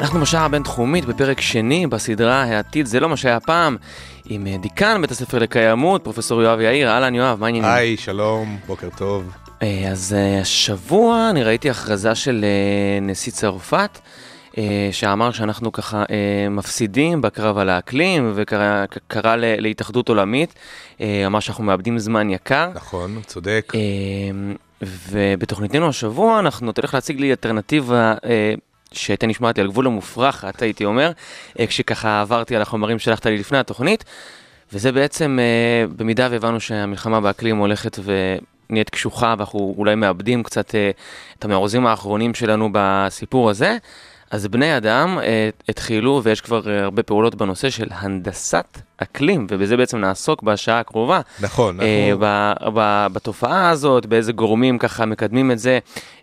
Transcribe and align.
אנחנו 0.00 0.20
בשעה 0.20 0.44
הבינתחומית 0.44 1.04
בפרק 1.04 1.40
שני 1.40 1.86
בסדרה 1.86 2.42
העתיד 2.42 2.86
זה 2.86 3.00
לא 3.00 3.08
מה 3.08 3.16
שהיה 3.16 3.40
פעם 3.40 3.76
עם 4.24 4.46
אה, 4.46 4.56
דיקן 4.58 5.00
בית 5.00 5.10
הספר 5.10 5.38
לקיימות, 5.38 6.04
פרופסור 6.04 6.42
יואב 6.42 6.60
יאיר. 6.60 6.88
אהלן 6.88 7.14
יואב, 7.14 7.40
מה 7.40 7.46
העניינים? 7.46 7.70
היי, 7.70 7.96
שלום, 7.96 8.58
בוקר 8.66 8.88
טוב. 8.96 9.30
אה, 9.62 9.88
אז 9.90 10.16
אה, 10.18 10.40
השבוע 10.40 11.28
אני 11.30 11.42
ראיתי 11.42 11.70
הכרזה 11.70 12.14
של 12.14 12.44
נשיא 13.02 13.32
צרפת, 13.32 13.98
שאמר 14.92 15.30
שאנחנו 15.30 15.72
ככה 15.72 16.04
מפסידים 16.50 17.22
בקרב 17.22 17.58
על 17.58 17.68
האקלים, 17.68 18.32
וקרא 18.34 19.36
להתאחדות 19.36 20.08
עולמית, 20.08 20.54
אמר 21.00 21.40
שאנחנו 21.40 21.64
מאבדים 21.64 21.98
זמן 21.98 22.30
יקר. 22.30 22.70
נכון, 22.74 23.20
צודק. 23.26 23.72
ובתוכניתנו 24.82 25.88
השבוע 25.88 26.38
אנחנו 26.38 26.72
תלך 26.72 26.94
להציג 26.94 27.20
לי 27.20 27.30
אלטרנטיבה 27.30 28.14
אה, 28.24 28.54
שהייתה 28.92 29.26
נשמעת 29.26 29.58
לי 29.58 29.64
על 29.64 29.70
גבול 29.70 29.86
המופרכת, 29.86 30.62
הייתי 30.62 30.84
אומר, 30.84 31.10
אה, 31.60 31.66
כשככה 31.66 32.20
עברתי 32.20 32.56
על 32.56 32.62
החומרים 32.62 32.98
שלחת 32.98 33.26
לי 33.26 33.38
לפני 33.38 33.58
התוכנית, 33.58 34.04
וזה 34.72 34.92
בעצם, 34.92 35.38
אה, 35.40 35.86
במידה 35.96 36.28
והבנו 36.30 36.60
שהמלחמה 36.60 37.20
באקלים 37.20 37.56
הולכת 37.56 37.98
ונהיית 38.04 38.90
קשוחה 38.90 39.34
ואנחנו 39.38 39.74
אולי 39.78 39.94
מאבדים 39.94 40.42
קצת 40.42 40.74
אה, 40.74 40.90
את 41.38 41.44
המעוזים 41.44 41.86
האחרונים 41.86 42.34
שלנו 42.34 42.68
בסיפור 42.72 43.50
הזה, 43.50 43.76
אז 44.30 44.46
בני 44.46 44.76
אדם 44.76 45.18
אה, 45.18 45.50
התחילו, 45.68 46.20
ויש 46.24 46.40
כבר 46.40 46.70
אה, 46.70 46.84
הרבה 46.84 47.02
פעולות 47.02 47.34
בנושא 47.34 47.70
של 47.70 47.88
הנדסת 47.90 48.78
אקלים, 48.96 49.46
ובזה 49.50 49.76
בעצם 49.76 49.98
נעסוק 49.98 50.42
בשעה 50.42 50.80
הקרובה. 50.80 51.20
נכון, 51.40 51.80
אה. 51.80 52.12
ב- 52.20 52.54
ב- 52.74 53.06
בתופעה 53.12 53.70
הזאת, 53.70 54.06
באיזה 54.06 54.32
גורמים 54.32 54.78
ככה 54.78 55.06
מקדמים 55.06 55.50
את 55.50 55.58
זה, 55.58 55.78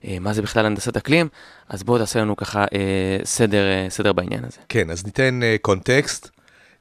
אה, 0.05 0.17
מה 0.19 0.33
זה 0.33 0.41
בכלל 0.41 0.65
הנדסת 0.65 0.97
אקלים, 0.97 1.27
אז 1.69 1.83
בואו 1.83 1.97
תעשה 1.97 2.19
לנו 2.19 2.35
ככה 2.35 2.65
אה, 2.73 3.17
סדר, 3.23 3.63
אה, 3.63 3.89
סדר 3.89 4.13
בעניין 4.13 4.45
הזה. 4.45 4.57
כן, 4.69 4.89
אז 4.89 5.05
ניתן 5.05 5.39
קונטקסט. 5.61 6.29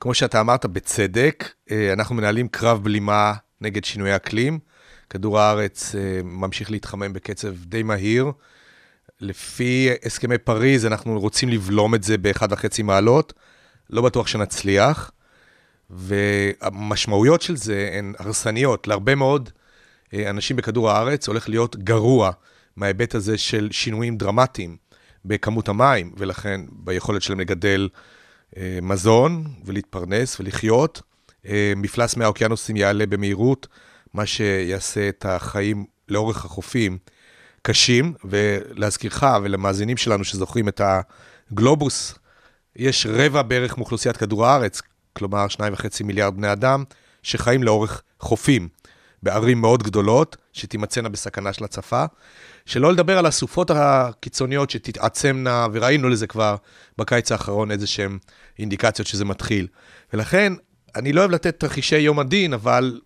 כמו 0.00 0.15
שאתה 0.15 0.41
אמרת, 0.41 0.67
בצדק, 0.67 1.53
אנחנו 1.93 2.15
מנהלים 2.15 2.48
קרב 2.48 2.84
בלימה 2.84 3.33
נגד 3.61 3.84
שינוי 3.84 4.17
אקלים. 4.17 4.59
כדור 5.11 5.39
הארץ 5.41 5.95
ממשיך 6.25 6.70
להתחמם 6.70 7.12
בקצב 7.12 7.55
די 7.65 7.83
מהיר. 7.83 8.33
לפי 9.23 9.89
הסכמי 10.05 10.39
פריז, 10.39 10.87
אנחנו 10.87 11.20
רוצים 11.20 11.48
לבלום 11.48 11.95
את 11.95 12.03
זה 12.05 12.19
ב-1.5 12.19 12.83
מעלות. 12.83 13.33
לא 13.91 14.03
בטוח 14.03 14.27
שנצליח. 14.27 15.11
והמשמעויות 15.91 17.43
של 17.43 17.56
זה 17.56 17.91
הן 17.93 18.15
הרסניות. 18.19 18.89
להרבה 18.89 19.15
מאוד 19.15 19.50
אה, 20.15 20.31
אנשים 20.31 20.56
בכדור 20.56 20.91
הארץ 20.91 21.28
הולך 21.28 21.48
להיות 21.48 21.77
גרוע 21.77 22.31
מההיבט 22.77 23.15
הזה 23.15 23.39
של 23.39 23.69
שינויים 23.70 24.17
דרמטיים 24.17 24.77
בכמות 25.25 25.69
המים, 25.69 26.12
ולכן 26.17 26.61
ביכולת 26.70 27.23
שלהם 27.23 27.41
לגדל 27.41 27.89
אה, 28.56 28.78
מזון 28.83 29.45
ולהתפרנס 29.65 30.41
ולחיות. 30.41 31.03
אה, 31.47 31.72
מפלס 31.77 32.16
מי 32.16 32.25
האוקיינוסים 32.25 32.77
יעלה 32.77 33.06
במהירות, 33.06 33.66
מה 34.15 34.27
שיעשה 34.27 35.09
את 35.09 35.27
החיים 35.28 35.84
לאורך 36.09 36.44
החופים 36.44 36.99
קשים. 37.62 38.15
ולהזכירך 38.25 39.25
ולמאזינים 39.43 39.97
שלנו 39.97 40.25
שזוכרים 40.25 40.69
את 40.69 40.81
הגלובוס, 41.50 42.15
יש 42.77 43.06
רבע 43.06 43.43
בערך 43.43 43.78
מאוכלוסיית 43.78 44.17
כדור 44.17 44.47
הארץ, 44.47 44.83
כלומר 45.12 45.49
שניים 45.49 45.73
וחצי 45.73 46.05
מיליארד 46.05 46.37
בני 46.37 46.53
אדם, 46.53 46.84
שחיים 47.23 47.62
לאורך 47.62 48.03
חופים 48.21 48.69
בערים 49.23 49.61
מאוד 49.61 49.83
גדולות, 49.83 50.37
שתימצאנה 50.53 51.09
בסכנה 51.09 51.53
של 51.53 51.65
הצפה. 51.65 52.05
שלא 52.67 52.93
לדבר 52.93 53.19
על 53.19 53.27
הסופות 53.27 53.71
הקיצוניות 53.71 54.71
שתתעצמנה, 54.71 55.67
וראינו 55.73 56.09
לזה 56.09 56.27
כבר 56.27 56.56
בקיץ 56.99 57.33
האחרון 57.33 57.71
איזה 57.71 57.87
שהן 57.87 58.19
אינדיקציות 58.59 59.09
שזה 59.09 59.25
מתחיל. 59.25 59.67
ולכן, 60.12 60.53
אני 60.97 61.12
לא 61.12 61.21
אוהב 61.21 61.31
לתת 61.31 61.61
תרחישי 61.61 61.99
יום 61.99 62.19
הדין, 62.19 62.53
אבל... 62.53 63.00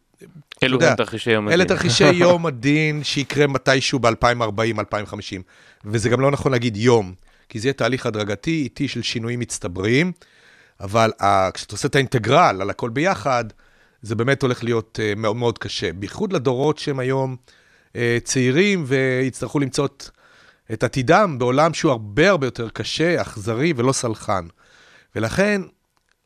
אלו 0.63 0.75
יודע, 0.75 0.91
הם 0.91 0.97
תרחישי 0.97 1.31
יום 1.31 1.49
אלה 1.49 1.55
הדין. 1.55 1.77
תרחישי 1.77 2.11
יום 2.25 2.47
הדין 2.47 3.05
שיקרה 3.05 3.47
מתישהו 3.47 3.99
ב-2040, 3.99 4.79
2050. 4.79 5.43
וזה 5.85 6.09
גם 6.09 6.21
לא 6.21 6.31
נכון 6.31 6.53
להגיד 6.53 6.77
יום, 6.77 7.15
כי 7.49 7.61
זה 7.61 7.69
יהיה 7.69 7.73
תהליך 7.73 8.07
הדרגתי, 8.07 8.51
איטי 8.51 8.89
של 8.89 9.03
שינויים 9.03 9.41
מצטברים, 9.41 10.13
אבל 10.81 11.13
ה- 11.21 11.51
כשאתה 11.51 11.75
עושה 11.75 11.89
את 11.89 11.95
האינטגרל 11.95 12.59
על 12.61 12.71
הכל 12.71 12.91
ביחד, 12.91 13.45
זה 14.03 14.15
באמת 14.15 14.43
הולך 14.43 14.65
להיות 14.65 14.99
uh, 15.03 15.19
מאוד 15.19 15.37
מאוד 15.37 15.59
קשה. 15.59 15.93
בייחוד 15.93 16.33
לדורות 16.33 16.79
שהם 16.79 16.99
היום 16.99 17.37
uh, 17.93 17.97
צעירים 18.25 18.85
ויצטרכו 18.87 19.59
למצוא 19.59 19.89
את 20.73 20.85
עתידם 20.85 21.37
בעולם 21.39 21.75
שהוא 21.75 21.93
הרבה 21.93 22.31
הרבה 22.31 22.47
יותר 22.47 22.69
קשה, 22.69 23.23
אכזרי 23.23 23.73
ולא 23.77 23.93
סלחן. 23.93 24.47
ולכן, 25.17 25.63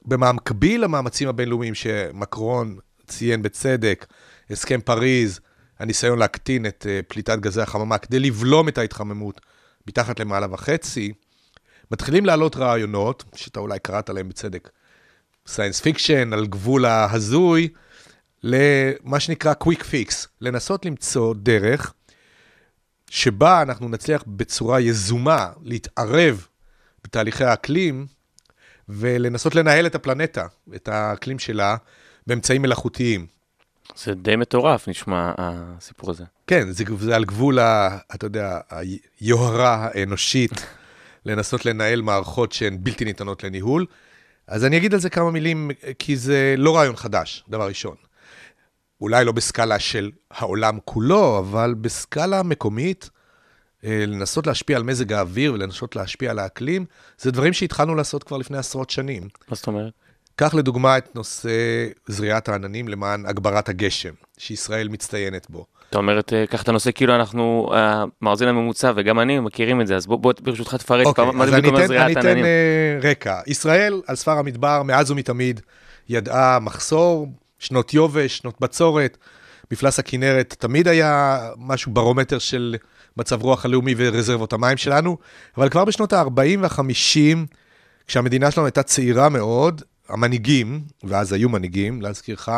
במקביל 0.05 0.85
למאמצים 0.85 1.29
הבינלאומיים 1.29 1.75
שמקרון 1.75 2.77
ציין 3.10 3.43
בצדק, 3.43 4.06
הסכם 4.50 4.81
פריז, 4.81 5.41
הניסיון 5.78 6.19
להקטין 6.19 6.66
את 6.66 6.87
uh, 6.88 7.06
פליטת 7.09 7.38
גזי 7.38 7.60
החממה 7.60 7.98
כדי 7.98 8.19
לבלום 8.19 8.69
את 8.69 8.78
ההתחממות 8.78 9.41
מתחת 9.87 10.21
למעלה 10.21 10.47
וחצי, 10.50 11.12
מתחילים 11.91 12.26
לעלות 12.26 12.56
רעיונות, 12.56 13.25
שאתה 13.34 13.60
אולי 13.60 13.78
קראת 13.78 14.10
עליהם 14.10 14.28
בצדק, 14.28 14.70
science 15.47 15.81
fiction, 15.81 16.33
על 16.32 16.47
גבול 16.47 16.84
ההזוי, 16.84 17.69
למה 18.43 19.20
שנקרא 19.20 19.54
quick 19.55 19.83
fix, 19.83 20.28
לנסות 20.41 20.84
למצוא 20.84 21.34
דרך 21.34 21.93
שבה 23.10 23.62
אנחנו 23.62 23.88
נצליח 23.88 24.25
בצורה 24.26 24.81
יזומה 24.81 25.49
להתערב 25.62 26.47
בתהליכי 27.04 27.44
האקלים 27.44 28.06
ולנסות 28.88 29.54
לנהל 29.54 29.87
את 29.87 29.94
הפלנטה, 29.94 30.47
את 30.75 30.88
האקלים 30.88 31.38
שלה, 31.38 31.76
באמצעים 32.31 32.63
מלאכותיים. 32.63 33.27
זה 33.97 34.15
די 34.15 34.37
מטורף 34.37 34.89
נשמע 34.89 35.33
הסיפור 35.39 36.11
הזה. 36.11 36.25
כן, 36.47 36.71
זה, 36.71 36.85
זה 36.99 37.17
על 37.17 37.25
גבול, 37.25 37.59
ה, 37.59 37.99
אתה 38.15 38.27
יודע, 38.27 38.59
היוהרה 38.71 39.75
האנושית, 39.75 40.53
לנסות 41.27 41.67
לנהל 41.67 42.03
מערכות 42.03 42.53
שהן 42.53 42.79
בלתי 42.81 43.05
ניתנות 43.05 43.45
לניהול. 43.45 43.87
אז 44.47 44.65
אני 44.65 44.77
אגיד 44.77 44.95
על 44.95 45.01
זה 45.01 45.11
כמה 45.11 45.31
מילים, 45.31 45.71
כי 45.99 46.17
זה 46.17 46.55
לא 46.59 46.77
רעיון 46.77 46.97
חדש, 46.97 47.45
דבר 47.49 47.69
ראשון. 47.69 47.97
אולי 49.01 49.25
לא 49.25 49.33
בסקאלה 49.33 49.79
של 49.79 50.11
העולם 50.31 50.79
כולו, 50.85 51.39
אבל 51.39 51.75
בסקאלה 51.81 52.43
מקומית, 52.43 53.11
אה, 53.85 54.05
לנסות 54.07 54.47
להשפיע 54.47 54.77
על 54.77 54.83
מזג 54.83 55.12
האוויר 55.12 55.53
ולנסות 55.53 55.97
להשפיע 55.97 56.31
על 56.31 56.39
האקלים, 56.39 56.85
זה 57.19 57.31
דברים 57.31 57.53
שהתחלנו 57.53 57.95
לעשות 57.95 58.25
כבר 58.25 58.37
לפני 58.37 58.59
עשרות 58.59 58.91
שנים. 58.91 59.23
מה 59.49 59.57
זאת 59.57 59.67
אומרת? 59.67 59.93
קח 60.37 60.55
לדוגמה 60.55 60.99
את 60.99 61.15
נושא 61.15 61.51
זריעת 62.07 62.49
העננים 62.49 62.89
למען 62.89 63.27
הגברת 63.27 63.69
הגשם, 63.69 64.13
שישראל 64.39 64.89
מצטיינת 64.89 65.51
בו. 65.51 65.67
אתה 65.91 65.99
אומר, 65.99 66.21
אה, 66.33 66.47
קח 66.47 66.63
את 66.63 66.69
הנושא 66.69 66.91
כאילו 66.93 67.15
אנחנו, 67.17 67.73
המאזין 67.75 68.49
הממוצע 68.49 68.93
וגם 68.97 69.21
אני 69.21 69.41
מכירים 69.41 69.81
את 69.81 69.87
זה, 69.87 69.97
אז 69.97 70.06
בוא, 70.06 70.17
בוא 70.17 70.32
ברשותך 70.43 70.75
תפרט 70.75 71.06
אוקיי, 71.06 71.31
מה 71.32 71.47
זה 71.47 71.56
בדיוק 71.56 71.81
זריעת 71.81 72.05
אני 72.17 72.21
אתן. 72.21 72.44
אה, 72.44 73.11
רקע. 73.11 73.41
ישראל, 73.47 74.03
על 74.06 74.17
ספר 74.17 74.38
המדבר, 74.38 74.82
מאז 74.82 75.11
ומתמיד, 75.11 75.61
ידעה 76.09 76.59
מחסור, 76.61 77.29
שנות 77.59 77.94
יובש, 77.94 78.37
שנות 78.37 78.61
בצורת. 78.61 79.17
מפלס 79.71 79.99
הכנרת 79.99 80.55
תמיד 80.59 80.88
היה 80.88 81.38
משהו 81.56 81.93
ברומטר 81.93 82.38
של 82.38 82.76
מצב 83.17 83.43
רוח 83.43 83.65
הלאומי 83.65 83.94
ורזרבות 83.97 84.53
המים 84.53 84.76
שלנו, 84.76 85.17
אבל 85.56 85.69
כבר 85.69 85.85
בשנות 85.85 86.12
ה-40 86.12 86.59
וה-50, 86.61 87.37
כשהמדינה 88.06 88.50
שלנו 88.50 88.67
הייתה 88.67 88.83
צעירה 88.83 89.29
מאוד, 89.29 89.83
המנהיגים, 90.11 90.81
ואז 91.05 91.33
היו 91.33 91.49
מנהיגים, 91.49 92.03
להזכירך, 92.03 92.49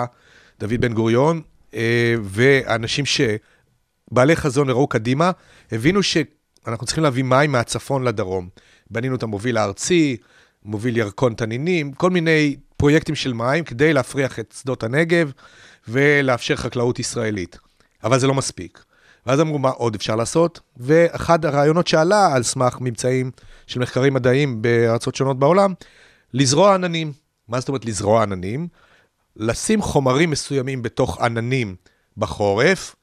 דוד 0.61 0.81
בן 0.81 0.93
גוריון, 0.93 1.41
אה, 1.75 2.15
ואנשים 2.23 3.05
שבעלי 3.07 4.37
חזון 4.37 4.71
וראו 4.71 4.87
קדימה, 4.87 5.31
הבינו 5.73 6.03
שאנחנו 6.03 6.87
צריכים 6.87 7.05
להביא 7.05 7.23
מים 7.23 7.53
מהצפון 7.53 8.05
לדרום. 8.05 8.49
בנינו 8.91 9.17
את 9.17 9.23
המוביל 9.23 9.57
הארצי, 9.57 10.17
מוביל 10.65 10.97
ירקון 10.97 11.35
תנינים, 11.35 11.93
כל 11.93 12.11
מיני 12.11 12.57
פרויקטים 12.77 13.15
של 13.15 13.33
מים 13.33 13.65
כדי 13.65 13.93
להפריח 13.93 14.39
את 14.39 14.55
שדות 14.61 14.83
הנגב 14.83 15.33
ולאפשר 15.89 16.57
חקלאות 16.57 16.99
ישראלית. 16.99 17.59
אבל 18.05 18.19
זה 18.19 18.27
לא 18.27 18.35
מספיק. 18.35 18.85
ואז 19.27 19.41
אמרו, 19.41 19.59
מה 19.59 19.69
עוד 19.69 19.95
אפשר 19.95 20.17
לעשות? 20.17 20.61
ואחד 20.77 21.45
הרעיונות 21.45 21.87
שעלה 21.87 22.35
על 22.35 22.43
סמך 22.43 22.77
ממצאים 22.81 23.31
של 23.67 23.81
מחקרים 23.81 24.15
מדעיים 24.15 24.63
בארצות 24.63 25.15
שונות 25.15 25.39
בעולם, 25.39 25.75
לזרוע 26.35 26.75
עננים. 26.75 27.13
מה 27.53 27.61
זאת 27.61 27.69
אומרת 27.69 27.85
לזרוע 27.85 28.23
עננים? 28.23 28.69
לשים 29.37 29.83
חומרים 29.83 30.31
מסוימים 30.31 30.83
בתוך 30.83 31.21
עננים 31.21 31.75
בחורף, 32.17 32.95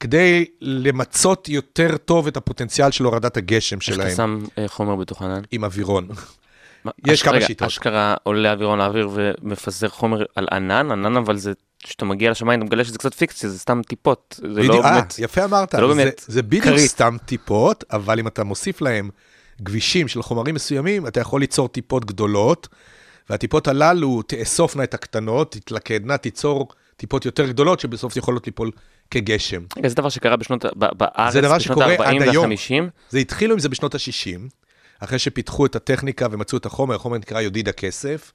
כדי 0.00 0.44
למצות 0.60 1.48
יותר 1.48 1.96
טוב 1.96 2.26
את 2.26 2.36
הפוטנציאל 2.36 2.90
של 2.90 3.04
הורדת 3.04 3.36
הגשם 3.36 3.76
איך 3.76 3.82
שלהם 3.82 4.06
אתה 4.06 4.16
שם 4.16 4.44
אה, 4.58 4.68
חומר 4.68 4.96
בתוך 4.96 5.22
ענן? 5.22 5.42
עם 5.50 5.64
אווירון. 5.64 6.08
יש 7.06 7.22
כמה 7.22 7.32
רגע, 7.32 7.46
שיטות. 7.46 7.68
אשכרה 7.68 8.14
עולה 8.22 8.52
אווירון 8.52 8.78
לאוויר 8.78 9.08
ומפזר 9.12 9.88
חומר 9.88 10.24
על 10.34 10.48
ענן, 10.52 10.90
ענן 10.90 11.16
אבל 11.16 11.36
זה, 11.36 11.52
כשאתה 11.82 12.04
מגיע 12.04 12.30
לשמיים 12.30 12.60
אתה 12.60 12.66
מגלה 12.66 12.84
שזה 12.84 12.98
קצת 12.98 13.14
פיקציה, 13.14 13.50
זה 13.50 13.58
סתם 13.58 13.80
טיפות, 13.88 14.40
זה 14.42 14.60
בדיוק, 14.60 14.74
לא 14.74 14.82
באמת, 14.82 15.14
יפה 15.18 15.44
אמרת. 15.44 15.72
זה 15.72 15.80
לא 15.80 15.88
זה, 15.88 15.94
באמת 15.94 16.24
זה 16.26 16.42
בדיוק 16.42 16.64
כרית. 16.64 16.90
סתם 16.90 17.16
טיפות, 17.26 17.84
אבל 17.92 18.18
אם 18.18 18.26
אתה 18.26 18.44
מוסיף 18.44 18.80
להם 18.80 19.10
גבישים 19.62 20.08
של 20.08 20.22
חומרים 20.22 20.54
מסוימים, 20.54 21.06
אתה 21.06 21.20
יכול 21.20 21.40
ליצור 21.40 21.68
טיפות 21.68 22.04
גדולות, 22.04 22.68
והטיפות 23.30 23.68
הללו 23.68 24.22
תאסופנה 24.22 24.84
את 24.84 24.94
הקטנות, 24.94 25.52
תתלכדנה, 25.52 26.16
תיצור 26.16 26.68
טיפות 26.96 27.24
יותר 27.24 27.46
גדולות, 27.46 27.80
שבסוף 27.80 28.16
יכולות 28.16 28.46
ליפול 28.46 28.70
כגשם. 29.10 29.62
רגע, 29.76 29.88
זה 29.88 29.94
דבר 29.94 30.08
שקרה 30.08 30.36
בשנות, 30.36 30.64
בארץ, 30.76 31.32
זה 31.32 31.40
דבר 31.40 31.56
בשנות 31.56 31.78
שקורה 31.78 32.06
ה-40 32.06 32.22
עד 32.22 32.28
היום. 32.28 32.50
וה-50, 32.50 32.90
זה 33.10 33.18
התחילו 33.18 33.52
עם 33.52 33.58
זה 33.58 33.68
בשנות 33.68 33.94
ה-60, 33.94 34.40
אחרי 35.00 35.18
שפיתחו 35.18 35.66
את 35.66 35.76
הטכניקה 35.76 36.26
ומצאו 36.30 36.58
את 36.58 36.66
החומר, 36.66 36.94
החומר 36.94 37.18
נקרא 37.18 37.40
יודיד 37.40 37.68
הכסף, 37.68 38.32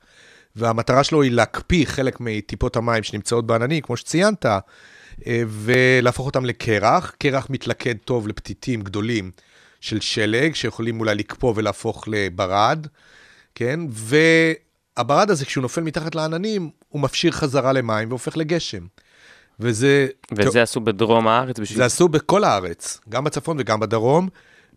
והמטרה 0.55 1.03
שלו 1.03 1.21
היא 1.21 1.31
להקפיא 1.31 1.85
חלק 1.85 2.17
מטיפות 2.19 2.75
המים 2.75 3.03
שנמצאות 3.03 3.47
בעננים, 3.47 3.81
כמו 3.81 3.97
שציינת, 3.97 4.45
אה, 4.45 5.43
ולהפוך 5.47 6.25
אותם 6.25 6.45
לקרח. 6.45 7.13
קרח 7.17 7.47
מתלכד 7.49 7.95
טוב 8.05 8.27
לפתיתים 8.27 8.81
גדולים 8.81 9.31
של 9.81 9.99
שלג, 9.99 10.55
שיכולים 10.55 10.99
אולי 10.99 11.15
לקפוא 11.15 11.53
ולהפוך 11.55 12.03
לברד, 12.07 12.87
כן? 13.55 13.79
והברד 15.01 15.31
הזה, 15.31 15.45
כשהוא 15.45 15.61
נופל 15.61 15.81
מתחת 15.81 16.15
לעננים, 16.15 16.69
הוא 16.89 17.01
מפשיר 17.01 17.31
חזרה 17.31 17.73
למים 17.73 18.09
והופך 18.09 18.37
לגשם. 18.37 18.85
וזה... 19.59 20.07
ואת 20.31 20.51
זה 20.51 20.61
עשו 20.61 20.79
בדרום 20.79 21.27
הארץ 21.27 21.59
בשביל... 21.59 21.77
זה 21.77 21.85
עשו 21.85 22.07
בכל 22.07 22.43
הארץ, 22.43 22.99
גם 23.09 23.23
בצפון 23.23 23.57
וגם 23.59 23.79
בדרום, 23.79 24.29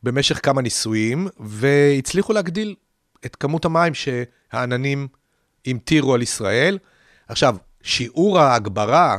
במשך 0.03 0.41
כמה 0.43 0.63
ניסויים, 0.63 1.29
והצליחו 1.41 2.33
להגדיל 2.33 2.75
את 3.27 3.37
כמות 3.37 3.65
המים 3.65 3.93
שהעננים 3.95 5.09
המטירו 5.67 6.15
על 6.15 6.23
ישראל. 6.23 6.79
עכשיו, 7.29 7.57
שיעור 7.83 8.39
ההגברה 8.39 9.19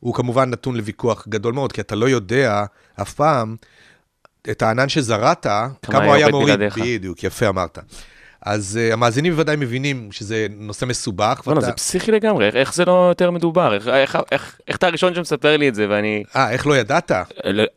הוא 0.00 0.14
כמובן 0.14 0.50
נתון 0.50 0.76
לוויכוח 0.76 1.28
גדול 1.28 1.54
מאוד, 1.54 1.72
כי 1.72 1.80
אתה 1.80 1.94
לא 1.94 2.08
יודע 2.08 2.64
אף 3.02 3.14
פעם 3.14 3.56
את 4.50 4.62
הענן 4.62 4.88
שזרעת, 4.88 5.46
כמה 5.82 5.96
הוא 5.96 6.02
היה 6.02 6.14
היה 6.14 6.20
יורד 6.20 6.30
מוריד. 6.30 6.58
בלעדיך. 6.58 6.78
בדיוק, 6.78 7.24
יפה 7.24 7.48
אמרת. 7.48 7.78
אז 8.46 8.78
uh, 8.90 8.92
המאזינים 8.92 9.32
בוודאי 9.32 9.56
מבינים 9.56 10.12
שזה 10.12 10.46
נושא 10.50 10.84
מסובך. 10.84 11.40
בוא'נה, 11.44 11.60
ואתה- 11.60 11.66
זה 11.70 11.76
פסיכי 11.76 12.12
לגמרי, 12.12 12.46
איך- 12.46 12.54
איך 12.56 12.74
זה 12.74 12.84
לא 12.84 13.06
יותר 13.08 13.30
מדובר? 13.30 13.74
איך- 13.74 13.88
איך- 13.88 14.18
איך 14.32 14.58
איך 14.68 14.76
אתה 14.76 14.86
הראשון 14.86 15.14
שמספר 15.14 15.56
לי 15.56 15.68
את 15.68 15.74
זה 15.74 15.86
ואני... 15.90 16.22
אה, 16.36 16.50
איך 16.50 16.66
לא 16.66 16.76
ידעת? 16.76 17.12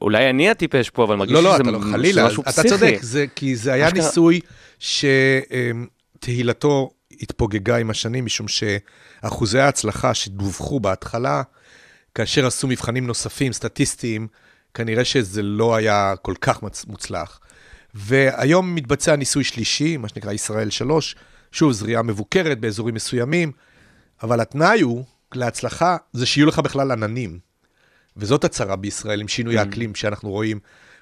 אולי 0.01 0.29
אני 0.29 0.49
הטיפש 0.49 0.89
פה, 0.89 1.03
אבל 1.03 1.15
מרגיש 1.15 1.33
לא, 1.33 1.43
לא, 1.43 1.53
שזה 1.53 1.61
אתה 1.63 1.71
לא, 1.71 1.79
חלילה, 1.91 2.25
משהו 2.25 2.43
אתה 2.43 2.51
פסיכי. 2.51 2.69
צודק, 2.69 2.97
זה, 3.01 3.25
כי 3.35 3.55
זה 3.55 3.73
היה. 3.73 3.89
ניסוי 3.91 4.39
שתהילתו 6.19 6.89
התפוגגה 7.21 7.77
עם 7.77 7.89
השנים, 7.89 8.25
משום 8.25 8.47
שאחוזי 8.47 9.59
ההצלחה 9.59 10.13
שדווחו 10.13 10.79
בהתחלה, 10.79 11.41
כאשר 12.15 12.47
עשו 12.47 12.67
מבחנים 12.67 13.07
נוספים, 13.07 13.53
סטטיסטיים, 13.53 14.27
כנראה 14.73 15.05
שזה 15.05 15.41
לא 15.43 15.75
היה 15.75 16.13
כל 16.21 16.33
כך 16.41 16.59
מוצלח. 16.87 17.39
והיום 17.93 18.75
מתבצע 18.75 19.15
ניסוי 19.15 19.43
שלישי, 19.43 19.97
מה 19.97 20.07
שנקרא 20.07 20.31
ישראל 20.31 20.69
3, 20.69 21.15
שוב, 21.51 21.71
זריעה 21.71 22.01
מבוקרת 22.01 22.59
באזורים 22.59 22.95
מסוימים, 22.95 23.51
אבל 24.23 24.39
התנאי 24.41 24.81
הוא 24.81 25.03
להצלחה 25.35 25.97
זה 26.13 26.25
שיהיו 26.25 26.47
לך 26.47 26.59
בכלל 26.59 26.91
עננים. 26.91 27.39
וזאת 28.17 28.43
הצרה 28.43 28.75
בישראל 28.75 29.21
עם 29.21 29.27
שינוי 29.27 29.57
Mm. 29.57 29.59
האקלים 29.59 29.95
שאנחנו 29.95 30.29
רואים 30.29 30.59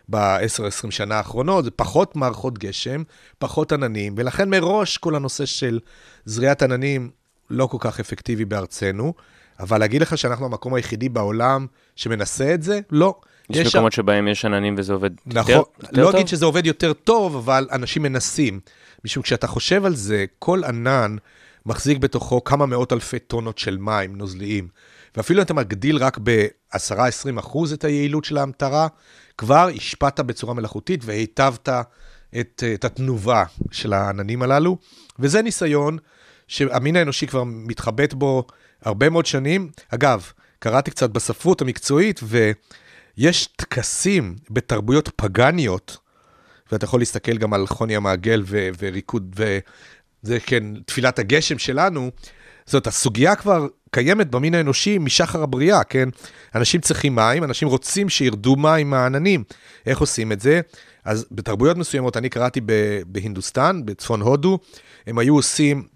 ב-10-20 0.10 0.92
שנה 0.92 1.16
האחרונות, 1.16 1.66
זה 1.66 1.72
פחות 1.72 2.16
מערכות 2.16 2.58
גשם, 2.58 3.04
פחות 3.40 3.72
עננים, 3.72 4.14
ולכן 4.18 4.50
מראש 4.50 4.98
כל 4.98 5.16
הנושא 5.16 5.46
של 5.46 5.80
זריעת 6.26 6.62
עננים 6.62 7.10
לא 7.50 7.68
כל 7.68 7.78
כך 7.80 8.00
אפקטיבי 8.00 8.46
בארצנו, 8.46 9.14
אבל 9.60 9.78
להגיד 9.78 10.02
לך 10.02 10.18
שאנחנו 10.18 10.46
המקום 10.46 10.74
היחידי 10.74 11.10
בעולם 11.10 11.68
שמנסה 11.96 12.54
את 12.54 12.64
זה? 12.64 12.80
לא. 12.92 13.20
יש 13.50 13.76
מקומות 13.76 13.94
שבהם 13.94 14.28
יש 14.28 14.46
עננים 14.46 14.76
וזה 14.78 14.94
עובד 14.94 15.10
נכון, 15.26 15.52
יותר 15.56 15.70
יותר 15.82 16.02
לא 16.02 16.06
טוב? 16.06 16.16
אגיד 16.16 16.28
שזה 16.28 16.46
עובד 16.46 16.66
יותר 16.66 16.94
טוב, 16.94 17.36
אבל 17.36 17.68
אנשים 17.72 18.04
מנסים. 18.04 18.60
משום 19.06 19.24
כשאתה 19.24 19.48
חושב 19.48 19.86
על 19.86 19.96
זה, 19.96 20.26
כל 20.40 20.64
ענן 20.64 21.16
מחזיק 21.66 21.98
בתוכו 21.98 22.44
כמה 22.44 22.66
מאות 22.66 22.94
אלפי 22.94 23.20
טונות 23.20 23.58
של 23.58 23.78
מים 23.78 24.16
נוזליים. 24.16 24.68
ואפילו 25.18 25.40
אם 25.40 25.46
אתה 25.46 25.54
מגדיל 25.54 25.98
רק 25.98 26.20
ב-10-20 26.24 27.40
אחוז 27.40 27.74
את 27.74 27.84
היעילות 27.84 28.26
של 28.26 28.38
ההמטרה, 28.38 28.88
כבר 29.38 29.70
השפעת 29.76 30.20
בצורה 30.20 30.54
מלאכותית 30.54 31.02
והיטבת 31.06 31.70
את, 32.40 32.64
את 32.74 32.86
התנובה 32.86 33.44
של 33.72 33.94
העננים 33.94 34.42
הללו. 34.42 34.78
וזה 35.20 35.42
ניסיון 35.42 35.98
שהמין 36.48 36.96
האנושי 36.96 37.28
כבר 37.28 37.44
מתחבט 37.46 38.14
בו 38.14 38.44
הרבה 38.82 39.10
מאוד 39.10 39.26
שנים. 39.26 39.70
אגב, 39.90 40.32
קראתי 40.60 40.92
קצת 40.92 41.10
בספרות 41.10 41.62
המקצועית, 41.62 42.20
ויש 43.18 43.48
טקסים 43.56 44.36
בתרבויות 44.50 45.10
פגניות, 45.16 45.98
ואתה 46.72 46.86
יכול 46.86 47.02
להסתכל 47.02 47.38
גם 47.38 47.54
על 47.54 47.68
חוני 47.68 47.96
המעגל 47.96 48.44
ו- 48.46 48.70
וריקוד, 48.80 49.36
וזה 49.36 50.40
כן, 50.40 50.64
תפילת 50.86 51.20
הגשם 51.20 51.58
שלנו. 51.58 52.12
זאת, 52.66 52.88
הסוגיה 52.88 53.36
כבר 53.36 53.68
קיימת 53.92 54.32
במין 54.32 54.56
האנושי 54.56 54.98
משחר 54.98 55.44
הבריאה, 55.44 55.84
כן? 55.84 56.10
אנשים 56.56 56.82
צריכים 56.82 57.16
מים, 57.16 57.44
אנשים 57.44 57.68
רוצים 57.68 58.10
שירדו 58.10 58.56
מים 58.56 58.90
מהעננים. 58.90 59.44
איך 59.86 60.00
עושים 60.00 60.32
את 60.32 60.42
זה? 60.42 60.62
אז 61.06 61.26
בתרבויות 61.32 61.78
מסוימות, 61.78 62.18
אני 62.18 62.30
קראתי 62.30 62.62
ב- 62.66 63.02
בהינדוסטן, 63.06 63.82
בצפון 63.86 64.22
הודו, 64.22 64.60
הם 65.08 65.18
היו 65.18 65.36
עושים 65.36 65.88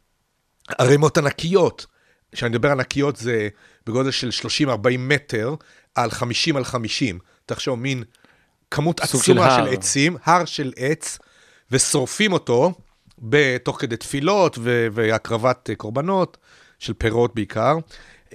ערימות 0.77 1.17
ענקיות. 1.17 1.85
כשאני 2.31 2.49
מדבר 2.49 2.71
ענקיות 2.71 3.15
זה 3.15 3.49
בגודל 3.85 4.11
של 4.11 4.29
30-40 4.67 4.71
מטר 4.97 5.55
על 5.95 6.11
50 6.11 6.57
על 6.57 6.63
50. 6.63 7.19
תחשוב, 7.45 7.79
מין 7.79 8.03
כמות 8.71 8.97
של 8.97 9.03
עצומה 9.03 9.49
של, 9.49 9.61
הר. 9.61 9.69
עצים, 9.69 10.17
הר 10.25 10.45
של 10.45 10.73
עץ, 10.75 11.19
ושורפים 11.71 12.33
אותו 12.33 12.73
בתוך 13.19 13.81
כדי 13.81 13.97
תפילות 13.97 14.57
ו- 14.61 14.87
והקרבת 14.91 15.69
אה, 15.69 15.75
קורבנות, 15.75 16.37
של 16.79 16.93
פירות 16.93 17.35
בעיקר. 17.35 17.77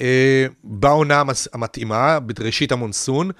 אה, 0.00 0.46
בעונה 0.64 1.22
המתאימה, 1.52 2.20
בראשית 2.20 2.72
המונסון, 2.72 3.30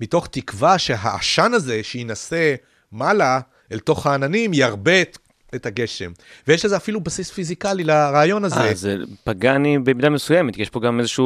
מתוך 0.00 0.28
תקווה 0.30 0.78
שהעשן 0.78 1.52
הזה 1.54 1.82
שינסה 1.82 2.54
מעלה 2.92 3.40
אל 3.72 3.78
תוך 3.78 4.06
העננים 4.06 4.54
ירבה 4.54 5.02
את, 5.02 5.18
את 5.54 5.66
הגשם. 5.66 6.12
ויש 6.48 6.64
לזה 6.64 6.76
אפילו 6.76 7.00
בסיס 7.00 7.30
פיזיקלי 7.30 7.84
לרעיון 7.84 8.44
הזה. 8.44 8.60
אה, 8.60 8.74
זה 8.74 8.96
פגאני 9.24 9.78
במידה 9.78 10.10
מסוימת, 10.10 10.54
כי 10.54 10.62
יש 10.62 10.70
פה 10.70 10.80
גם 10.80 11.00
איזושהי 11.00 11.24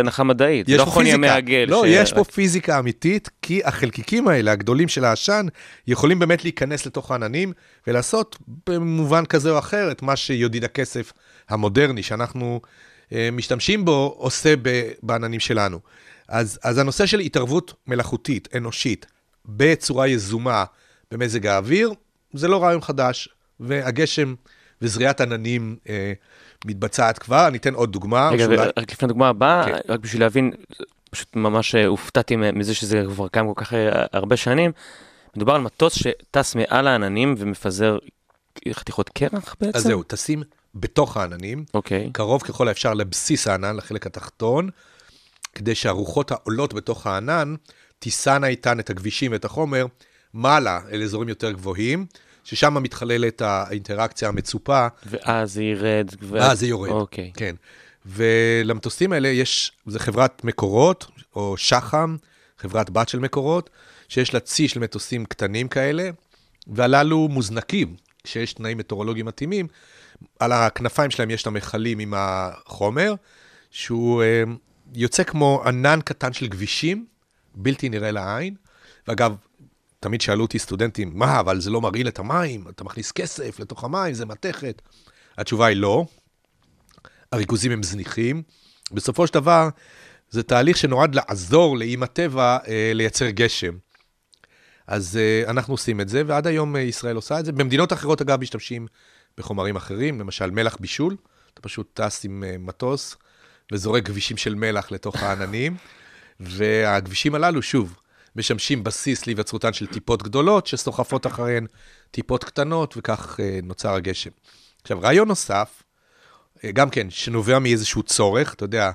הנחה 0.00 0.22
מדעית. 0.24 0.68
יש 0.68 0.78
לא 0.80 0.84
פה 0.84 0.90
פיזיקה. 0.90 1.14
המעגל. 1.14 1.64
לא, 1.68 1.82
ש- 1.86 1.88
יש 1.88 2.12
פה 2.12 2.24
פיזיקה 2.24 2.78
אמיתית, 2.78 3.28
כי 3.42 3.60
החלקיקים 3.64 4.28
האלה, 4.28 4.52
הגדולים 4.52 4.88
של 4.88 5.04
העשן, 5.04 5.46
יכולים 5.86 6.18
באמת 6.18 6.44
להיכנס 6.44 6.86
לתוך 6.86 7.10
העננים 7.10 7.52
ולעשות 7.86 8.38
במובן 8.66 9.24
כזה 9.26 9.50
או 9.50 9.58
אחר 9.58 9.90
את 9.90 10.02
מה 10.02 10.16
שיודיד 10.16 10.64
הכסף 10.64 11.12
המודרני, 11.48 12.02
שאנחנו 12.02 12.60
אה, 13.12 13.28
משתמשים 13.32 13.84
בו, 13.84 14.14
עושה 14.18 14.54
בעננים 15.02 15.40
שלנו. 15.40 15.80
אז, 16.28 16.58
אז 16.62 16.78
הנושא 16.78 17.06
של 17.06 17.18
התערבות 17.20 17.74
מלאכותית, 17.86 18.48
אנושית, 18.56 19.06
בצורה 19.46 20.08
יזומה 20.08 20.64
במזג 21.10 21.46
האוויר, 21.46 21.92
זה 22.34 22.48
לא 22.48 22.62
רעיון 22.62 22.80
חדש, 22.80 23.28
והגשם 23.60 24.34
וזריעת 24.82 25.20
עננים 25.20 25.76
אה, 25.88 26.12
מתבצעת 26.64 27.18
כבר. 27.18 27.48
אני 27.48 27.58
אתן 27.58 27.74
עוד 27.74 27.92
דוגמה. 27.92 28.28
רגע, 28.32 28.44
שאולי- 28.44 28.68
רק 28.76 28.92
לפני 28.92 29.06
הדוגמה 29.06 29.28
הבאה, 29.28 29.64
כן. 29.64 29.78
רק 29.88 30.00
בשביל 30.00 30.22
להבין, 30.22 30.50
פשוט 31.10 31.36
ממש 31.36 31.74
אה, 31.74 31.86
הופתעתי 31.86 32.36
מזה 32.36 32.74
שזה 32.74 33.02
כבר 33.06 33.28
קיים 33.28 33.54
כל 33.54 33.64
כך 33.64 33.74
אה, 33.74 34.04
הרבה 34.12 34.36
שנים. 34.36 34.72
מדובר 35.36 35.54
על 35.54 35.60
מטוס 35.60 35.94
שטס 35.94 36.54
מעל 36.54 36.86
העננים 36.86 37.34
ומפזר 37.38 37.98
חתיכות 38.72 39.08
קרח 39.08 39.56
בעצם? 39.60 39.78
אז 39.78 39.82
זהו, 39.82 40.02
תשים 40.06 40.42
בתוך 40.74 41.16
העננים, 41.16 41.64
אוקיי. 41.74 42.10
קרוב 42.12 42.42
ככל 42.42 42.68
האפשר 42.68 42.94
לבסיס 42.94 43.46
הענן, 43.48 43.76
לחלק 43.76 44.06
התחתון, 44.06 44.68
כדי 45.54 45.74
שהרוחות 45.74 46.30
העולות 46.30 46.74
בתוך 46.74 47.06
הענן 47.06 47.54
תישאנה 47.98 48.46
איתן 48.46 48.80
את 48.80 48.90
הכבישים 48.90 49.32
ואת 49.32 49.44
החומר 49.44 49.86
מעלה 50.34 50.80
אל 50.92 51.02
אזורים 51.02 51.28
יותר 51.28 51.50
גבוהים, 51.52 52.06
ששם 52.50 52.82
מתחוללת 52.82 53.42
האינטראקציה 53.42 54.28
המצופה, 54.28 54.86
ואז 55.06 55.52
זה 55.52 55.62
ירד. 55.62 56.10
ואז 56.22 56.60
זה 56.60 56.66
יורד. 56.66 56.90
אוקיי. 56.90 57.32
כן. 57.34 57.54
ולמטוסים 58.06 59.12
האלה 59.12 59.28
יש, 59.28 59.72
זה 59.86 59.98
חברת 59.98 60.44
מקורות, 60.44 61.06
או 61.36 61.56
שחם, 61.56 62.16
חברת 62.58 62.90
בת 62.90 63.08
של 63.08 63.18
מקורות, 63.18 63.70
שיש 64.08 64.34
לה 64.34 64.40
צי 64.40 64.68
של 64.68 64.80
מטוסים 64.80 65.24
קטנים 65.24 65.68
כאלה, 65.68 66.10
והללו 66.66 67.28
מוזנקים, 67.28 67.96
כשיש 68.24 68.52
תנאים 68.52 68.78
מטאורולוגיים 68.78 69.26
מתאימים, 69.26 69.66
על 70.38 70.52
הכנפיים 70.52 71.10
שלהם 71.10 71.30
יש 71.30 71.42
את 71.42 71.46
המכלים 71.46 71.98
עם 71.98 72.14
החומר, 72.16 73.14
שהוא 73.70 74.22
אה, 74.22 74.42
יוצא 74.94 75.22
כמו 75.22 75.62
ענן 75.66 76.00
קטן 76.04 76.32
של 76.32 76.46
גבישים, 76.46 77.06
בלתי 77.54 77.88
נראה 77.88 78.10
לעין. 78.10 78.54
ואגב, 79.08 79.34
תמיד 80.00 80.20
שאלו 80.20 80.42
אותי 80.42 80.58
סטודנטים, 80.58 81.10
מה, 81.14 81.40
אבל 81.40 81.60
זה 81.60 81.70
לא 81.70 81.80
מרעיל 81.80 82.08
את 82.08 82.18
המים, 82.18 82.64
אתה 82.68 82.84
מכניס 82.84 83.12
כסף 83.12 83.60
לתוך 83.60 83.84
המים, 83.84 84.14
זה 84.14 84.26
מתכת. 84.26 84.82
התשובה 85.38 85.66
היא 85.66 85.76
לא, 85.76 86.04
הריכוזים 87.32 87.72
הם 87.72 87.82
זניחים. 87.82 88.42
בסופו 88.92 89.26
של 89.26 89.34
דבר, 89.34 89.68
זה 90.30 90.42
תהליך 90.42 90.76
שנועד 90.76 91.14
לעזור 91.14 91.78
לאם 91.78 92.02
הטבע 92.02 92.58
אה, 92.68 92.92
לייצר 92.94 93.30
גשם. 93.30 93.72
אז 94.86 95.16
אה, 95.16 95.50
אנחנו 95.50 95.74
עושים 95.74 96.00
את 96.00 96.08
זה, 96.08 96.22
ועד 96.26 96.46
היום 96.46 96.76
אה, 96.76 96.80
ישראל 96.80 97.16
עושה 97.16 97.40
את 97.40 97.44
זה. 97.44 97.52
במדינות 97.52 97.92
אחרות, 97.92 98.20
אגב, 98.20 98.40
משתמשים 98.40 98.86
בחומרים 99.38 99.76
אחרים, 99.76 100.20
למשל 100.20 100.50
מלח 100.50 100.76
בישול. 100.80 101.16
אתה 101.54 101.60
פשוט 101.62 102.00
טס 102.00 102.24
עם 102.24 102.44
אה, 102.46 102.56
מטוס 102.58 103.16
וזורק 103.72 104.02
גבישים 104.02 104.36
של 104.36 104.54
מלח 104.54 104.92
לתוך 104.92 105.22
העננים, 105.22 105.76
והגבישים 106.40 107.34
הללו, 107.34 107.62
שוב, 107.62 107.96
משמשים 108.36 108.84
בסיס 108.84 109.26
להיווצרותן 109.26 109.72
של 109.72 109.86
טיפות 109.86 110.22
גדולות, 110.22 110.66
שסוחפות 110.66 111.26
אחריהן 111.26 111.66
טיפות 112.10 112.44
קטנות, 112.44 112.94
וכך 112.96 113.40
אה, 113.40 113.58
נוצר 113.62 113.94
הגשם. 113.94 114.30
עכשיו, 114.82 115.00
רעיון 115.00 115.28
נוסף, 115.28 115.82
אה, 116.64 116.72
גם 116.72 116.90
כן, 116.90 117.10
שנובע 117.10 117.58
מאיזשהו 117.58 118.02
צורך, 118.02 118.54
אתה 118.54 118.64
יודע, 118.64 118.90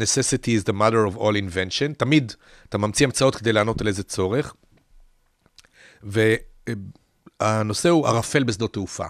necessity 0.00 0.60
is 0.60 0.64
the 0.68 0.72
mother 0.72 1.14
of 1.14 1.18
all 1.18 1.34
invention, 1.34 1.94
תמיד 1.96 2.32
אתה 2.68 2.78
ממציא 2.78 3.06
המצאות 3.06 3.36
כדי 3.36 3.52
לענות 3.52 3.80
על 3.80 3.86
איזה 3.86 4.02
צורך, 4.02 4.54
והנושא 6.02 7.88
הוא 7.88 8.08
ערפל 8.08 8.44
בשדות 8.44 8.72
תעופה. 8.72 9.06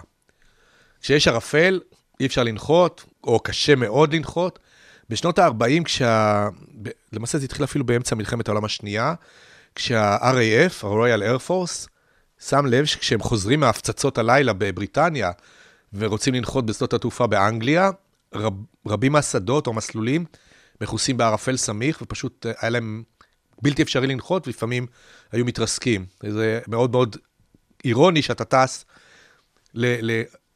כשיש 1.01 1.27
ערפל, 1.27 1.79
אי 2.19 2.25
אפשר 2.25 2.43
לנחות, 2.43 3.05
או 3.23 3.39
קשה 3.39 3.75
מאוד 3.75 4.13
לנחות. 4.13 4.59
בשנות 5.09 5.39
ה-40, 5.39 5.83
כשה... 5.83 6.47
למעשה 7.13 7.37
זה 7.37 7.45
התחיל 7.45 7.63
אפילו 7.63 7.85
באמצע 7.85 8.15
מלחמת 8.15 8.47
העולם 8.47 8.65
השנייה, 8.65 9.13
כשה-RAF, 9.75 10.85
ה-Royal 10.87 11.21
Air 11.21 11.47
Force, 11.47 11.87
שם 12.39 12.65
לב 12.65 12.85
שכשהם 12.85 13.21
חוזרים 13.21 13.59
מהפצצות 13.59 14.17
הלילה 14.17 14.53
בבריטניה, 14.53 15.31
ורוצים 15.93 16.33
לנחות 16.33 16.65
בשדות 16.65 16.93
התעופה 16.93 17.27
באנגליה, 17.27 17.89
רב, 18.35 18.53
רבים 18.87 19.11
מהשדות 19.11 19.67
או 19.67 19.73
מסלולים 19.73 20.25
מכוסים 20.81 21.17
בערפל 21.17 21.57
סמיך, 21.57 22.01
ופשוט 22.01 22.45
אה, 22.45 22.51
היה 22.59 22.69
להם 22.69 23.03
בלתי 23.61 23.81
אפשרי 23.81 24.07
לנחות, 24.07 24.47
ולפעמים 24.47 24.87
היו 25.31 25.45
מתרסקים. 25.45 26.05
זה 26.29 26.59
מאוד 26.67 26.91
מאוד 26.91 27.15
אירוני 27.85 28.21
שאתה 28.21 28.45
טס 28.45 28.85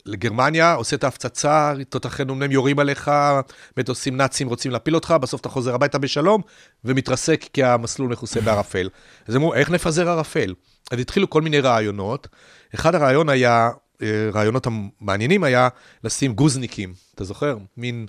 לגרמניה, 0.06 0.74
עושה 0.74 0.96
את 0.96 1.04
ההפצצה, 1.04 1.74
תותחי 1.90 2.24
נ"מ 2.24 2.52
יורים 2.52 2.80
עליך, 2.80 3.12
מטוסים 3.78 4.18
נאצים 4.18 4.48
רוצים 4.48 4.72
להפיל 4.72 4.96
אותך, 4.96 5.16
בסוף 5.22 5.42
אתה 5.42 5.50
חוזר 5.50 5.76
הביתה 5.76 5.98
בשלום, 5.98 6.42
ומתרסק 6.86 7.46
כי 7.54 7.64
המסלול 7.64 8.12
מכוסה 8.12 8.42
בערפל. 8.42 8.90
אז 9.28 9.36
אמרו, 9.36 9.54
איך 9.54 9.72
נפזר 9.72 10.10
ערפל? 10.10 10.54
אז 10.92 11.00
התחילו 11.00 11.30
כל 11.30 11.42
מיני 11.42 11.60
רעיונות. 11.60 12.28
אחד 12.76 12.96
הרעיון 12.96 13.30
היה, 13.30 13.70
אה, 14.02 14.30
רעיונות 14.34 14.68
המעניינים 14.68 15.44
היה 15.44 15.68
לשים 16.04 16.34
גוזניקים, 16.34 16.94
אתה 17.16 17.24
זוכר? 17.24 17.58
מין... 17.78 18.06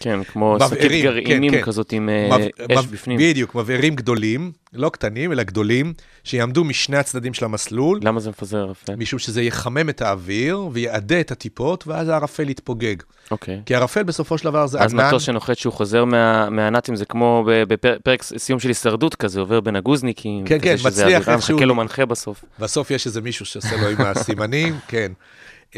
כן, 0.00 0.24
כמו 0.24 0.56
שקית 0.60 0.78
מבערים, 0.78 1.04
גרעינים 1.04 1.50
כן, 1.52 1.56
כן. 1.58 1.62
כזאת 1.64 1.92
עם 1.92 2.08
אה, 2.08 2.28
מב- 2.38 2.72
אש 2.78 2.84
מב- 2.84 2.92
בפנים. 2.92 3.18
בדיוק, 3.18 3.54
מבערים 3.54 3.94
גדולים, 3.94 4.52
לא 4.72 4.88
קטנים, 4.88 5.32
אלא 5.32 5.42
גדולים, 5.42 5.92
שיעמדו 6.24 6.64
משני 6.64 6.96
הצדדים 6.96 7.34
של 7.34 7.44
המסלול, 7.44 8.00
למה 8.02 8.20
זה 8.20 8.30
מפזר 8.30 8.58
ערפל? 8.58 8.94
משום 8.96 9.18
שזה 9.18 9.42
יחמם 9.42 9.88
את 9.88 10.02
האוויר 10.02 10.60
ויעדה 10.72 11.20
את 11.20 11.30
הטיפות, 11.30 11.86
ואז 11.86 12.08
הערפל 12.08 12.48
יתפוגג. 12.50 12.96
אוקיי. 13.30 13.60
כי 13.66 13.74
ערפל 13.74 14.02
בסופו 14.02 14.38
של 14.38 14.44
דבר 14.44 14.66
זה 14.66 14.78
אז 14.80 14.94
ענן, 14.94 15.06
מטוס 15.06 15.22
שנוחת 15.22 15.56
שהוא 15.58 15.72
חוזר 15.72 16.04
מה- 16.04 16.50
מהנאצים 16.50 16.96
זה 16.96 17.04
כמו 17.04 17.44
בפרק 17.46 18.22
סיום 18.22 18.60
של 18.60 18.68
הישרדות 18.68 19.14
כזה, 19.14 19.40
עובר 19.40 19.60
בין 19.60 19.76
הגוזניקים. 19.76 20.44
כן, 20.44 20.58
כן, 20.62 20.76
מצליח 20.86 21.28
איכשהו. 21.28 21.54
מחכה 21.56 21.66
לו 21.66 21.74
מנחה 21.74 22.06
בסוף. 22.06 22.44
בסוף 22.58 22.90
יש 22.90 23.06
איזה 23.06 23.20
מישהו 23.20 23.46
שעושה 23.46 23.76
לו 23.76 23.88
עם 23.88 24.00
הסימנים, 24.00 24.74
כן. 24.88 25.12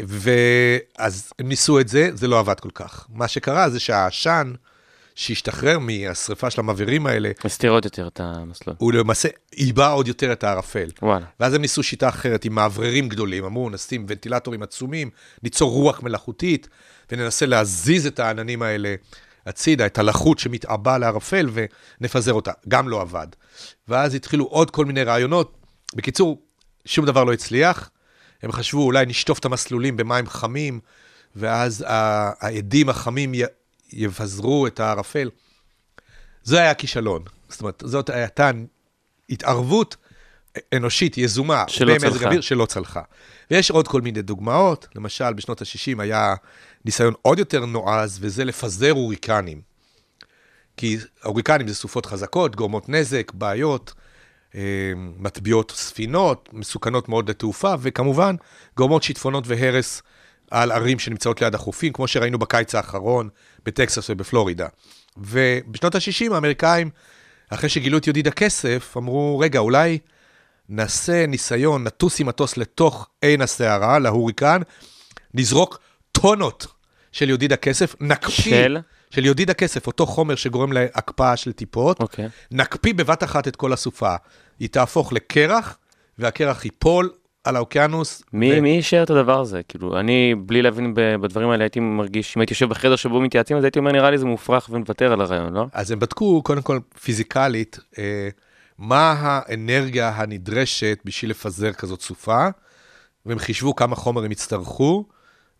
ואז 0.05 1.31
הם 1.39 1.47
ניסו 1.47 1.79
את 1.79 1.87
זה, 1.87 2.09
זה 2.13 2.27
לא 2.27 2.39
עבד 2.39 2.59
כל 2.59 2.69
כך. 2.73 3.07
מה 3.09 3.27
שקרה 3.27 3.69
זה 3.69 3.79
שהעשן 3.79 4.53
שהשתחרר 5.15 5.79
מהשריפה 5.79 6.49
של 6.49 6.61
המבערים 6.61 7.07
האלה, 7.07 7.31
מסתיר 7.45 7.71
עוד 7.71 7.85
יותר 7.85 8.07
את 8.07 8.19
המסלול. 8.19 8.75
הוא 8.79 8.93
למעשה 8.93 9.29
עיבה 9.51 9.87
עוד 9.87 10.07
יותר 10.07 10.31
את 10.31 10.43
הערפל. 10.43 10.89
וואלה. 11.01 11.25
ואז 11.39 11.53
הם 11.53 11.61
ניסו 11.61 11.83
שיטה 11.83 12.09
אחרת 12.09 12.45
עם 12.45 12.55
מאווררים 12.55 13.09
גדולים, 13.09 13.45
אמרו, 13.45 13.69
נשים 13.69 14.05
ונטילטורים 14.09 14.63
עצומים, 14.63 15.09
ניצור 15.43 15.71
רוח 15.71 16.03
מלאכותית, 16.03 16.67
וננסה 17.11 17.45
להזיז 17.45 18.07
את 18.07 18.19
העננים 18.19 18.61
האלה 18.61 18.95
הצידה, 19.45 19.85
את 19.85 19.97
הלחות 19.97 20.39
שמתעבה 20.39 20.97
לערפל, 20.97 21.49
ונפזר 21.53 22.33
אותה. 22.33 22.51
גם 22.67 22.89
לא 22.89 23.01
עבד. 23.01 23.27
ואז 23.87 24.15
התחילו 24.15 24.45
עוד 24.45 24.71
כל 24.71 24.85
מיני 24.85 25.03
רעיונות. 25.03 25.57
בקיצור, 25.95 26.41
שום 26.85 27.05
דבר 27.05 27.23
לא 27.23 27.33
הצליח. 27.33 27.89
הם 28.43 28.51
חשבו, 28.51 28.83
אולי 28.83 29.05
נשטוף 29.05 29.39
את 29.39 29.45
המסלולים 29.45 29.97
במים 29.97 30.27
חמים, 30.27 30.79
ואז 31.35 31.85
העדים 31.87 32.89
החמים 32.89 33.31
יבזרו 33.93 34.67
את 34.67 34.79
הערפל. 34.79 35.29
זה 36.43 36.61
היה 36.61 36.73
כישלון. 36.73 37.23
זאת 37.49 37.61
אומרת, 37.61 37.83
זאת 37.85 38.09
הייתה 38.09 38.51
התערבות 39.29 39.95
אנושית, 40.73 41.17
יזומה, 41.17 41.63
שלא 41.67 41.97
צלחה. 41.99 42.25
אוויר, 42.25 42.41
שלא 42.41 42.65
צלחה. 42.65 43.01
ויש 43.51 43.71
עוד 43.71 43.87
כל 43.87 44.01
מיני 44.01 44.21
דוגמאות, 44.21 44.87
למשל, 44.95 45.33
בשנות 45.33 45.61
ה-60 45.61 46.01
היה 46.01 46.35
ניסיון 46.85 47.13
עוד 47.21 47.39
יותר 47.39 47.65
נועז, 47.65 48.17
וזה 48.21 48.45
לפזר 48.45 48.91
הוריקנים. 48.91 49.61
כי 50.77 50.97
הוריקנים 51.23 51.67
זה 51.67 51.75
סופות 51.75 52.05
חזקות, 52.05 52.55
גורמות 52.55 52.89
נזק, 52.89 53.31
בעיות, 53.33 53.93
מטביעות 55.17 55.71
ספינות, 55.75 56.49
מסוכנות 56.53 57.09
מאוד 57.09 57.29
לתעופה, 57.29 57.73
וכמובן, 57.79 58.35
גורמות 58.77 59.03
שיטפונות 59.03 59.43
והרס 59.47 60.01
על 60.51 60.71
ערים 60.71 60.99
שנמצאות 60.99 61.41
ליד 61.41 61.55
החופים, 61.55 61.93
כמו 61.93 62.07
שראינו 62.07 62.39
בקיץ 62.39 62.75
האחרון 62.75 63.29
בטקסס 63.65 64.09
ובפלורידה. 64.09 64.67
ובשנות 65.17 65.95
ה-60 65.95 66.33
האמריקאים, 66.33 66.89
אחרי 67.49 67.69
שגילו 67.69 67.97
את 67.97 68.07
ידיד 68.07 68.27
הכסף, 68.27 68.93
אמרו, 68.97 69.39
רגע, 69.39 69.59
אולי 69.59 69.99
נעשה 70.69 71.25
ניסיון, 71.27 71.83
נטוס 71.83 72.19
עם 72.19 72.27
מטוס 72.27 72.57
לתוך 72.57 73.07
עין 73.21 73.41
הסערה, 73.41 73.99
להוריקן, 73.99 74.61
נזרוק 75.33 75.79
טונות 76.11 76.67
של 77.11 77.29
ידיד 77.29 77.53
הכסף, 77.53 77.95
נקפיא, 77.99 78.51
של? 78.51 78.77
של 79.09 79.25
ידיד 79.25 79.49
הכסף, 79.49 79.87
אותו 79.87 80.05
חומר 80.05 80.35
שגורם 80.35 80.71
להקפאה 80.71 81.37
של 81.37 81.51
טיפות, 81.51 81.99
אוקיי. 81.99 82.27
נקפיא 82.51 82.93
בבת 82.93 83.23
אחת 83.23 83.47
את 83.47 83.55
כל 83.55 83.73
הסופה. 83.73 84.15
היא 84.59 84.69
תהפוך 84.69 85.13
לקרח, 85.13 85.77
והקרח 86.17 86.65
ייפול 86.65 87.09
על 87.43 87.55
האוקיינוס. 87.55 88.23
מי 88.33 88.59
ו- 88.59 88.61
מי 88.61 88.77
אישר 88.77 89.03
את 89.03 89.09
הדבר 89.09 89.39
הזה? 89.39 89.61
כאילו, 89.67 89.99
אני, 89.99 90.35
בלי 90.45 90.61
להבין 90.61 90.93
בדברים 90.95 91.49
האלה, 91.49 91.63
הייתי 91.63 91.79
מרגיש, 91.79 92.37
אם 92.37 92.41
הייתי 92.41 92.53
יושב 92.53 92.69
בחדר 92.69 92.95
שבו 92.95 93.21
מתייעצים, 93.21 93.57
אז 93.57 93.63
הייתי 93.63 93.79
אומר, 93.79 93.91
נראה 93.91 94.11
לי 94.11 94.17
זה 94.17 94.25
מופרך 94.25 94.69
ונוותר 94.71 95.13
על 95.13 95.21
הרעיון, 95.21 95.53
לא? 95.53 95.65
אז 95.73 95.91
הם 95.91 95.99
בדקו, 95.99 96.41
קודם 96.43 96.61
כל, 96.61 96.79
פיזיקלית, 97.03 97.79
אה, 97.97 98.29
מה 98.77 99.15
האנרגיה 99.19 100.09
הנדרשת 100.09 100.99
בשביל 101.05 101.31
לפזר 101.31 101.71
כזאת 101.71 102.01
סופה, 102.01 102.47
והם 103.25 103.39
חישבו 103.39 103.75
כמה 103.75 103.95
חומר 103.95 104.23
הם 104.23 104.31
יצטרכו, 104.31 105.05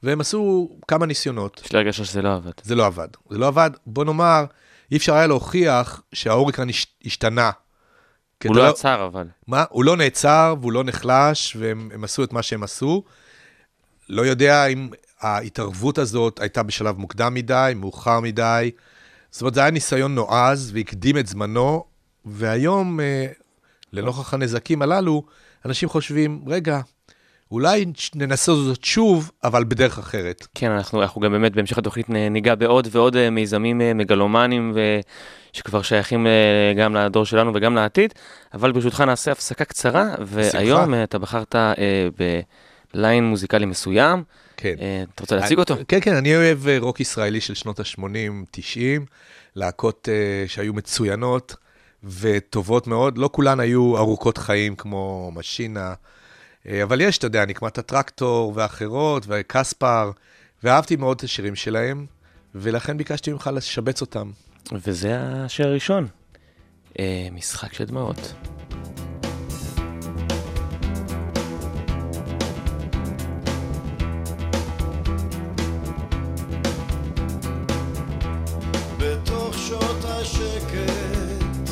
והם 0.08 0.22
עשו 0.22 0.70
כמה 0.88 1.06
ניסיונות. 1.06 1.62
יש 1.66 1.72
לי 1.72 1.80
הרגשה 1.80 2.06
שזה 2.06 2.22
לא 2.22 2.36
עבד. 2.36 2.52
זה 2.64 2.76
לא 2.76 2.86
עבד. 2.86 3.08
זה 3.30 3.38
לא 3.38 3.48
עבד, 3.48 3.70
בוא 3.86 4.06
נאמר, 4.06 4.46
אי 4.92 4.98
אפשר 4.98 5.14
היה 5.14 5.28
להוכיח 5.28 6.02
שההוריקן 6.14 6.70
הש- 6.70 6.88
השתנה. 7.06 7.52
הוא 8.44 8.52
אתה 8.52 8.60
לא 8.60 8.70
עצר, 8.70 9.06
אבל. 9.06 9.28
מה? 9.48 9.64
הוא 9.70 9.84
לא 9.86 9.98
נעצר 9.98 10.56
והוא 10.62 10.72
לא 10.72 10.84
נחלש, 10.84 11.56
והם 11.60 11.90
הם 11.94 12.04
עשו 12.04 12.24
את 12.24 12.34
מה 12.34 12.42
שהם 12.44 12.64
עשו. 12.64 13.04
לא 14.10 14.22
יודע 14.22 14.66
אם 14.66 14.90
ההתערבות 15.22 15.98
הזאת 15.98 16.40
הייתה 16.40 16.64
בשלב 16.64 16.98
מוקדם 16.98 17.34
מדי, 17.34 17.74
מאוחר 17.76 18.20
מדי. 18.20 18.72
זאת 19.32 19.42
אומרת, 19.42 19.54
זה 19.54 19.62
היה 19.62 19.72
ניסיון 19.72 20.16
נועז 20.16 20.72
והקדים 20.74 21.18
את 21.18 21.28
זמנו, 21.28 21.86
והיום, 22.26 23.00
אה, 23.00 23.28
לנוכח 23.94 24.34
הנזקים 24.34 24.82
הללו, 24.82 25.24
אנשים 25.66 25.90
חושבים, 25.90 26.42
רגע, 26.48 26.82
אולי 27.52 27.86
ננסה 28.16 28.56
זאת 28.56 28.84
שוב, 28.84 29.32
אבל 29.44 29.64
בדרך 29.64 29.98
אחרת. 30.00 30.48
כן, 30.56 30.72
אנחנו, 30.72 31.02
אנחנו 31.02 31.22
גם 31.22 31.32
באמת 31.32 31.56
בהמשך 31.56 31.78
התוכנית 31.78 32.10
ניגע 32.10 32.56
בעוד 32.56 32.88
ועוד 32.92 33.16
אה, 33.16 33.30
מיזמים 33.30 33.82
אה, 33.82 33.94
מגלומנים 33.94 34.72
ו... 34.76 35.00
שכבר 35.58 35.82
שייכים 35.82 36.28
אה, 36.28 36.74
גם 36.78 36.96
לדור 36.96 37.26
שלנו 37.26 37.52
וגם 37.56 37.76
לעתיד, 37.76 38.14
אבל 38.54 38.72
ברשותך 38.72 39.02
נעשה 39.02 39.32
הפסקה 39.32 39.66
קצרה, 39.66 40.16
והיום 40.22 40.94
אה, 40.94 41.04
אתה 41.04 41.20
בחרת 41.20 41.56
אה, 41.56 41.74
בליין 42.94 43.24
מוזיקלי 43.24 43.66
מסוים. 43.66 44.24
כן. 44.58 44.76
אה, 44.80 45.04
אתה 45.16 45.24
רוצה 45.24 45.36
להציג 45.36 45.60
אותו? 45.60 45.76
כן, 45.88 46.00
כן, 46.02 46.16
אני 46.16 46.36
אוהב 46.36 46.60
רוק 46.80 47.00
ישראלי 47.00 47.42
של 47.42 47.54
שנות 47.54 47.80
ה-80-90, 47.80 48.80
להקות 49.56 50.10
אה, 50.12 50.48
שהיו 50.48 50.74
מצוינות 50.74 51.56
וטובות 52.04 52.88
מאוד. 52.88 53.18
לא 53.18 53.30
כולן 53.32 53.60
היו 53.60 53.98
ארוכות 53.98 54.38
חיים 54.38 54.76
כמו 54.76 55.32
משינה, 55.36 55.94
אבל 56.84 57.02
יש, 57.02 57.18
אתה 57.18 57.28
יודע, 57.28 57.46
נקמת 57.46 57.78
הטרקטור 57.78 58.54
ואחרות, 58.56 59.26
וקספר, 59.28 60.12
ואהבתי 60.64 60.96
מאוד 60.96 61.18
את 61.18 61.24
השירים 61.24 61.56
שלהם, 61.56 62.06
ולכן 62.56 62.98
ביקשתי 62.98 63.32
ממך 63.32 63.50
לשבץ 63.54 64.02
אותם. 64.02 64.32
וזה 64.72 65.18
השיר 65.20 65.68
הראשון. 65.68 66.08
אה, 67.00 67.28
משחק 67.32 67.74
של 67.74 67.86
דמעות. 67.86 68.34
בתוך 79.00 79.58
שעות 79.58 80.06
השקט, 80.06 81.70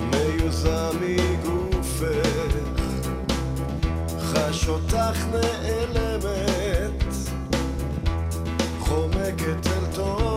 מיוזע 0.00 0.90
חש 4.50 4.68
אותך 4.68 5.26
נעלמת, 5.32 7.04
חומקת 8.80 9.66
אל 9.66 9.86
תוך 9.94 10.29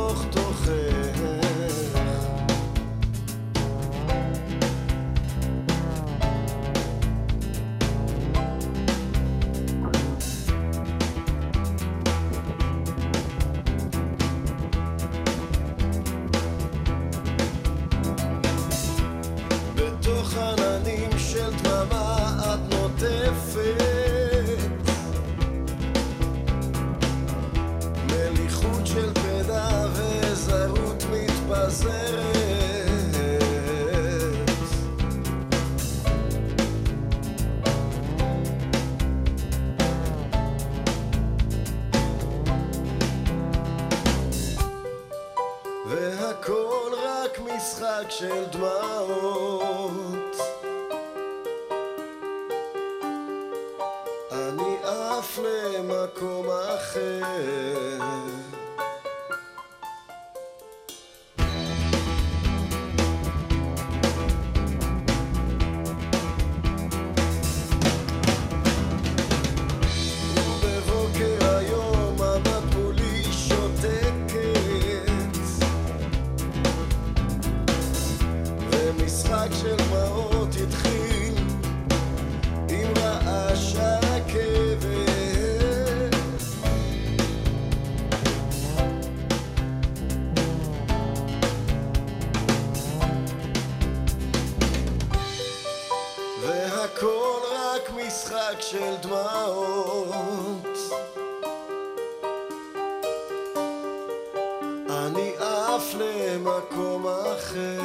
אחר. 107.24 107.82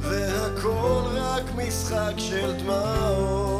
והכל 0.00 1.02
רק 1.14 1.42
משחק 1.56 2.12
של 2.16 2.52
דמעות 2.58 3.57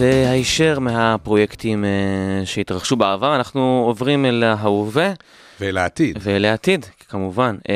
זה 0.00 0.30
הישר 0.30 0.78
מהפרויקטים 0.78 1.84
אה, 1.84 2.46
שהתרחשו 2.46 2.96
בעבר, 2.96 3.36
אנחנו 3.36 3.84
עוברים 3.86 4.24
אל 4.26 4.42
ההווה 4.42 5.12
ולעתיד. 5.60 6.18
ואל 6.20 6.44
העתיד, 6.44 6.86
כמובן. 7.08 7.56
אה, 7.68 7.74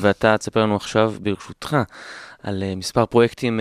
ואתה 0.00 0.38
תספר 0.38 0.62
לנו 0.62 0.76
עכשיו, 0.76 1.14
ברשותך, 1.20 1.76
על 2.42 2.62
אה, 2.62 2.74
מספר 2.74 3.06
פרויקטים 3.06 3.60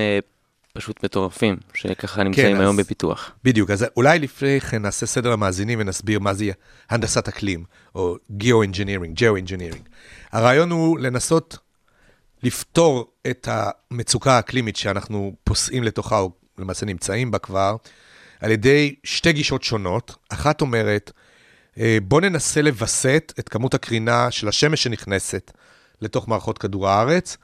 פשוט 0.73 1.03
מטורפים, 1.03 1.57
שככה 1.73 2.23
נמצאים 2.23 2.55
אז- 2.55 2.61
היום 2.61 2.77
בפיתוח. 2.77 3.31
בדיוק, 3.43 3.69
אז 3.69 3.85
אולי 3.97 4.19
לפני 4.19 4.61
כן 4.61 4.81
נעשה 4.81 5.05
סדר 5.05 5.31
למאזינים 5.31 5.79
ונסביר 5.81 6.19
מה 6.19 6.33
זה 6.33 6.45
הנדסת 6.89 7.27
אקלים, 7.27 7.63
או 7.95 8.15
geoengineering, 8.31 9.15
geoengineering. 9.19 9.83
הרעיון 10.31 10.71
הוא 10.71 10.99
לנסות 10.99 11.57
לפתור 12.43 13.11
את 13.29 13.47
המצוקה 13.51 14.33
האקלימית 14.33 14.75
שאנחנו 14.75 15.33
פוסעים 15.43 15.83
לתוכה, 15.83 16.19
או 16.19 16.42
למעשה 16.57 16.85
נמצאים 16.85 17.31
בה 17.31 17.37
כבר, 17.37 17.75
על 18.39 18.51
ידי 18.51 18.95
שתי 19.03 19.33
גישות 19.33 19.63
שונות. 19.63 20.15
אחת 20.29 20.61
אומרת, 20.61 21.11
אה, 21.79 21.97
בוא 22.03 22.21
ננסה 22.21 22.61
לווסת 22.61 23.33
את 23.39 23.49
כמות 23.49 23.73
הקרינה 23.73 24.31
של 24.31 24.47
השמש 24.47 24.83
שנכנסת 24.83 25.51
לתוך 26.01 26.27
מערכות 26.27 26.57
כדור 26.57 26.89
הארץ. 26.89 27.37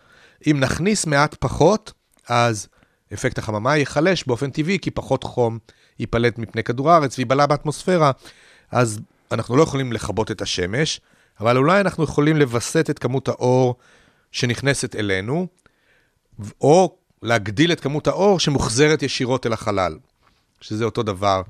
אם 0.47 0.57
נכניס 0.59 1.05
מעט 1.05 1.35
פחות, 1.39 1.93
אז 2.29 2.67
אפקט 3.13 3.37
החממה 3.37 3.77
ייחלש 3.77 4.23
באופן 4.27 4.49
טבעי, 4.51 4.79
כי 4.79 4.91
פחות 4.91 5.23
חום 5.23 5.59
ייפלט 5.99 6.37
מפני 6.37 6.63
כדור 6.63 6.91
הארץ 6.91 7.17
ויבלע 7.17 7.45
באטמוספירה, 7.45 8.11
אז 8.71 8.99
אנחנו 9.31 9.57
לא 9.57 9.63
יכולים 9.63 9.93
לכבות 9.93 10.31
את 10.31 10.41
השמש, 10.41 11.01
אבל 11.39 11.57
אולי 11.57 11.81
אנחנו 11.81 12.03
יכולים 12.03 12.37
לווסת 12.37 12.89
את 12.89 12.99
כמות 12.99 13.27
האור 13.27 13.75
שנכנסת 14.31 14.95
אלינו, 14.95 15.47
או 16.61 16.97
להגדיל 17.23 17.71
את 17.71 17.79
כמות 17.79 18.08
האור 18.08 18.39
שמוחזרת 18.39 19.03
ישירות 19.03 19.45
אל 19.45 19.53
החלל, 19.53 19.97
שזה 20.62 20.86
אותו 20.86 21.03
דבר 21.03 21.41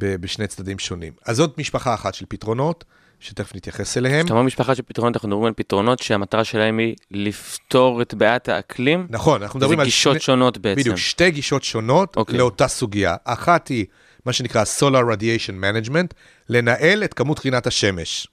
בשני 0.00 0.46
צדדים 0.46 0.78
שונים. 0.78 1.12
אז 1.26 1.36
זאת 1.36 1.58
משפחה 1.58 1.94
אחת 1.94 2.14
של 2.14 2.24
פתרונות, 2.28 2.84
שתכף 3.20 3.54
נתייחס 3.56 3.96
אליהם. 3.96 4.20
כשאתה 4.20 4.32
אומר 4.34 4.42
משפחה 4.42 4.74
של 4.74 4.82
פתרונות, 4.82 5.16
אנחנו 5.16 5.28
מדברים 5.28 5.46
על 5.46 5.52
פתרונות 5.56 5.98
שהמטרה 5.98 6.44
שלהם 6.44 6.78
היא 6.78 6.94
לפתור 7.10 8.02
את 8.02 8.14
בעיית 8.14 8.48
האקלים. 8.48 9.06
נכון, 9.10 9.42
אנחנו 9.42 9.60
זה 9.60 9.64
מדברים 9.66 9.80
על 9.80 9.86
גישות 9.86 10.12
שני- 10.12 10.20
שונות 10.20 10.58
בעצם. 10.58 10.80
בדיוק, 10.80 10.96
שתי 10.96 11.30
גישות 11.30 11.64
שונות 11.64 12.16
אוקיי. 12.16 12.38
לאותה 12.38 12.68
סוגיה. 12.68 13.16
אחת 13.24 13.68
היא 13.68 13.86
מה 14.26 14.32
שנקרא 14.32 14.64
Solar 14.78 15.14
Radiation 15.14 15.52
Management, 15.62 16.14
לנהל 16.48 17.04
את 17.04 17.14
כמות 17.14 17.38
קרינת 17.38 17.66
השמש. 17.66 18.26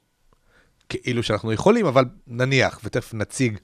כאילו 0.90 1.24
שאנחנו 1.24 1.54
יכולים, 1.54 1.86
אבל 1.86 2.06
נניח, 2.28 2.80
ותכף 2.84 3.14
נציג 3.14 3.58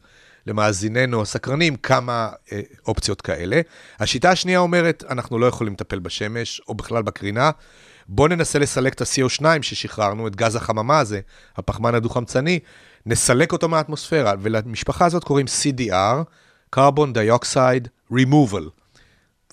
למאזיננו 0.47 1.21
הסקרנים 1.21 1.75
כמה 1.75 2.29
אה, 2.51 2.59
אופציות 2.87 3.21
כאלה. 3.21 3.61
השיטה 3.99 4.29
השנייה 4.29 4.59
אומרת, 4.59 5.03
אנחנו 5.09 5.39
לא 5.39 5.45
יכולים 5.45 5.73
לטפל 5.73 5.99
בשמש, 5.99 6.61
או 6.67 6.73
בכלל 6.73 7.01
בקרינה. 7.03 7.51
בואו 8.07 8.27
ננסה 8.27 8.59
לסלק 8.59 8.93
את 8.93 9.01
ה-CO2 9.01 9.43
ששחררנו, 9.61 10.27
את 10.27 10.35
גז 10.35 10.55
החממה 10.55 10.99
הזה, 10.99 11.19
הפחמן 11.57 11.95
הדו-חמצני, 11.95 12.59
נסלק 13.05 13.51
אותו 13.51 13.69
מהאטמוספירה, 13.69 14.33
ולמשפחה 14.41 15.05
הזאת 15.05 15.23
קוראים 15.23 15.45
CDR, 15.45 16.23
Carbon 16.75 17.09
Dioxide 17.15 18.13
Removal. 18.13 18.63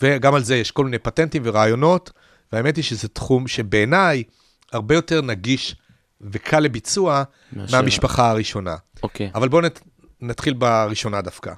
וגם 0.03 0.35
על 0.35 0.45
זה 0.45 0.57
יש 0.57 0.71
כל 0.71 0.85
מיני 0.85 0.99
פטנטים 0.99 1.43
ורעיונות, 1.45 2.11
והאמת 2.53 2.77
היא 2.77 2.85
שזה 2.85 3.09
תחום 3.09 3.49
שבעיניי 3.49 4.23
הרבה 4.73 4.95
יותר 4.95 5.23
נגיש 5.23 5.77
וקל 6.21 6.61
לביצוע 6.61 7.23
מאשר- 7.53 7.77
מהמשפחה 7.77 8.31
הראשונה. 8.31 8.77
אוקיי. 9.03 9.31
אבל 9.35 9.49
בואו 9.49 9.63
נת, 9.63 9.81
נתחיל 10.21 10.55
בראשונה 10.55 11.21
דווקא. 11.21 11.53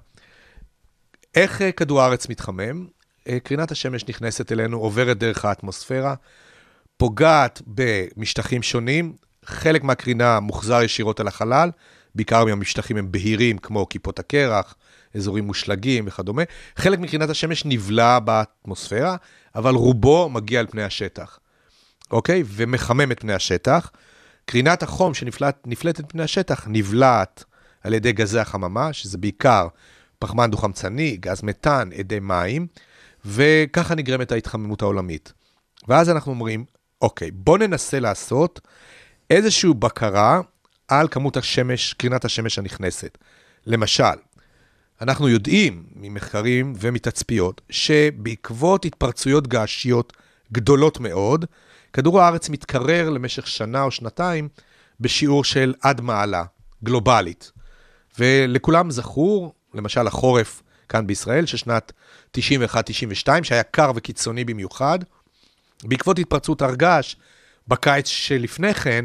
איך 1.35 1.63
אה, 1.63 1.73
כדור 1.73 2.03
הארץ 2.03 2.29
מתחמם? 2.29 2.87
אה, 3.29 3.41
קרינת 3.41 3.71
השמש 3.71 4.09
נכנסת 4.09 4.53
אלינו, 4.53 4.79
עוברת 4.79 5.19
דרך 5.19 5.45
האטמוספירה, 5.45 6.15
פוגעת 6.97 7.63
במשטחים 7.67 8.63
שונים, 8.63 9.13
חלק 9.45 9.85
מהקרינה 9.85 10.41
מוחזר 10.41 10.83
ישירות 10.83 11.21
אל 11.21 11.29
החלל, 11.29 11.71
בעיקר 12.15 12.45
מהמשטחים 12.45 12.97
הם 12.97 13.13
בהירים, 13.13 13.59
כמו 13.59 13.89
כיפות 13.89 14.19
הקרח, 14.19 14.75
אזורים 15.15 15.45
מושלגים 15.45 16.05
וכדומה. 16.07 16.43
חלק 16.77 16.99
מקרינת 16.99 17.31
השמש 17.31 17.65
נבלע 17.65 18.19
באטמוספירה, 18.19 19.17
אבל 19.55 19.75
רובו 19.75 20.29
מגיע 20.29 20.61
אל 20.61 20.67
פני 20.67 20.83
השטח, 20.83 21.39
אוקיי? 22.11 22.43
ומחמם 22.47 23.13
את 23.13 23.21
פני 23.21 23.33
השטח. 23.33 23.91
קרינת 24.45 24.83
החום 24.83 25.15
שנפלטת 25.15 26.05
פני 26.09 26.23
השטח 26.23 26.65
נבלעת 26.69 27.45
על 27.85 27.95
ידי 27.95 28.13
גזי 28.13 28.39
החממה, 28.39 28.93
שזה 28.93 29.19
בעיקר 29.19 29.69
פחמן 30.19 30.51
דו-חמצני, 30.51 31.17
גז 31.17 31.43
מתאן, 31.43 31.89
אדי 32.01 32.21
מים, 32.21 32.67
וככה 33.25 33.95
נגרמת 33.95 34.33
ההתחממות 34.33 34.83
העולמית. 34.83 35.33
ואז 35.89 36.11
אנחנו 36.11 36.33
אומרים, 36.33 36.65
אוקיי, 37.03 37.31
בוא 37.31 37.59
ננסה 37.59 38.01
לעשות 38.01 38.61
איזושהי 39.31 39.75
בקרה 39.79 40.41
על 40.89 41.09
כמות 41.09 41.37
השמש, 41.37 41.93
קרינת 41.93 42.25
השמש 42.25 42.59
הנכנסת. 42.59 43.19
למשל, 43.67 44.05
אנחנו 45.01 45.29
יודעים 45.29 45.85
ממחקרים 45.97 46.73
ומתצפיות 46.81 47.61
שבעקבות 47.71 48.85
התפרצויות 48.85 49.47
געשיות 49.47 50.13
גדולות 50.53 51.01
מאוד, 51.01 51.45
כדור 51.93 52.21
הארץ 52.21 52.49
מתקרר 52.49 53.11
למשך 53.11 53.47
שנה 53.47 53.83
או 53.83 53.91
שנתיים 53.91 54.49
בשיעור 55.01 55.45
של 55.45 55.75
עד 55.83 56.01
מעלה, 56.01 56.45
גלובלית. 56.85 57.53
ולכולם 58.19 58.91
זכור, 58.91 59.55
למשל 59.75 60.07
החורף 60.07 60.63
כאן 60.89 61.07
בישראל, 61.07 61.47
של 61.47 61.57
שנת 61.57 61.93
91-92, 62.39 62.41
שהיה 63.43 63.63
קר 63.63 63.93
וקיצוני 63.95 64.45
במיוחד. 64.45 64.99
בעקבות 65.85 66.19
התפרצות 66.19 66.63
הר 66.63 66.75
געש, 66.75 67.17
בקיץ 67.69 68.09
שלפני 68.09 68.75
כן, 68.75 69.05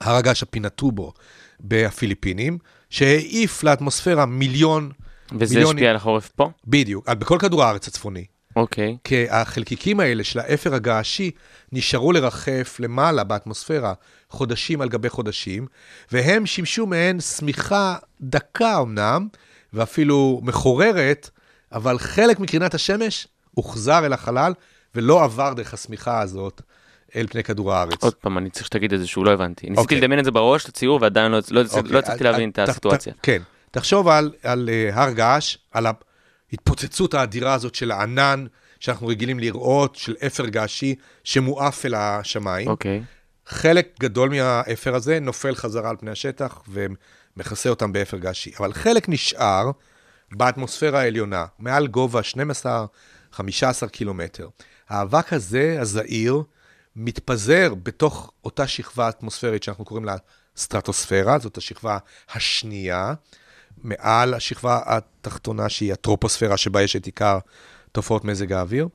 הר 0.00 0.14
הגעש 0.16 0.42
הפינטובו 0.42 1.12
בפיליפינים, 1.60 2.58
שהעיף 2.90 3.62
לאטמוספירה 3.62 4.26
מיליון... 4.26 4.90
וזה 5.38 5.54
מיליונים- 5.54 5.76
השפיע 5.76 5.90
על 5.90 5.96
החורף 5.96 6.28
פה? 6.28 6.50
בדיוק, 6.66 7.08
בכל 7.08 7.38
כדור 7.40 7.64
הארץ 7.64 7.88
הצפוני. 7.88 8.24
אוקיי. 8.56 8.96
כי 9.04 9.30
החלקיקים 9.30 10.00
האלה 10.00 10.24
של 10.24 10.38
האפר 10.38 10.74
הגעשי 10.74 11.30
נשארו 11.72 12.12
לרחף 12.12 12.76
למעלה 12.80 13.24
באטמוספירה 13.24 13.92
חודשים 14.30 14.80
על 14.80 14.88
גבי 14.88 15.08
חודשים, 15.08 15.66
והם 16.12 16.46
שימשו 16.46 16.86
מעין 16.86 17.20
שמיכה 17.20 17.96
דקה 18.20 18.80
אמנם, 18.80 19.28
ואפילו 19.72 20.40
מחוררת, 20.42 21.30
אבל 21.72 21.98
חלק 21.98 22.40
מקרינת 22.40 22.74
השמש 22.74 23.28
הוחזר 23.54 24.06
אל 24.06 24.12
החלל 24.12 24.52
ולא 24.94 25.24
עבר 25.24 25.52
דרך 25.52 25.74
השמיכה 25.74 26.20
הזאת 26.20 26.60
אל 27.16 27.26
פני 27.30 27.42
כדור 27.42 27.72
הארץ. 27.74 28.02
עוד 28.04 28.14
פעם, 28.14 28.38
אני 28.38 28.50
צריך 28.50 28.66
שתגיד 28.66 28.92
את 28.92 29.00
זה 29.00 29.06
שהוא 29.06 29.24
לא 29.26 29.30
הבנתי. 29.30 29.66
ניסיתי 29.66 29.80
אוקיי. 29.82 29.98
לדמיין 30.00 30.18
את 30.20 30.24
זה 30.24 30.30
בראש, 30.30 30.64
את 30.64 30.68
הציור, 30.68 30.98
ועדיין 31.02 31.32
לא 31.32 31.38
לא- 31.50 31.60
אוקיי, 31.72 31.92
לא 31.92 31.98
הצלחתי 31.98 32.24
להבין 32.24 32.50
את 32.50 32.58
הסיטואציה. 32.58 33.12
ת- 33.12 33.16
כן, 33.22 33.42
תחשוב 33.70 34.08
על, 34.08 34.32
על 34.42 34.68
uh, 34.92 34.94
הר 34.98 35.10
געש, 35.12 35.56
על 35.72 35.86
ההתפוצצות 36.52 37.14
האדירה 37.14 37.54
הזאת 37.54 37.74
של 37.74 37.90
הענן 37.90 38.46
שאנחנו 38.80 39.06
רגילים 39.06 39.38
לראות, 39.38 39.96
של 39.96 40.14
אפר 40.26 40.46
געשי 40.46 40.94
שמועף 41.24 41.86
אל 41.86 41.94
השמיים. 41.94 42.68
אוקיי. 42.68 43.02
חלק 43.46 43.96
גדול 44.00 44.30
מהאפר 44.30 44.94
הזה 44.94 45.20
נופל 45.20 45.54
חזרה 45.54 45.90
על 45.90 45.96
פני 45.96 46.10
השטח 46.10 46.62
ומכסה 46.68 47.68
אותם 47.68 47.92
באפר 47.92 48.16
געשי, 48.16 48.52
אבל 48.58 48.72
חלק 48.72 49.08
נשאר 49.08 49.70
באטמוספירה 50.32 51.00
העליונה, 51.00 51.46
מעל 51.58 51.86
גובה 51.86 52.20
12-15 53.34 53.38
קילומטר. 53.92 54.48
האבק 54.88 55.32
הזה, 55.32 55.76
הזעיר, 55.80 56.42
מתפזר 56.96 57.74
בתוך 57.82 58.32
אותה 58.44 58.66
שכבה 58.66 59.08
אטמוספרית 59.08 59.62
שאנחנו 59.62 59.84
קוראים 59.84 60.04
לה 60.04 60.16
סטרטוספירה, 60.56 61.38
זאת 61.38 61.56
השכבה 61.56 61.98
השנייה, 62.34 63.14
מעל 63.82 64.34
השכבה 64.34 64.80
התחתונה 64.86 65.68
שהיא 65.68 65.92
הטרופוספירה, 65.92 66.56
שבה 66.56 66.82
יש 66.82 66.96
את 66.96 67.06
עיקר 67.06 67.38
תופעות 67.92 68.24
מזג 68.24 68.52
האוויר. 68.52 68.88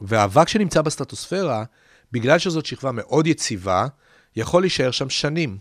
והאבק 0.00 0.48
שנמצא 0.48 0.82
בסטרטוספירה, 0.82 1.64
בגלל 2.12 2.38
שזאת 2.38 2.66
שכבה 2.66 2.92
מאוד 2.92 3.26
יציבה, 3.26 3.86
יכול 4.36 4.62
להישאר 4.62 4.90
שם 4.90 5.10
שנים. 5.10 5.58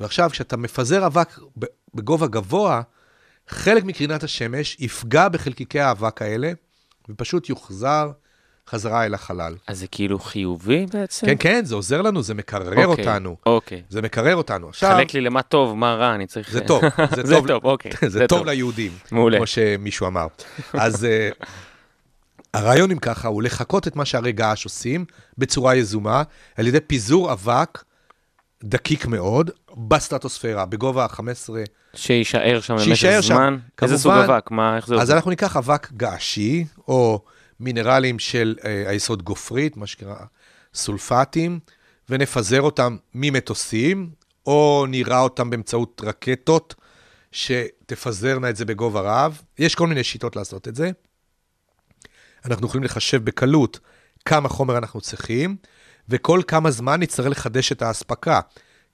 ועכשיו, 0.00 0.30
כשאתה 0.30 0.56
מפזר 0.56 1.06
אבק 1.06 1.38
בגובה 1.94 2.26
גבוה, 2.26 2.82
חלק 3.48 3.84
מקרינת 3.84 4.22
השמש 4.22 4.76
יפגע 4.80 5.28
בחלקיקי 5.28 5.80
האבק 5.80 6.22
האלה, 6.22 6.52
ופשוט 7.08 7.48
יוחזר 7.48 8.10
חזרה 8.68 9.04
אל 9.06 9.14
החלל. 9.14 9.54
אז 9.66 9.78
זה 9.78 9.86
כאילו 9.86 10.18
חיובי 10.18 10.86
בעצם? 10.92 11.26
כן, 11.26 11.34
כן, 11.38 11.64
זה 11.64 11.74
עוזר 11.74 12.02
לנו, 12.02 12.22
זה 12.22 12.34
מקרר 12.34 12.68
אוקיי, 12.68 12.84
אותנו. 12.84 13.36
אוקיי. 13.46 13.82
זה 13.88 14.02
מקרר 14.02 14.36
אותנו. 14.36 14.68
עכשיו, 14.68 14.96
חלק 14.96 15.14
לי 15.14 15.20
למה 15.20 15.42
טוב, 15.42 15.76
מה 15.76 15.94
רע, 15.94 16.14
אני 16.14 16.26
צריך... 16.26 16.50
זה 16.50 16.60
טוב, 16.60 16.82
זה 17.16 17.22
זה 17.24 17.34
טוב, 17.34 17.46
טוב, 17.46 17.64
אוקיי. 17.64 17.92
זה 18.08 18.26
טוב 18.28 18.46
ליהודים, 18.46 18.92
מעולה. 19.12 19.36
כמו 19.36 19.46
שמישהו 19.46 20.06
אמר. 20.06 20.26
אז 20.72 21.04
אה, 21.04 21.28
הרעיון 22.54 22.90
אם 22.90 22.98
ככה 22.98 23.28
הוא 23.28 23.42
לחקות 23.42 23.88
את 23.88 23.96
מה 23.96 24.04
שהרי 24.04 24.32
געש 24.32 24.64
עושים 24.64 25.04
בצורה 25.38 25.76
יזומה, 25.76 26.22
על 26.56 26.66
ידי 26.66 26.80
פיזור 26.80 27.32
אבק 27.32 27.82
דקיק 28.64 29.06
מאוד 29.06 29.50
בסטטוספירה, 29.88 30.66
בגובה 30.66 31.08
15. 31.08 31.62
שיישאר 31.94 32.60
שם 32.60 32.78
שיישאר 32.78 33.16
במשך 33.16 33.28
שם, 33.28 33.34
זמן? 33.34 33.56
איזה 33.82 33.98
סוג 33.98 34.12
כמובן. 34.12 34.30
אבק? 34.30 34.50
מה, 34.50 34.76
איך 34.76 34.86
זה 34.86 34.94
אז 34.94 35.00
עובד? 35.00 35.14
אנחנו 35.14 35.30
ניקח 35.30 35.56
אבק 35.56 35.92
געשי, 35.92 36.64
או 36.88 37.20
מינרלים 37.60 38.18
של 38.18 38.56
אה, 38.64 38.90
היסוד 38.90 39.22
גופרית, 39.22 39.76
מה 39.76 39.86
שנקרא 39.86 40.16
סולפטים, 40.74 41.60
ונפזר 42.08 42.62
אותם 42.62 42.96
ממטוסים, 43.14 44.10
או 44.46 44.86
נירה 44.88 45.20
אותם 45.20 45.50
באמצעות 45.50 46.00
רקטות, 46.04 46.74
שתפזרנה 47.32 48.50
את 48.50 48.56
זה 48.56 48.64
בגובה 48.64 49.00
רב. 49.00 49.42
יש 49.58 49.74
כל 49.74 49.86
מיני 49.86 50.04
שיטות 50.04 50.36
לעשות 50.36 50.68
את 50.68 50.74
זה. 50.74 50.90
אנחנו 52.44 52.66
יכולים 52.66 52.84
לחשב 52.84 53.24
בקלות 53.24 53.80
כמה 54.24 54.48
חומר 54.48 54.78
אנחנו 54.78 55.00
צריכים, 55.00 55.56
וכל 56.08 56.40
כמה 56.48 56.70
זמן 56.70 57.00
נצטרך 57.00 57.26
לחדש 57.26 57.72
את 57.72 57.82
האספקה, 57.82 58.40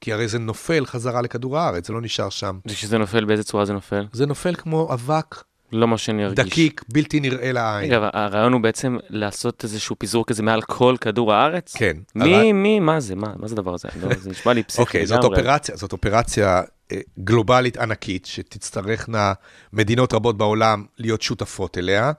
כי 0.00 0.12
הרי 0.12 0.28
זה 0.28 0.38
נופל 0.38 0.86
חזרה 0.86 1.22
לכדור 1.22 1.58
הארץ, 1.58 1.86
זה 1.86 1.92
לא 1.92 2.00
נשאר 2.00 2.28
שם. 2.28 2.58
וכשזה 2.66 2.98
נופל, 2.98 3.24
באיזה 3.24 3.44
צורה 3.44 3.64
זה 3.64 3.72
נופל? 3.72 4.06
זה 4.12 4.26
נופל 4.26 4.54
כמו 4.54 4.92
אבק 4.92 5.44
לא 5.74 5.88
מה 5.88 5.98
שאני 5.98 6.24
ארגיש. 6.24 6.46
דקיק, 6.46 6.82
בלתי 6.92 7.20
נראה 7.20 7.52
לעין. 7.52 7.84
רגע, 7.92 8.08
הרעיון 8.12 8.52
הוא 8.52 8.60
בעצם 8.60 8.96
לעשות 9.10 9.64
איזשהו 9.64 9.96
פיזור 9.98 10.26
כזה 10.26 10.42
מעל 10.42 10.62
כל 10.62 10.96
כדור 11.00 11.32
הארץ? 11.32 11.76
כן. 11.76 11.96
מי, 12.14 12.34
אבל- 12.36 12.52
מי, 12.52 12.80
מה 12.80 13.00
זה, 13.00 13.14
מה, 13.14 13.32
מה 13.38 13.48
זה 13.48 13.54
הדבר 13.54 13.74
הזה? 13.74 13.88
לא, 14.02 14.14
זה 14.14 14.30
נשמע 14.30 14.52
לי 14.52 14.62
פסיכי 14.68 14.80
אוקיי, 14.82 15.06
זאת 15.06 15.18
לגמרי. 15.18 15.38
אופרציה, 15.40 15.76
זאת 15.76 15.92
אופרציה 15.92 16.62
אה, 16.92 17.00
גלובלית 17.24 17.76
ענקית, 17.76 18.26
שתצטרכנה 18.26 19.32
מדינות 19.72 20.12
רבות 20.14 20.36
בעולם 20.36 20.84
להיות 20.98 21.22
שותפות 21.22 21.78
אליה, 21.78 22.12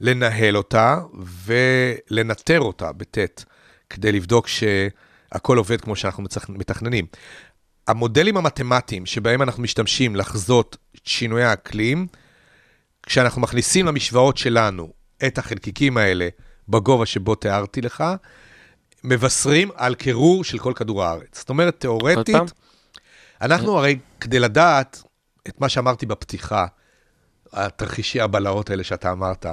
לנהל 0.00 0.56
אותה 0.56 0.96
ולנטר 1.44 2.60
אותה 2.60 2.92
בטי"ת, 2.92 3.44
כדי 3.90 4.12
לבדוק 4.12 4.46
שהכל 4.48 5.58
עובד 5.58 5.80
כמו 5.80 5.96
שאנחנו 5.96 6.24
מתכננים. 6.48 7.06
המודלים 7.88 8.36
המתמטיים 8.36 9.06
שבהם 9.06 9.42
אנחנו 9.42 9.62
משתמשים 9.62 10.16
לחזות 10.16 10.76
שינויי 11.04 11.44
האקלים, 11.44 12.06
כשאנחנו 13.08 13.40
מכניסים 13.40 13.86
למשוואות 13.86 14.36
שלנו 14.36 14.92
את 15.26 15.38
החלקיקים 15.38 15.96
האלה 15.96 16.28
בגובה 16.68 17.06
שבו 17.06 17.34
תיארתי 17.34 17.80
לך, 17.80 18.04
מבשרים 19.04 19.70
על 19.74 19.94
קירור 19.94 20.44
של 20.44 20.58
כל 20.58 20.72
כדור 20.76 21.04
הארץ. 21.04 21.38
זאת 21.38 21.48
אומרת, 21.48 21.80
תיאורטית, 21.80 22.36
אנחנו 23.40 23.78
הרי, 23.78 23.98
כדי 24.20 24.38
לדעת 24.38 25.02
את 25.48 25.60
מה 25.60 25.68
שאמרתי 25.68 26.06
בפתיחה, 26.06 26.66
התרחישי 27.52 28.20
הבלהות 28.20 28.70
האלה 28.70 28.84
שאתה 28.84 29.12
אמרת, 29.12 29.46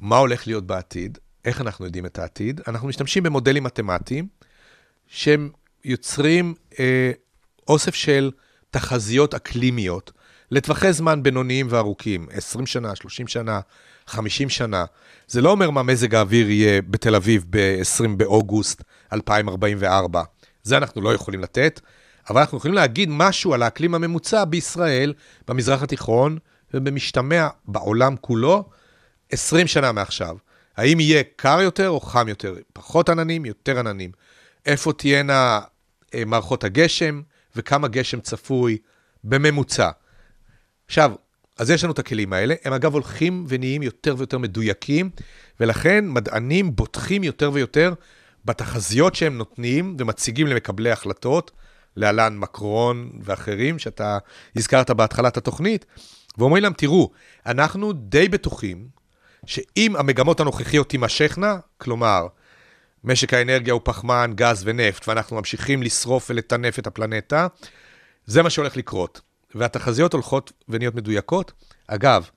מה 0.00 0.16
הולך 0.16 0.46
להיות 0.46 0.66
בעתיד, 0.66 1.18
איך 1.44 1.60
אנחנו 1.60 1.84
יודעים 1.84 2.06
את 2.06 2.18
העתיד, 2.18 2.60
אנחנו 2.68 2.88
משתמשים 2.88 3.22
במודלים 3.22 3.64
מתמטיים, 3.64 4.26
שהם 5.06 5.50
יוצרים 5.84 6.54
אה, 6.78 7.12
אוסף 7.68 7.94
של 7.94 8.30
תחזיות 8.70 9.34
אקלימיות 9.34 10.12
לטווחי 10.52 10.92
זמן 10.92 11.22
בינוניים 11.22 11.66
וארוכים, 11.70 12.26
20 12.32 12.66
שנה, 12.66 12.96
30 12.96 13.28
שנה, 13.28 13.60
50 14.06 14.48
שנה. 14.48 14.84
זה 15.28 15.40
לא 15.40 15.50
אומר 15.50 15.70
מה 15.70 15.82
מזג 15.82 16.14
האוויר 16.14 16.50
יהיה 16.50 16.82
בתל 16.82 17.14
אביב 17.14 17.44
ב-20 17.50 18.08
באוגוסט 18.16 18.82
2044. 19.12 20.22
זה 20.62 20.76
אנחנו 20.76 21.00
לא 21.00 21.14
יכולים 21.14 21.40
לתת, 21.40 21.80
אבל 22.30 22.40
אנחנו 22.40 22.58
יכולים 22.58 22.74
להגיד 22.74 23.08
משהו 23.12 23.54
על 23.54 23.62
האקלים 23.62 23.94
הממוצע 23.94 24.44
בישראל, 24.44 25.12
במזרח 25.48 25.82
התיכון 25.82 26.38
ובמשתמע 26.74 27.48
בעולם 27.64 28.16
כולו, 28.20 28.64
20 29.30 29.66
שנה 29.66 29.92
מעכשיו. 29.92 30.36
האם 30.76 31.00
יהיה 31.00 31.22
קר 31.36 31.60
יותר 31.60 31.88
או 31.88 32.00
חם 32.00 32.28
יותר? 32.28 32.54
פחות 32.72 33.08
עננים, 33.08 33.46
יותר 33.46 33.78
עננים. 33.78 34.10
איפה 34.66 34.92
תהיינה 34.92 35.60
אה, 36.14 36.24
מערכות 36.24 36.64
הגשם 36.64 37.22
וכמה 37.56 37.88
גשם 37.88 38.20
צפוי 38.20 38.78
בממוצע. 39.24 39.90
עכשיו, 40.92 41.12
אז 41.58 41.70
יש 41.70 41.84
לנו 41.84 41.92
את 41.92 41.98
הכלים 41.98 42.32
האלה. 42.32 42.54
הם 42.64 42.72
אגב 42.72 42.92
הולכים 42.92 43.44
ונהיים 43.48 43.82
יותר 43.82 44.14
ויותר 44.18 44.38
מדויקים, 44.38 45.10
ולכן 45.60 46.04
מדענים 46.08 46.76
בוטחים 46.76 47.24
יותר 47.24 47.50
ויותר 47.52 47.94
בתחזיות 48.44 49.14
שהם 49.14 49.38
נותנים 49.38 49.96
ומציגים 49.98 50.46
למקבלי 50.46 50.90
החלטות, 50.90 51.50
להלן 51.96 52.36
מקרון 52.38 53.10
ואחרים, 53.20 53.78
שאתה 53.78 54.18
הזכרת 54.56 54.90
בהתחלת 54.90 55.36
התוכנית, 55.36 55.84
ואומרים 56.38 56.62
להם, 56.62 56.72
תראו, 56.72 57.10
אנחנו 57.46 57.92
די 57.92 58.28
בטוחים 58.28 58.88
שאם 59.46 59.96
המגמות 59.96 60.40
הנוכחיות 60.40 60.88
תימשכנה, 60.88 61.56
כלומר, 61.78 62.26
משק 63.04 63.34
האנרגיה 63.34 63.72
הוא 63.72 63.80
פחמן, 63.84 64.32
גז 64.34 64.62
ונפט, 64.66 65.08
ואנחנו 65.08 65.36
ממשיכים 65.36 65.82
לשרוף 65.82 66.30
ולטנף 66.30 66.78
את 66.78 66.86
הפלנטה, 66.86 67.46
זה 68.26 68.42
מה 68.42 68.50
שהולך 68.50 68.76
לקרות. 68.76 69.31
והתחזיות 69.54 70.12
הולכות 70.12 70.52
ונהיות 70.68 70.94
מדויקות. 70.94 71.52
אגב, 71.88 72.28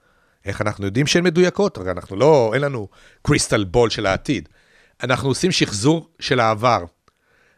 איך 0.45 0.61
אנחנו 0.61 0.85
יודעים 0.85 1.07
שהן 1.07 1.23
מדויקות? 1.23 1.77
הרי 1.77 1.91
אנחנו 1.91 2.15
לא, 2.15 2.51
אין 2.53 2.61
לנו 2.61 2.87
קריסטל 3.21 3.63
בול 3.63 3.89
של 3.89 4.05
העתיד. 4.05 4.49
אנחנו 5.03 5.29
עושים 5.29 5.51
שחזור 5.51 6.09
של 6.19 6.39
העבר. 6.39 6.83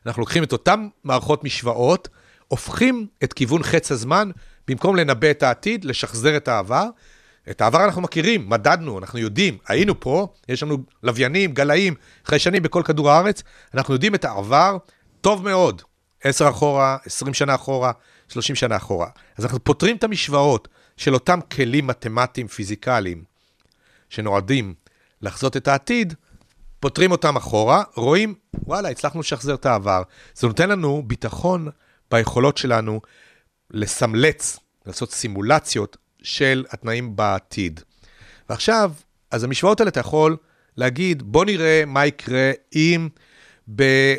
אנחנו 0.06 0.20
לוקחים 0.20 0.44
את 0.44 0.52
אותן 0.52 0.88
מערכות 1.04 1.44
משוואות, 1.44 2.10
הופכים 2.48 3.08
את 3.24 3.34
כיוון 3.34 3.64
חץ 3.64 3.92
הזמן, 3.92 4.32
במקום 4.68 4.96
לנבא 4.96 5.32
את 5.32 5.44
העתיד, 5.44 5.86
לשחזר 5.86 6.38
את 6.38 6.48
העבר. 6.48 6.86
את 7.50 7.62
העבר 7.62 7.86
אנחנו 7.86 8.02
מכירים, 8.02 8.50
מדדנו, 8.50 9.00
אנחנו 9.00 9.20
יודעים, 9.20 9.58
היינו 9.68 10.00
פה, 10.00 10.28
יש 10.50 10.64
לנו 10.64 10.78
לוויינים, 11.04 11.54
גלאים, 11.54 11.96
חיישנים 12.26 12.64
בכל 12.64 12.82
כדור 12.86 13.12
הארץ, 13.12 13.44
אנחנו 13.74 13.94
יודעים 13.94 14.16
את 14.16 14.26
העבר 14.26 14.78
טוב 15.22 15.44
מאוד, 15.44 15.82
10 16.24 16.50
אחורה, 16.50 16.98
20 17.06 17.34
שנה 17.34 17.56
אחורה, 17.56 17.92
30 18.30 18.56
שנה 18.56 18.76
אחורה. 18.76 19.10
אז 19.38 19.46
אנחנו 19.46 19.64
פותרים 19.64 19.96
את 19.96 20.04
המשוואות 20.04 20.68
של 20.98 21.14
אותם 21.14 21.40
כלים 21.52 21.88
מתמטיים, 21.88 22.48
פיזיקליים, 22.48 23.24
שנועדים 24.10 24.74
לחזות 25.22 25.58
את 25.58 25.68
העתיד, 25.68 26.14
פותרים 26.80 27.12
אותם 27.12 27.36
אחורה, 27.36 27.84
רואים, 27.96 28.34
וואלה, 28.64 28.90
הצלחנו 28.90 29.20
לשחזר 29.20 29.56
את 29.56 29.66
העבר. 29.66 30.02
זה 30.36 30.48
נותן 30.48 30.70
לנו 30.70 31.04
ביטחון 31.08 31.70
ביכולות 32.12 32.58
שלנו 32.58 33.02
לסמלץ, 33.72 34.60
לעשות 34.86 35.12
סימולציות 35.12 35.98
של 36.24 36.66
התנאים 36.70 37.16
בעתיד. 37.16 37.80
ועכשיו, 38.50 38.92
אז 39.32 39.44
המשוואות 39.44 39.80
האלה 39.80 39.90
אתה 39.90 40.00
יכול 40.00 40.38
להגיד, 40.78 41.24
בוא 41.24 41.46
נראה 41.46 41.84
מה 41.88 42.06
יקרה 42.06 42.52
אם 42.76 43.10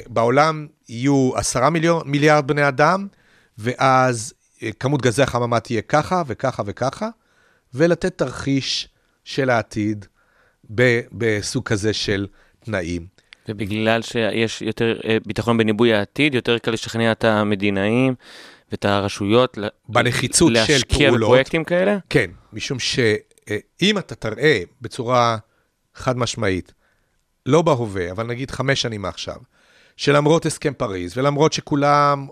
בעולם 0.07 0.66
יהיו 0.88 1.31
עשרה 1.35 1.71
מיליארד 2.05 2.47
בני 2.47 2.68
אדם, 2.68 3.07
ואז 3.59 4.35
אה, 4.62 4.71
כמות 4.81 5.03
גזי 5.03 5.23
החממה 5.23 5.61
תהיה 5.61 5.83
ככה 5.83 6.23
וככה 6.27 6.62
וככה, 6.66 7.09
ולתת 7.75 8.18
תרחיש 8.18 8.88
של 9.25 9.51
העתיד 9.51 10.07
ב- 10.75 11.01
בסוג 11.12 11.64
כזה 11.64 11.92
של 11.92 12.27
תנאים. 12.61 13.07
ובגלל 13.49 14.03
שיש 14.03 14.62
יותר 14.62 15.01
אה, 15.05 15.16
ביטחון 15.27 15.59
בניבוי 15.59 15.94
העתיד, 15.94 16.35
יותר 16.35 16.59
קל 16.59 16.71
לשכנע 16.71 17.12
את 17.12 17.25
המדינאים 17.25 18.14
ואת 18.71 18.85
הרשויות 18.85 19.59
בנחיצות 19.88 20.53
של 20.66 20.73
להשקיע 20.73 21.09
פעולות. 21.09 21.29
בפרויקטים 21.29 21.64
כאלה? 21.64 21.99
כן, 22.09 22.31
משום 22.53 22.79
שאם 22.79 23.99
אתה 23.99 24.14
תראה 24.14 24.61
בצורה 24.81 25.38
חד 25.94 26.18
משמעית, 26.18 26.73
לא 27.47 27.62
בהווה, 27.62 28.11
אבל 28.11 28.27
נגיד 28.27 28.51
חמש 28.51 28.83
שנים 28.83 29.03
מעכשיו, 29.03 29.37
שלמרות 29.97 30.47
הסכם 30.47 30.73
פריז, 30.73 31.18
ולמרות 31.18 31.53
שכולם 31.53 32.27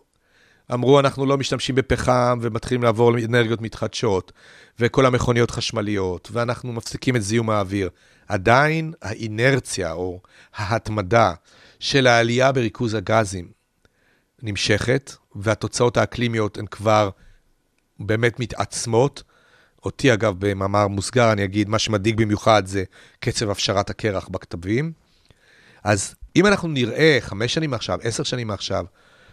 אמרו, 0.74 1.00
אנחנו 1.00 1.26
לא 1.26 1.38
משתמשים 1.38 1.74
בפחם 1.74 2.38
ומתחילים 2.42 2.82
לעבור 2.82 3.12
לאנרגיות 3.12 3.60
מתחדשות, 3.60 4.32
וכל 4.78 5.06
המכוניות 5.06 5.50
חשמליות, 5.50 6.28
ואנחנו 6.32 6.72
מפסיקים 6.72 7.16
את 7.16 7.22
זיהום 7.22 7.50
האוויר, 7.50 7.90
עדיין 8.28 8.92
האינרציה 9.02 9.92
או 9.92 10.20
ההתמדה 10.54 11.32
של 11.80 12.06
העלייה 12.06 12.52
בריכוז 12.52 12.94
הגזים 12.94 13.48
נמשכת, 14.42 15.12
והתוצאות 15.34 15.96
האקלימיות 15.96 16.58
הן 16.58 16.66
כבר 16.66 17.10
באמת 18.00 18.40
מתעצמות. 18.40 19.22
אותי, 19.84 20.12
אגב, 20.12 20.34
במאמר 20.38 20.88
מוסגר, 20.88 21.32
אני 21.32 21.44
אגיד, 21.44 21.68
מה 21.68 21.78
שמדאיג 21.78 22.16
במיוחד 22.16 22.66
זה 22.66 22.84
קצב 23.20 23.50
הפשרת 23.50 23.90
הקרח 23.90 24.28
בכתבים. 24.28 24.92
אז 25.84 26.14
אם 26.36 26.46
אנחנו 26.46 26.68
נראה 26.68 27.18
חמש 27.20 27.54
שנים 27.54 27.70
מעכשיו, 27.70 27.98
עשר 28.02 28.22
שנים 28.22 28.46
מעכשיו, 28.46 28.84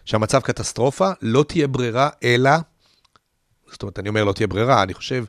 שהמצב 0.06 0.40
קטסטרופה, 0.40 1.12
לא 1.22 1.46
תהיה 1.48 1.68
ברירה 1.68 2.10
אלא, 2.24 2.52
זאת 3.72 3.82
אומרת, 3.82 4.00
אני 4.00 4.10
אומר 4.10 4.24
לא 4.24 4.34
תהיה 4.34 4.48
ברירה, 4.48 4.84
אני 4.84 4.94
חושב, 4.94 5.26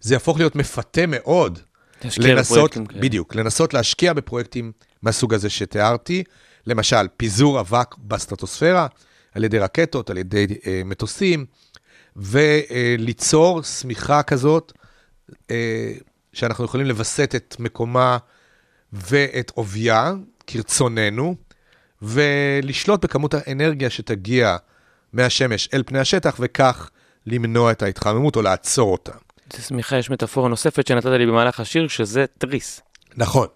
זה 0.00 0.14
יהפוך 0.14 0.38
להיות 0.38 0.56
מפתה 0.56 1.06
מאוד. 1.06 1.58
לנסות. 2.18 2.76
בדיוק, 3.00 3.34
לנסות 3.34 3.74
להשקיע 3.74 4.12
בפרויקטים 4.12 4.72
מהסוג 5.02 5.34
הזה 5.34 5.50
שתיארתי, 5.50 6.24
למשל, 6.66 7.08
פיזור 7.16 7.60
אבק 7.60 7.94
בסטרטוספירה, 7.98 8.86
על 9.34 9.44
ידי 9.44 9.58
רקטות, 9.58 10.10
על 10.10 10.18
ידי 10.18 10.46
אה, 10.66 10.82
מטוסים, 10.84 11.46
וליצור 12.16 13.62
שמיכה 13.62 14.22
כזאת, 14.22 14.72
אה, 15.50 15.92
שאנחנו 16.32 16.64
יכולים 16.64 16.86
לווסת 16.86 17.32
את 17.36 17.56
מקומה 17.58 18.18
ואת 18.92 19.52
עובייה, 19.54 20.12
כרצוננו, 20.46 21.36
ולשלוט 22.02 23.04
בכמות 23.04 23.34
האנרגיה 23.34 23.90
שתגיע 23.90 24.56
מהשמש 25.12 25.68
אל 25.74 25.82
פני 25.86 25.98
השטח, 25.98 26.36
וכך 26.40 26.90
למנוע 27.26 27.72
את 27.72 27.82
ההתחממות 27.82 28.36
או 28.36 28.42
לעצור 28.42 28.92
אותה. 28.92 29.12
זה 29.52 29.62
סמיכה, 29.62 29.96
יש 29.96 30.10
מטאפורה 30.10 30.48
נוספת 30.48 30.86
שנתת 30.86 31.06
לי 31.06 31.26
במהלך 31.26 31.60
השיר, 31.60 31.88
שזה 31.88 32.24
תריס. 32.38 32.80
נכון. 33.16 33.46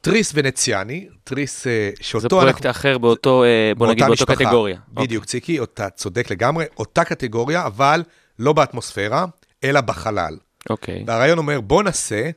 תריס 0.00 0.32
ונציאני, 0.34 1.08
תריס 1.24 1.66
אה, 1.66 1.90
שאותו 2.00 2.20
זה 2.20 2.28
פרויקט 2.28 2.66
אחר 2.66 2.98
באותו, 2.98 3.44
אה, 3.44 3.72
בוא 3.76 3.86
נגיד, 3.86 4.04
באותה 4.04 4.06
באותו 4.08 4.32
משפחה. 4.32 4.44
קטגוריה. 4.44 4.78
אוקיי. 4.90 5.06
בדיוק, 5.06 5.24
ציקי, 5.24 5.62
אתה 5.62 5.90
צודק 5.90 6.30
לגמרי, 6.30 6.64
אותה 6.78 7.04
קטגוריה, 7.04 7.66
אבל 7.66 8.02
לא 8.38 8.52
באטמוספירה, 8.52 9.24
אלא 9.64 9.80
בחלל. 9.80 10.36
אוקיי. 10.70 11.04
והרעיון 11.06 11.38
אומר, 11.38 11.60
בוא 11.60 11.82
נעשה 11.82 12.30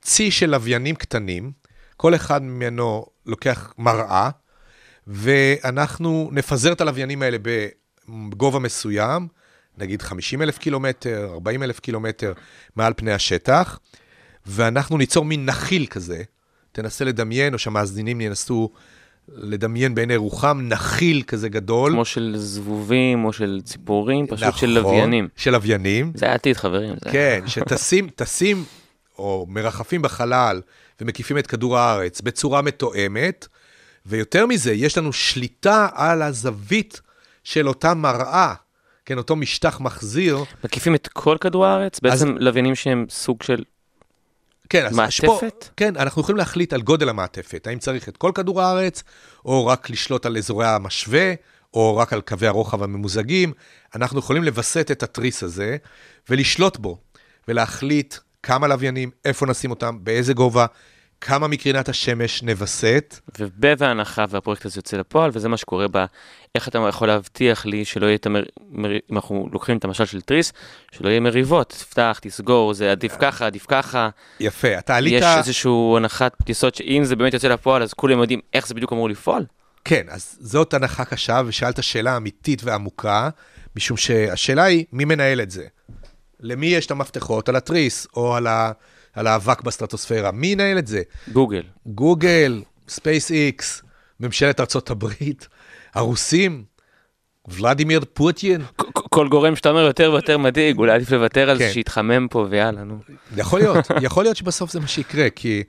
צי 0.00 0.30
של 0.30 0.50
לוויינים 0.50 0.94
קטנים, 0.94 1.52
כל 1.96 2.14
אחד 2.14 2.42
ממנו 2.42 3.06
לוקח 3.26 3.72
מראה, 3.78 4.30
ואנחנו 5.06 6.28
נפזר 6.32 6.72
את 6.72 6.80
הלוויינים 6.80 7.22
האלה 7.22 7.36
בגובה 8.08 8.58
מסוים, 8.58 9.28
נגיד 9.78 10.02
50 10.02 10.42
אלף 10.42 10.58
קילומטר, 10.58 11.28
40 11.32 11.62
אלף 11.62 11.80
קילומטר 11.80 12.32
מעל 12.76 12.92
פני 12.96 13.12
השטח, 13.12 13.78
ואנחנו 14.46 14.98
ניצור 14.98 15.24
מין 15.24 15.46
נחיל 15.46 15.86
כזה, 15.86 16.22
תנסה 16.72 17.04
לדמיין, 17.04 17.54
או 17.54 17.58
שהמאזינים 17.58 18.20
ינסו 18.20 18.70
לדמיין 19.28 19.94
בעיני 19.94 20.16
רוחם, 20.16 20.60
נחיל 20.62 21.22
כזה 21.26 21.48
גדול. 21.48 21.92
כמו 21.92 22.04
של 22.04 22.34
זבובים 22.38 23.24
או 23.24 23.32
של 23.32 23.60
ציפורים, 23.64 24.26
פשוט 24.26 24.38
של 24.40 24.46
נכון, 24.48 24.68
לוויינים. 24.70 25.28
של 25.36 25.50
לוויינים. 25.50 26.12
זה 26.14 26.30
העתיד, 26.30 26.56
חברים. 26.56 26.94
זה- 27.04 27.10
כן, 27.10 27.40
שטסים, 27.46 28.08
טסים, 28.16 28.64
או 29.18 29.46
מרחפים 29.48 30.02
בחלל 30.02 30.60
ומקיפים 31.00 31.38
את 31.38 31.46
כדור 31.46 31.78
הארץ 31.78 32.20
בצורה 32.20 32.62
מתואמת, 32.62 33.46
ויותר 34.06 34.46
מזה, 34.46 34.72
יש 34.72 34.98
לנו 34.98 35.12
שליטה 35.12 35.88
על 35.94 36.22
הזווית 36.22 37.00
של 37.44 37.68
אותה 37.68 37.94
מראה, 37.94 38.54
כן, 39.04 39.18
אותו 39.18 39.36
משטח 39.36 39.80
מחזיר. 39.80 40.44
מקיפים 40.64 40.94
את 40.94 41.08
כל 41.08 41.36
כדור 41.40 41.66
הארץ? 41.66 42.00
בעצם 42.00 42.36
לוויינים 42.38 42.74
שהם 42.74 43.06
סוג 43.10 43.42
של... 43.42 43.64
כן, 44.68 44.86
אז 44.86 44.90
פה- 44.90 44.96
מעטפת? 44.96 45.68
כן, 45.76 45.96
אנחנו 45.96 46.22
יכולים 46.22 46.36
להחליט 46.36 46.72
על 46.72 46.82
גודל 46.82 47.08
המעטפת, 47.08 47.66
האם 47.66 47.78
צריך 47.78 48.08
את 48.08 48.16
כל 48.16 48.32
כדור 48.34 48.62
הארץ, 48.62 49.02
או 49.44 49.66
רק 49.66 49.90
לשלוט 49.90 50.26
על 50.26 50.36
אזורי 50.36 50.66
המשווה, 50.66 51.34
או 51.74 51.96
רק 51.96 52.12
על 52.12 52.20
קווי 52.20 52.48
הרוחב 52.48 52.82
הממוזגים. 52.82 53.52
אנחנו 53.94 54.18
יכולים 54.18 54.44
לווסת 54.44 54.90
את 54.90 55.02
התריס 55.02 55.42
הזה 55.42 55.76
ולשלוט 56.30 56.76
בו, 56.76 56.98
ולהחליט 57.48 58.14
כמה 58.42 58.68
לוויינים, 58.68 59.10
איפה 59.24 59.46
נשים 59.46 59.70
אותם, 59.70 59.98
באיזה 60.02 60.34
גובה, 60.34 60.66
כמה 61.20 61.48
מקרינת 61.48 61.88
השמש 61.88 62.42
נווסת. 62.42 63.20
ובהנחה 63.38 64.24
והפרויקט 64.28 64.66
הזה 64.66 64.78
יוצא 64.78 64.96
לפועל, 64.96 65.30
וזה 65.34 65.48
מה 65.48 65.56
שקורה 65.56 65.86
ב... 65.90 66.04
איך 66.54 66.68
אתה 66.68 66.78
יכול 66.88 67.08
להבטיח 67.08 67.66
לי 67.66 67.84
שלא 67.84 68.06
יהיה 68.06 68.14
את 68.14 68.26
המר... 68.26 68.42
מר... 68.70 68.92
אם 68.92 69.16
אנחנו 69.16 69.48
לוקחים 69.52 69.76
את 69.76 69.84
המשל 69.84 70.04
של 70.04 70.20
תריס, 70.20 70.52
שלא 70.92 71.08
יהיה 71.08 71.20
מריבות, 71.20 71.68
תפתח, 71.68 72.18
תסגור, 72.22 72.74
זה 72.74 72.90
עדיף 72.90 73.16
ככה, 73.20 73.46
עדיף 73.46 73.66
ככה. 73.68 74.08
יפה, 74.40 74.78
אתה 74.78 74.96
עלית... 74.96 75.12
יש 75.12 75.24
איזושהי 75.38 75.72
הנחת 75.96 76.48
יסוד 76.48 76.74
שאם 76.74 77.04
זה 77.04 77.16
באמת 77.16 77.34
יוצא 77.34 77.48
לפועל, 77.48 77.82
אז 77.82 77.94
כולם 77.94 78.18
יודעים 78.18 78.40
איך 78.54 78.66
זה 78.66 78.74
בדיוק 78.74 78.92
אמור 78.92 79.08
לפעול. 79.08 79.44
כן, 79.84 80.06
אז 80.10 80.38
זאת 80.40 80.74
הנחה 80.74 81.04
קשה, 81.04 81.42
ושאלת 81.46 81.82
שאלה 81.82 82.16
אמיתית 82.16 82.64
ועמוקה, 82.64 83.28
משום 83.76 83.96
שהשאלה 83.96 84.64
היא, 84.64 84.84
מי 84.92 85.04
מנהל 85.04 85.40
את 85.40 85.50
זה? 85.50 85.64
למי 86.40 86.66
יש 86.66 86.86
את 86.86 86.90
המפתחות? 86.90 87.48
על 87.48 87.56
התריס, 87.56 88.06
או 88.16 88.36
על, 88.36 88.46
ה... 88.46 88.72
על 89.16 89.26
האבק 89.26 89.62
בסטרטוספירה? 89.62 90.30
מי 90.30 90.46
ינהל 90.46 90.78
את 90.78 90.86
זה? 90.86 91.02
גוגל. 91.32 91.62
גוגל, 91.86 92.62
ספייס 92.88 93.30
איקס, 93.30 93.82
ממשלת 94.20 94.60
ארצות 94.60 94.90
הברית, 94.90 95.48
הרוסים, 95.94 96.64
ולדימיר 97.48 98.00
פוטין, 98.12 98.60
כל 99.10 99.28
גורם 99.28 99.56
שאתה 99.56 99.70
אומר 99.70 99.80
יותר 99.80 100.10
ויותר 100.12 100.38
מדאיג, 100.38 100.78
אולי 100.78 100.92
עדיף 100.92 101.10
לוותר 101.10 101.50
על 101.50 101.58
זה 101.58 101.64
כן. 101.64 101.72
שיתחמם 101.72 102.26
פה 102.30 102.46
ויאללה, 102.50 102.84
נו. 102.84 102.98
יכול 103.36 103.60
להיות, 103.60 103.86
יכול 104.02 104.24
להיות 104.24 104.36
שבסוף 104.36 104.72
זה 104.72 104.80
מה 104.80 104.86
שיקרה, 104.86 105.30
כי 105.30 105.62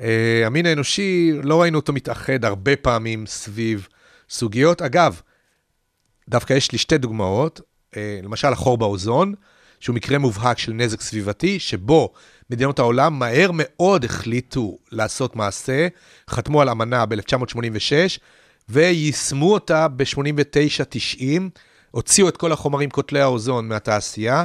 אה, 0.00 0.42
המין 0.46 0.66
האנושי, 0.66 1.32
לא 1.42 1.62
ראינו 1.62 1.78
אותו 1.78 1.92
מתאחד 1.92 2.44
הרבה 2.44 2.76
פעמים 2.76 3.26
סביב 3.26 3.88
סוגיות. 4.30 4.82
אגב, 4.82 5.20
דווקא 6.28 6.52
יש 6.52 6.72
לי 6.72 6.78
שתי 6.78 6.98
דוגמאות, 6.98 7.60
אה, 7.96 8.20
למשל 8.22 8.48
החור 8.48 8.78
באוזון, 8.78 9.34
שהוא 9.80 9.96
מקרה 9.96 10.18
מובהק 10.18 10.58
של 10.58 10.72
נזק 10.72 11.00
סביבתי, 11.00 11.58
שבו 11.58 12.12
מדינות 12.50 12.78
העולם 12.78 13.18
מהר 13.18 13.50
מאוד 13.54 14.04
החליטו 14.04 14.78
לעשות 14.92 15.36
מעשה, 15.36 15.88
חתמו 16.30 16.62
על 16.62 16.68
אמנה 16.68 17.06
ב-1986, 17.06 18.18
ויישמו 18.68 19.52
אותה 19.52 19.88
ב-89-90, 19.88 21.24
הוציאו 21.90 22.28
את 22.28 22.36
כל 22.36 22.52
החומרים 22.52 22.90
קוטלי 22.90 23.20
האוזון 23.20 23.68
מהתעשייה, 23.68 24.44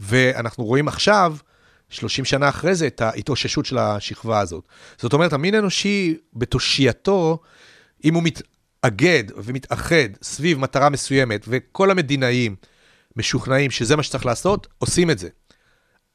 ואנחנו 0.00 0.64
רואים 0.64 0.88
עכשיו, 0.88 1.36
30 1.88 2.24
שנה 2.24 2.48
אחרי 2.48 2.74
זה, 2.74 2.86
את 2.86 3.00
ההתאוששות 3.00 3.66
של 3.66 3.78
השכבה 3.78 4.40
הזאת. 4.40 4.64
זאת 4.98 5.12
אומרת, 5.12 5.32
המין 5.32 5.54
האנושי 5.54 6.16
בתושייתו, 6.34 7.38
אם 8.04 8.14
הוא 8.14 8.22
מתאגד 8.22 9.24
ומתאחד 9.36 10.08
סביב 10.22 10.58
מטרה 10.58 10.88
מסוימת, 10.88 11.44
וכל 11.48 11.90
המדינאים 11.90 12.56
משוכנעים 13.16 13.70
שזה 13.70 13.96
מה 13.96 14.02
שצריך 14.02 14.26
לעשות, 14.26 14.66
עושים 14.78 15.10
את 15.10 15.18
זה. 15.18 15.28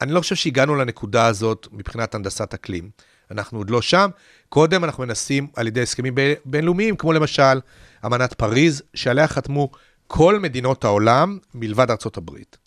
אני 0.01 0.11
לא 0.11 0.21
חושב 0.21 0.35
שהגענו 0.35 0.75
לנקודה 0.75 1.25
הזאת 1.25 1.67
מבחינת 1.71 2.15
הנדסת 2.15 2.53
אקלים. 2.53 2.89
אנחנו 3.31 3.57
עוד 3.57 3.69
לא 3.69 3.81
שם. 3.81 4.09
קודם 4.49 4.83
אנחנו 4.83 5.03
מנסים 5.03 5.47
על 5.55 5.67
ידי 5.67 5.81
הסכמים 5.81 6.15
בינלאומיים, 6.45 6.95
כמו 6.95 7.13
למשל 7.13 7.59
אמנת 8.05 8.33
פריז, 8.33 8.81
שעליה 8.93 9.27
חתמו 9.27 9.71
כל 10.07 10.39
מדינות 10.39 10.83
העולם 10.83 11.37
מלבד 11.53 11.91
ארצות 11.91 12.17
הברית. 12.17 12.57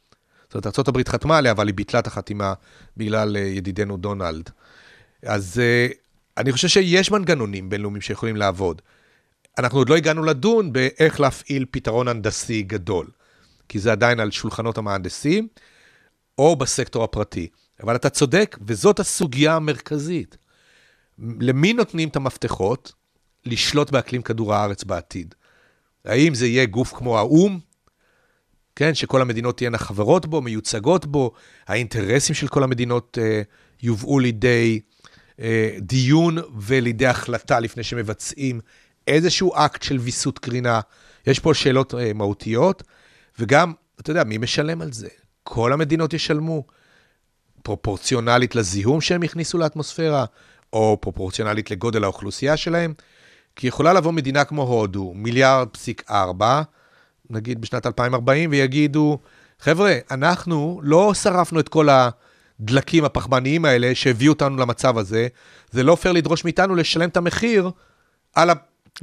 זאת 0.52 0.76
אומרת, 0.76 0.88
הברית 0.88 1.08
חתמה 1.08 1.38
עליה, 1.38 1.52
אבל 1.52 1.66
היא 1.66 1.74
ביטלה 1.74 2.00
את 2.00 2.06
החתימה 2.06 2.54
בגלל 2.96 3.36
אה, 3.36 3.42
ידידנו 3.42 3.96
דונלד. 3.96 4.50
אז 5.22 5.60
אה, 5.62 5.86
אני 6.36 6.52
חושב 6.52 6.68
שיש 6.68 7.10
מנגנונים 7.10 7.70
בינלאומיים 7.70 8.00
שיכולים 8.00 8.36
לעבוד. 8.36 8.82
אנחנו 9.58 9.78
עוד 9.78 9.88
לא 9.88 9.96
הגענו 9.96 10.24
לדון 10.24 10.72
באיך 10.72 11.20
להפעיל 11.20 11.66
פתרון 11.70 12.08
הנדסי 12.08 12.62
גדול, 12.62 13.06
כי 13.68 13.78
זה 13.78 13.92
עדיין 13.92 14.20
על 14.20 14.30
שולחנות 14.30 14.78
המהנדסים, 14.78 15.48
או 16.38 16.56
בסקטור 16.56 17.04
הפרטי. 17.04 17.48
אבל 17.82 17.96
אתה 17.96 18.10
צודק, 18.10 18.58
וזאת 18.66 19.00
הסוגיה 19.00 19.56
המרכזית. 19.56 20.36
למי 21.18 21.72
נותנים 21.72 22.08
את 22.08 22.16
המפתחות 22.16 22.92
לשלוט 23.46 23.90
באקלים 23.90 24.22
כדור 24.22 24.54
הארץ 24.54 24.84
בעתיד? 24.84 25.34
האם 26.04 26.34
זה 26.34 26.46
יהיה 26.46 26.66
גוף 26.66 26.92
כמו 26.92 27.18
האו"ם, 27.18 27.58
כן, 28.76 28.94
שכל 28.94 29.22
המדינות 29.22 29.56
תהיינה 29.56 29.78
חברות 29.78 30.26
בו, 30.26 30.42
מיוצגות 30.42 31.06
בו, 31.06 31.32
האינטרסים 31.66 32.34
של 32.34 32.48
כל 32.48 32.62
המדינות 32.62 33.18
אה, 33.20 33.42
יובאו 33.82 34.18
לידי 34.18 34.80
אה, 35.40 35.76
דיון 35.80 36.38
ולידי 36.60 37.06
החלטה 37.06 37.60
לפני 37.60 37.82
שמבצעים 37.82 38.60
איזשהו 39.06 39.54
אקט 39.54 39.82
של 39.82 39.98
ויסות 39.98 40.38
קרינה. 40.38 40.80
יש 41.26 41.38
פה 41.38 41.54
שאלות 41.54 41.94
אה, 41.94 42.12
מהותיות, 42.12 42.82
וגם, 43.38 43.72
אתה 44.00 44.10
יודע, 44.10 44.24
מי 44.24 44.38
משלם 44.38 44.82
על 44.82 44.92
זה? 44.92 45.08
כל 45.44 45.72
המדינות 45.72 46.12
ישלמו 46.12 46.64
פרופורציונלית 47.62 48.54
לזיהום 48.54 49.00
שהם 49.00 49.22
הכניסו 49.22 49.58
לאטמוספירה, 49.58 50.24
או 50.72 50.98
פרופורציונלית 51.00 51.70
לגודל 51.70 52.04
האוכלוסייה 52.04 52.56
שלהם. 52.56 52.94
כי 53.56 53.66
יכולה 53.66 53.92
לבוא 53.92 54.12
מדינה 54.12 54.44
כמו 54.44 54.62
הודו, 54.62 55.12
מיליארד 55.14 55.68
פסיק 55.68 56.10
ארבע, 56.10 56.62
נגיד 57.30 57.60
בשנת 57.60 57.86
2040, 57.86 58.50
ויגידו, 58.50 59.18
חבר'ה, 59.60 59.94
אנחנו 60.10 60.80
לא 60.82 61.14
שרפנו 61.14 61.60
את 61.60 61.68
כל 61.68 61.88
הדלקים 61.88 63.04
הפחמניים 63.04 63.64
האלה 63.64 63.94
שהביאו 63.94 64.32
אותנו 64.32 64.56
למצב 64.56 64.98
הזה, 64.98 65.28
זה 65.70 65.82
לא 65.82 65.94
פייר 65.94 66.12
לדרוש 66.12 66.44
מאיתנו 66.44 66.74
לשלם 66.74 67.08
את 67.08 67.16
המחיר 67.16 67.70
על, 68.34 68.50
ה... 68.50 68.54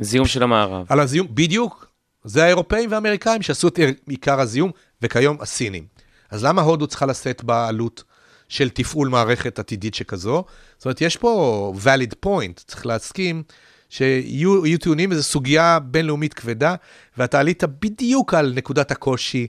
זיהום 0.02 0.28
של 0.28 0.44
המערב. 0.44 0.86
על 0.90 1.00
הזיהום, 1.00 1.28
בדיוק. 1.32 1.88
זה 2.24 2.44
האירופאים 2.44 2.92
והאמריקאים 2.92 3.42
שעשו 3.42 3.68
את 3.68 3.80
עיקר 4.08 4.40
הזיהום, 4.40 4.72
וכיום 5.02 5.38
הסינים. 5.42 5.86
אז 6.32 6.44
למה 6.44 6.62
הודו 6.62 6.88
צריכה 6.88 7.06
לשאת 7.06 7.44
בעלות 7.44 8.04
של 8.50 8.70
תפעול 8.70 9.08
מערכת 9.08 9.60
עתידית 9.60 9.96
שכזו? 9.96 10.44
זאת 10.78 10.86
אומרת, 10.86 11.02
יש 11.02 11.18
פה 11.18 11.74
valid 11.84 12.14
point, 12.26 12.64
צריך 12.66 12.86
להסכים 12.86 13.44
שיהיו 13.90 14.66
יהיו 14.66 14.80
טיעונים, 14.80 15.12
וזו 15.12 15.24
סוגיה 15.24 15.80
בינלאומית 15.80 16.34
כבדה, 16.34 16.76
ואתה 17.18 17.40
עלית 17.40 17.64
בדיוק 17.64 18.34
על 18.34 18.54
נקודת 18.56 18.92
הקושי 18.92 19.48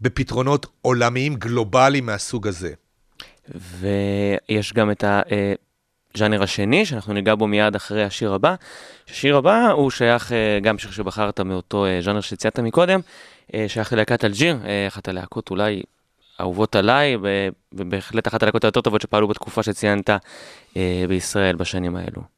בפתרונות 0.00 0.66
עולמיים 0.82 1.34
גלובליים 1.34 2.06
מהסוג 2.06 2.48
הזה. 2.48 2.72
ויש 3.54 4.72
גם 4.72 4.90
את 4.90 5.04
הז'אנר 6.14 6.42
השני, 6.42 6.86
שאנחנו 6.86 7.12
ניגע 7.12 7.34
בו 7.34 7.46
מיד 7.46 7.74
אחרי 7.74 8.04
השיר 8.04 8.34
הבא. 8.34 8.54
השיר 9.08 9.36
הבא 9.36 9.70
הוא 9.70 9.90
שייך, 9.90 10.32
אה, 10.32 10.58
גם 10.62 10.78
שיר 10.78 10.90
שבחרת 10.90 11.40
מאותו 11.40 11.86
אה, 11.86 12.00
ז'אנר 12.02 12.20
שציינת 12.20 12.58
מקודם, 12.58 13.00
אה, 13.54 13.64
שייך 13.68 13.92
ללהקת 13.92 14.24
אלג'יר, 14.24 14.58
אה, 14.64 14.86
אחת 14.86 15.08
הלהקות 15.08 15.50
אולי 15.50 15.82
אהובות 16.40 16.76
עליי, 16.76 17.16
ובהחלט 17.72 18.28
אחת 18.28 18.42
הלהקות 18.42 18.64
היותר 18.64 18.80
טובות 18.80 19.00
שפעלו 19.00 19.28
בתקופה 19.28 19.62
שציינת 19.62 20.10
אה, 20.76 21.04
בישראל 21.08 21.56
בשנים 21.56 21.96
האלו. 21.96 22.33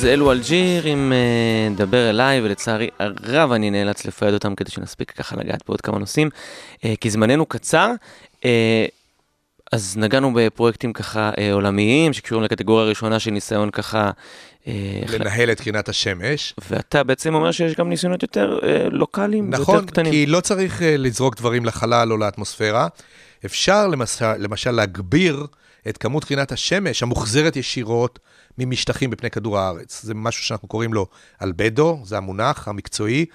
אז 0.00 0.06
אלו 0.06 0.32
אלג'יר 0.32 0.86
עם 0.86 1.12
אה, 1.12 1.74
דבר 1.76 2.10
אליי, 2.10 2.40
ולצערי 2.40 2.88
הרב 2.98 3.52
אני 3.52 3.70
נאלץ 3.70 4.04
לפייד 4.04 4.34
אותם 4.34 4.54
כדי 4.54 4.70
שנספיק 4.70 5.10
ככה 5.10 5.36
לגעת 5.36 5.62
בעוד 5.66 5.80
כמה 5.80 5.98
נושאים, 5.98 6.30
אה, 6.84 6.94
כי 7.00 7.10
זמננו 7.10 7.46
קצר. 7.46 7.90
אה, 8.44 8.86
אז 9.72 9.96
נגענו 9.96 10.32
בפרויקטים 10.34 10.92
ככה 10.92 11.30
אה, 11.38 11.52
עולמיים, 11.52 12.12
שקשורים 12.12 12.44
לקטגוריה 12.44 12.84
הראשונה 12.84 13.18
של 13.18 13.30
ניסיון 13.30 13.70
ככה... 13.70 14.10
אה, 14.66 14.72
לנהל 15.08 15.52
את 15.52 15.60
קרינת 15.60 15.88
השמש. 15.88 16.54
ואתה 16.70 17.02
בעצם 17.02 17.34
אומר 17.34 17.52
שיש 17.52 17.74
גם 17.74 17.88
ניסיונות 17.88 18.22
יותר 18.22 18.58
אה, 18.62 18.86
לוקאליים, 18.90 19.50
נכון, 19.50 19.74
יותר 19.74 19.86
קטנים. 19.86 20.12
כי 20.12 20.26
לא 20.26 20.40
צריך 20.40 20.82
אה, 20.82 20.96
לזרוק 20.96 21.36
דברים 21.36 21.64
לחלל 21.64 22.12
או 22.12 22.16
לאטמוספירה. 22.16 22.88
אפשר 23.44 23.86
למשל, 23.86 24.32
למשל 24.38 24.70
להגביר 24.70 25.46
את 25.88 25.98
כמות 25.98 26.24
קרינת 26.24 26.52
השמש 26.52 27.02
המוחזרת 27.02 27.56
ישירות 27.56 28.18
ממשטחים 28.64 29.10
בפני 29.10 29.30
כדור 29.30 29.58
הארץ. 29.58 30.02
זה 30.02 30.14
משהו 30.14 30.44
שאנחנו 30.44 30.68
קוראים 30.68 30.94
לו 30.94 31.06
אלבדו, 31.42 32.00
זה 32.04 32.16
המונח 32.16 32.68
המקצועי. 32.68 33.26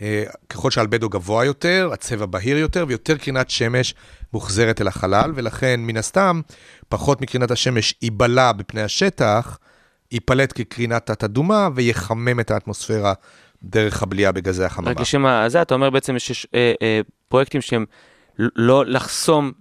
אה, 0.00 0.24
ככל 0.48 0.70
שהאלבדו 0.70 1.08
גבוה 1.08 1.44
יותר, 1.44 1.90
הצבע 1.92 2.26
בהיר 2.26 2.58
יותר, 2.58 2.84
ויותר 2.88 3.16
קרינת 3.16 3.50
שמש 3.50 3.94
מוחזרת 4.32 4.80
אל 4.80 4.88
החלל, 4.88 5.32
ולכן 5.34 5.80
מן 5.80 5.96
הסתם, 5.96 6.40
פחות 6.88 7.20
מקרינת 7.20 7.50
השמש 7.50 7.94
ייבלע 8.02 8.52
בפני 8.52 8.82
השטח, 8.82 9.58
ייפלט 10.12 10.52
כקרינת 10.54 11.06
תת-אדומה 11.06 11.68
ויחמם 11.74 12.40
את 12.40 12.50
האטמוספירה 12.50 13.12
דרך 13.62 14.02
הבליעה 14.02 14.32
בגזי 14.32 14.64
החממה. 14.64 14.90
רק 14.90 15.00
לשם 15.00 15.26
הזה, 15.26 15.62
אתה 15.62 15.74
אומר 15.74 15.90
בעצם 15.90 16.18
שיש 16.18 16.46
אה, 16.54 16.72
אה, 16.82 17.00
פרויקטים 17.28 17.60
שהם 17.60 17.84
לא 18.38 18.86
לחסום 18.86 19.52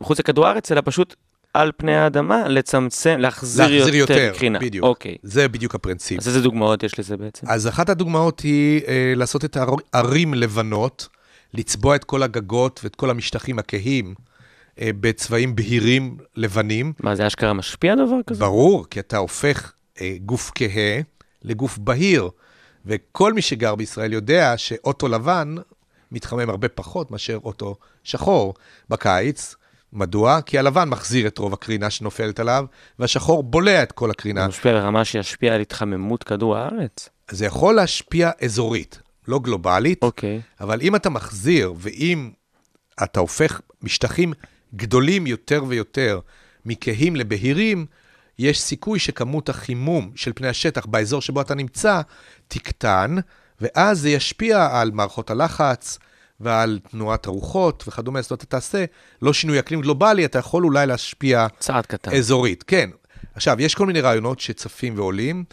מחוץ 0.00 0.18
לכדור 0.18 0.46
הארץ, 0.46 0.72
אלא 0.72 0.82
פשוט 0.84 1.16
על 1.54 1.72
פני 1.76 1.96
האדמה, 1.96 2.48
לצמצם, 2.48 3.16
להחזיר, 3.18 3.66
להחזיר 3.66 3.94
יותר, 3.94 4.14
יותר, 4.14 4.38
קרינה. 4.38 4.58
בדיוק. 4.58 4.84
אוקיי. 4.84 5.16
זה 5.22 5.48
בדיוק 5.48 5.74
הפרינציפ. 5.74 6.18
אז 6.20 6.28
איזה 6.28 6.42
דוגמאות 6.42 6.82
יש 6.82 6.98
לזה 6.98 7.16
בעצם? 7.16 7.46
אז 7.50 7.68
אחת 7.68 7.88
הדוגמאות 7.88 8.40
היא 8.40 8.80
אה, 8.88 9.12
לעשות 9.16 9.44
את 9.44 9.56
הערים 9.56 10.34
לבנות, 10.34 11.08
לצבוע 11.54 11.96
את 11.96 12.04
כל 12.04 12.22
הגגות 12.22 12.80
ואת 12.84 12.96
כל 12.96 13.10
המשטחים 13.10 13.58
הכהים 13.58 14.14
אה, 14.80 14.90
בצבעים 15.00 15.56
בהירים 15.56 16.16
לבנים. 16.36 16.92
מה, 17.00 17.14
זה 17.14 17.26
אשכרה 17.26 17.52
משפיע 17.52 17.94
דבר 17.94 18.22
כזה? 18.26 18.40
ברור, 18.40 18.86
כי 18.90 19.00
אתה 19.00 19.16
הופך 19.16 19.72
אה, 20.00 20.16
גוף 20.24 20.50
כהה 20.54 21.00
לגוף 21.42 21.78
בהיר, 21.78 22.28
וכל 22.86 23.32
מי 23.32 23.42
שגר 23.42 23.74
בישראל 23.74 24.12
יודע 24.12 24.54
שאוטו 24.56 25.08
לבן 25.08 25.54
מתחמם 26.12 26.50
הרבה 26.50 26.68
פחות 26.68 27.10
מאשר 27.10 27.38
אוטו 27.44 27.76
שחור 28.04 28.54
בקיץ. 28.88 29.54
מדוע? 29.92 30.40
כי 30.40 30.58
הלבן 30.58 30.88
מחזיר 30.88 31.26
את 31.26 31.38
רוב 31.38 31.52
הקרינה 31.52 31.90
שנופלת 31.90 32.40
עליו, 32.40 32.64
והשחור 32.98 33.42
בולע 33.42 33.82
את 33.82 33.92
כל 33.92 34.10
הקרינה. 34.10 34.42
זה 34.42 34.48
משפיע 34.48 34.72
ברמה 34.72 35.04
שישפיע 35.04 35.54
על 35.54 35.60
התחממות 35.60 36.22
כדור 36.24 36.56
הארץ. 36.56 37.08
זה 37.30 37.46
יכול 37.46 37.74
להשפיע 37.74 38.30
אזורית, 38.44 39.02
לא 39.28 39.38
גלובלית, 39.38 40.02
אוקיי. 40.02 40.40
אבל 40.60 40.80
אם 40.80 40.96
אתה 40.96 41.10
מחזיר, 41.10 41.74
ואם 41.76 42.30
אתה 43.02 43.20
הופך 43.20 43.60
משטחים 43.82 44.32
גדולים 44.74 45.26
יותר 45.26 45.64
ויותר 45.68 46.20
מכהים 46.64 47.16
לבהירים, 47.16 47.86
יש 48.38 48.60
סיכוי 48.60 48.98
שכמות 48.98 49.48
החימום 49.48 50.10
של 50.14 50.32
פני 50.34 50.48
השטח 50.48 50.86
באזור 50.86 51.22
שבו 51.22 51.40
אתה 51.40 51.54
נמצא 51.54 52.00
תקטן, 52.48 53.16
ואז 53.60 54.00
זה 54.00 54.10
ישפיע 54.10 54.68
על 54.72 54.90
מערכות 54.90 55.30
הלחץ 55.30 55.98
ועל 56.40 56.78
תנועת 56.90 57.26
הרוחות 57.26 57.84
וכדומה, 57.88 58.22
זאת 58.22 58.30
אומרת, 58.30 58.42
אתה 58.42 58.50
תעשה 58.50 58.84
לא 59.22 59.32
שינוי 59.32 59.58
אקלים 59.58 59.80
גלובלי, 59.80 60.24
אתה 60.24 60.38
יכול 60.38 60.64
אולי 60.64 60.86
להשפיע 60.86 61.46
צעד 61.58 61.86
קטן. 61.86 62.14
אזורית, 62.14 62.62
כן. 62.62 62.90
עכשיו, 63.34 63.60
יש 63.60 63.74
כל 63.74 63.86
מיני 63.86 64.00
רעיונות 64.00 64.40
שצפים 64.40 64.98
ועולים, 64.98 65.44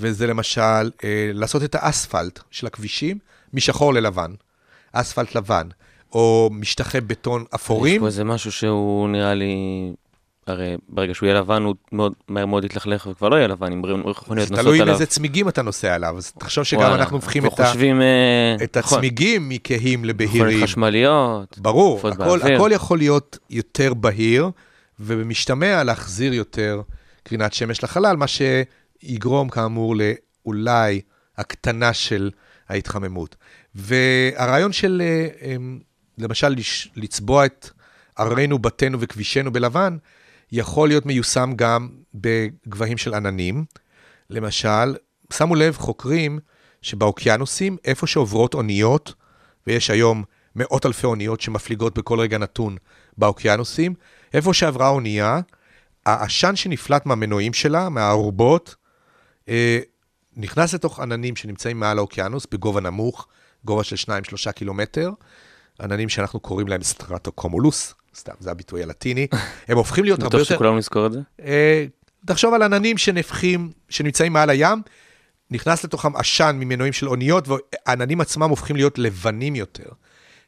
וזה 0.00 0.26
למשל 0.26 0.90
אה, 1.04 1.30
לעשות 1.34 1.62
את 1.62 1.74
האספלט 1.74 2.40
של 2.50 2.66
הכבישים 2.66 3.18
משחור 3.52 3.94
ללבן, 3.94 4.32
אספלט 4.92 5.34
לבן, 5.34 5.68
או 6.12 6.50
משטחי 6.52 7.00
בטון 7.00 7.40
יש 7.40 7.48
אפורים. 7.54 8.00
פה 8.00 8.06
איזה 8.06 8.24
משהו 8.24 8.52
שהוא 8.52 9.08
נראה 9.08 9.34
לי... 9.34 9.54
הרי 10.46 10.76
ברגע 10.88 11.14
שהוא 11.14 11.26
יהיה 11.26 11.40
לבן, 11.40 11.62
הוא 11.62 11.74
מאוד, 11.92 12.12
מהר 12.28 12.46
מאוד 12.46 12.64
יתלכלך 12.64 13.06
וכבר 13.06 13.28
לא 13.28 13.36
יהיה 13.36 13.48
לבן, 13.48 13.72
עם 13.72 13.82
מכוניות 14.04 14.48
זה 14.48 14.54
נוסעות 14.54 14.60
תלוי 14.60 14.76
עם 14.76 14.82
עליו. 14.82 14.94
איזה 14.94 15.06
צמיגים 15.06 15.48
אתה 15.48 15.62
נוסע 15.62 15.94
עליו, 15.94 16.18
אז 16.18 16.32
תחשוב 16.32 16.64
שגם 16.64 16.80
וואלה, 16.80 16.94
אנחנו 16.94 17.16
הופכים 17.16 17.46
את, 17.46 17.60
ה, 17.60 17.66
חושבים, 17.66 18.00
אה, 18.00 18.56
את 18.64 18.76
נכון, 18.76 18.98
הצמיגים 18.98 19.48
מכהים 19.48 20.04
מכוניות 20.04 20.04
לבהירים. 20.04 20.64
חשמליות. 20.64 21.58
ברור, 21.58 22.08
הכל. 22.08 22.40
הכל 22.42 22.70
יכול 22.72 22.98
להיות 22.98 23.38
יותר 23.50 23.94
בהיר, 23.94 24.50
ובמשתמע 25.00 25.82
להחזיר 25.82 26.34
יותר 26.34 26.80
קרינת 27.22 27.52
שמש 27.52 27.84
לחלל, 27.84 28.16
מה 28.16 28.26
שיגרום 28.26 29.48
כאמור 29.48 29.94
לאולי 29.96 31.00
הקטנה 31.36 31.92
של 31.92 32.30
ההתחממות. 32.68 33.36
והרעיון 33.74 34.72
של 34.72 35.02
אה, 35.04 35.54
אמ, 35.56 35.78
למשל 36.18 36.54
לצבוע 36.96 37.46
את 37.46 37.70
ערינו, 38.16 38.58
בתינו 38.58 39.00
וכבישינו 39.00 39.52
בלבן, 39.52 39.96
יכול 40.52 40.88
להיות 40.88 41.06
מיושם 41.06 41.52
גם 41.56 41.88
בגבהים 42.14 42.98
של 42.98 43.14
עננים. 43.14 43.64
למשל, 44.30 44.96
שמו 45.32 45.54
לב 45.54 45.76
חוקרים 45.76 46.38
שבאוקיינוסים, 46.82 47.76
איפה 47.84 48.06
שעוברות 48.06 48.54
אוניות, 48.54 49.14
ויש 49.66 49.90
היום 49.90 50.24
מאות 50.56 50.86
אלפי 50.86 51.06
אוניות 51.06 51.40
שמפליגות 51.40 51.98
בכל 51.98 52.20
רגע 52.20 52.38
נתון 52.38 52.76
באוקיינוסים, 53.18 53.94
איפה 54.34 54.54
שעברה 54.54 54.88
אונייה, 54.88 55.40
העשן 56.06 56.56
שנפלט 56.56 57.06
מהמנועים 57.06 57.52
שלה, 57.52 57.88
מהארובות, 57.88 58.74
אה, 59.48 59.78
נכנס 60.36 60.74
לתוך 60.74 61.00
עננים 61.00 61.36
שנמצאים 61.36 61.80
מעל 61.80 61.98
האוקיינוס 61.98 62.46
בגובה 62.50 62.80
נמוך, 62.80 63.28
גובה 63.64 63.84
של 63.84 63.96
2-3 63.96 64.52
קילומטר, 64.52 65.10
עננים 65.80 66.08
שאנחנו 66.08 66.40
קוראים 66.40 66.68
להם 66.68 66.82
סטרטוקומולוס, 66.82 67.94
סתם, 68.16 68.32
זה 68.40 68.50
הביטוי 68.50 68.82
הלטיני, 68.82 69.26
הם 69.68 69.76
הופכים 69.76 70.04
להיות 70.04 70.18
הרבה 70.18 70.28
בטוח 70.28 70.40
יותר... 70.40 70.54
שכולנו 70.54 70.76
נזכור 70.76 71.06
את 71.06 71.12
זה. 71.12 71.20
אה, 71.44 71.86
תחשוב 72.26 72.54
על 72.54 72.62
עננים 72.62 72.98
שנהפכים, 72.98 73.70
שנמצאים 73.88 74.32
מעל 74.32 74.50
הים, 74.50 74.82
נכנס 75.50 75.84
לתוכם 75.84 76.16
עשן 76.16 76.56
ממנועים 76.60 76.92
של 76.92 77.08
אוניות, 77.08 77.48
והעננים 77.48 78.20
עצמם 78.20 78.50
הופכים 78.50 78.76
להיות 78.76 78.98
לבנים 78.98 79.56
יותר. 79.56 79.88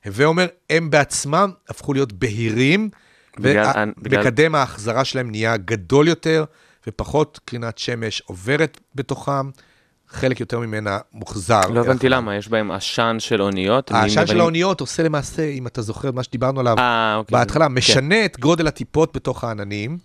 הווה 0.04 0.24
אומר, 0.24 0.46
הם 0.70 0.90
בעצמם 0.90 1.50
הפכו 1.68 1.92
להיות 1.92 2.12
בהירים, 2.12 2.90
ומקדם 3.38 4.54
ההחזרה 4.54 5.04
שלהם 5.04 5.30
נהיה 5.30 5.56
גדול 5.56 6.08
יותר, 6.08 6.44
ופחות 6.86 7.40
קרינת 7.44 7.78
שמש 7.78 8.22
עוברת 8.26 8.80
בתוכם, 8.94 9.50
חלק 10.11 10.40
יותר 10.40 10.59
ממנה 10.59 10.98
מוחזר. 11.12 11.61
לא 11.68 11.80
הבנתי. 11.80 12.09
למה, 12.09 12.36
יש 12.36 12.48
בהם 12.48 12.70
עשן 12.70 13.16
של 13.18 13.42
אוניות. 13.42 13.90
העשן 13.90 14.26
של 14.26 14.40
האוניות 14.40 14.80
עושה 14.80 15.02
למעשה, 15.02 15.48
אם 15.48 15.66
אתה 15.66 15.82
זוכר 15.82 16.12
מה 16.12 16.22
שדיברנו 16.22 16.61
עליו, 16.61 16.78
אה, 16.78 17.14
אוקיי. 17.16 17.38
בהתחלה, 17.38 17.66
כן. 17.66 17.72
משנה 17.72 18.24
את 18.24 18.40
גודל 18.40 18.66
הטיפות 18.66 19.16
בתוך 19.16 19.44
העננים, 19.44 19.98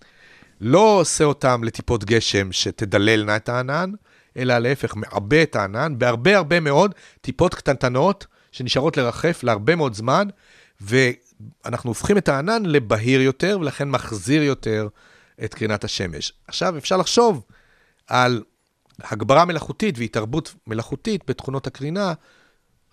לא 0.61 0.99
עושה 0.99 1.23
אותם 1.23 1.63
לטיפות 1.63 2.03
גשם 2.03 2.51
שתדללנה 2.51 3.35
את 3.35 3.49
הענן, 3.49 3.91
אלא 4.37 4.57
להפך, 4.57 4.95
מעבה 4.95 5.43
את 5.43 5.55
הענן 5.55 5.93
בהרבה 5.97 6.37
הרבה 6.37 6.59
מאוד 6.59 6.95
טיפות 7.21 7.55
קטנטנות 7.55 8.27
שנשארות 8.51 8.97
לרחף 8.97 9.43
להרבה 9.43 9.75
מאוד 9.75 9.93
זמן, 9.93 10.27
ואנחנו 10.81 11.89
הופכים 11.89 12.17
את 12.17 12.29
הענן 12.29 12.65
לבהיר 12.65 13.21
יותר, 13.21 13.57
ולכן 13.61 13.89
מחזיר 13.89 14.43
יותר 14.43 14.87
את 15.43 15.53
קרינת 15.53 15.83
השמש. 15.83 16.33
עכשיו, 16.47 16.77
אפשר 16.77 16.97
לחשוב 16.97 17.43
על 18.07 18.43
הגברה 19.01 19.45
מלאכותית 19.45 19.97
והתערבות 19.97 20.55
מלאכותית 20.67 21.21
בתכונות 21.27 21.67
הקרינה 21.67 22.13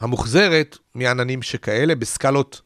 המוחזרת 0.00 0.78
מעננים 0.94 1.42
שכאלה 1.42 1.94
בסקלות 1.94 2.60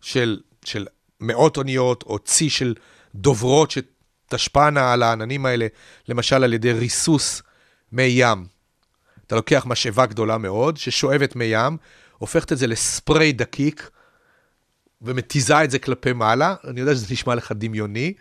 של, 0.00 0.40
של 0.64 0.86
מאות 1.20 1.56
אוניות 1.56 2.02
או 2.02 2.18
צי 2.18 2.50
של 2.50 2.74
דוברות 3.14 3.70
שתשפענה 3.70 4.92
על 4.92 5.02
העננים 5.02 5.46
האלה, 5.46 5.66
למשל 6.08 6.44
על 6.44 6.52
ידי 6.52 6.72
ריסוס 6.72 7.42
מי 7.92 8.02
ים. 8.02 8.46
אתה 9.26 9.34
לוקח 9.34 9.66
משאבה 9.66 10.06
גדולה 10.06 10.38
מאוד 10.38 10.76
ששואבת 10.76 11.36
מי 11.36 11.44
ים, 11.44 11.76
הופכת 12.18 12.52
את 12.52 12.58
זה 12.58 12.66
לספרי 12.66 13.32
דקיק 13.32 13.90
ומתיזה 15.02 15.64
את 15.64 15.70
זה 15.70 15.78
כלפי 15.78 16.12
מעלה. 16.12 16.54
אני 16.64 16.80
יודע 16.80 16.94
שזה 16.94 17.06
נשמע 17.10 17.34
לך 17.34 17.52
דמיוני, 17.52 18.12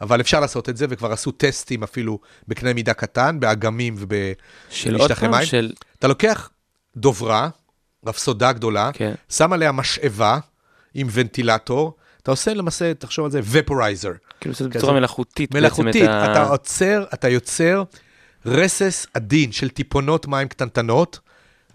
אבל 0.00 0.20
אפשר 0.20 0.40
לעשות 0.40 0.68
את 0.68 0.76
זה, 0.76 0.86
וכבר 0.88 1.12
עשו 1.12 1.30
טסטים 1.30 1.82
אפילו 1.82 2.18
בקנה 2.48 2.72
מידה 2.72 2.94
קטן, 2.94 3.40
באגמים 3.40 3.94
ובמשטחי 3.98 5.28
מים. 5.28 5.46
של... 5.46 5.72
אתה 5.98 6.08
לוקח 6.08 6.50
דוברה, 6.96 7.48
רפסודה 8.06 8.52
גדולה, 8.52 8.90
כן. 8.92 9.14
שם 9.28 9.52
עליה 9.52 9.72
משאבה 9.72 10.38
עם 10.94 11.06
ונטילטור, 11.12 11.96
אתה 12.22 12.30
עושה 12.30 12.54
למעשה, 12.54 12.94
תחשוב 12.94 13.24
על 13.24 13.30
זה, 13.30 13.40
ופורייזר. 13.44 14.12
כאילו 14.40 14.54
זה. 14.54 14.68
בצורה 14.68 14.92
מלאכותית. 14.92 15.54
מלאכותית, 15.54 16.04
את 16.04 16.08
ה- 16.08 16.32
אתה 16.32 16.42
עוצר, 16.44 17.04
אתה 17.14 17.28
יוצר 17.28 17.82
רסס 18.46 19.06
עדין 19.14 19.52
של 19.52 19.68
טיפונות 19.68 20.26
מים 20.26 20.48
קטנטנות 20.48 21.18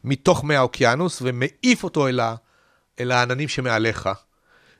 מתוך 0.03 0.43
מי 0.43 0.55
האוקיינוס 0.55 1.19
ומעיף 1.21 1.83
אותו 1.83 2.07
אל, 2.07 2.19
ה, 2.19 2.35
אל 2.99 3.11
העננים 3.11 3.47
שמעליך. 3.47 4.09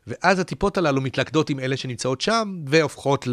ואז 0.08 0.40
הטיפות 0.40 0.78
הללו 0.78 1.02
מתלכדות 1.02 1.50
עם 1.50 1.60
אלה 1.60 1.78
שנמצאות 1.78 2.22
שם 2.22 2.56
והופכות 2.68 3.28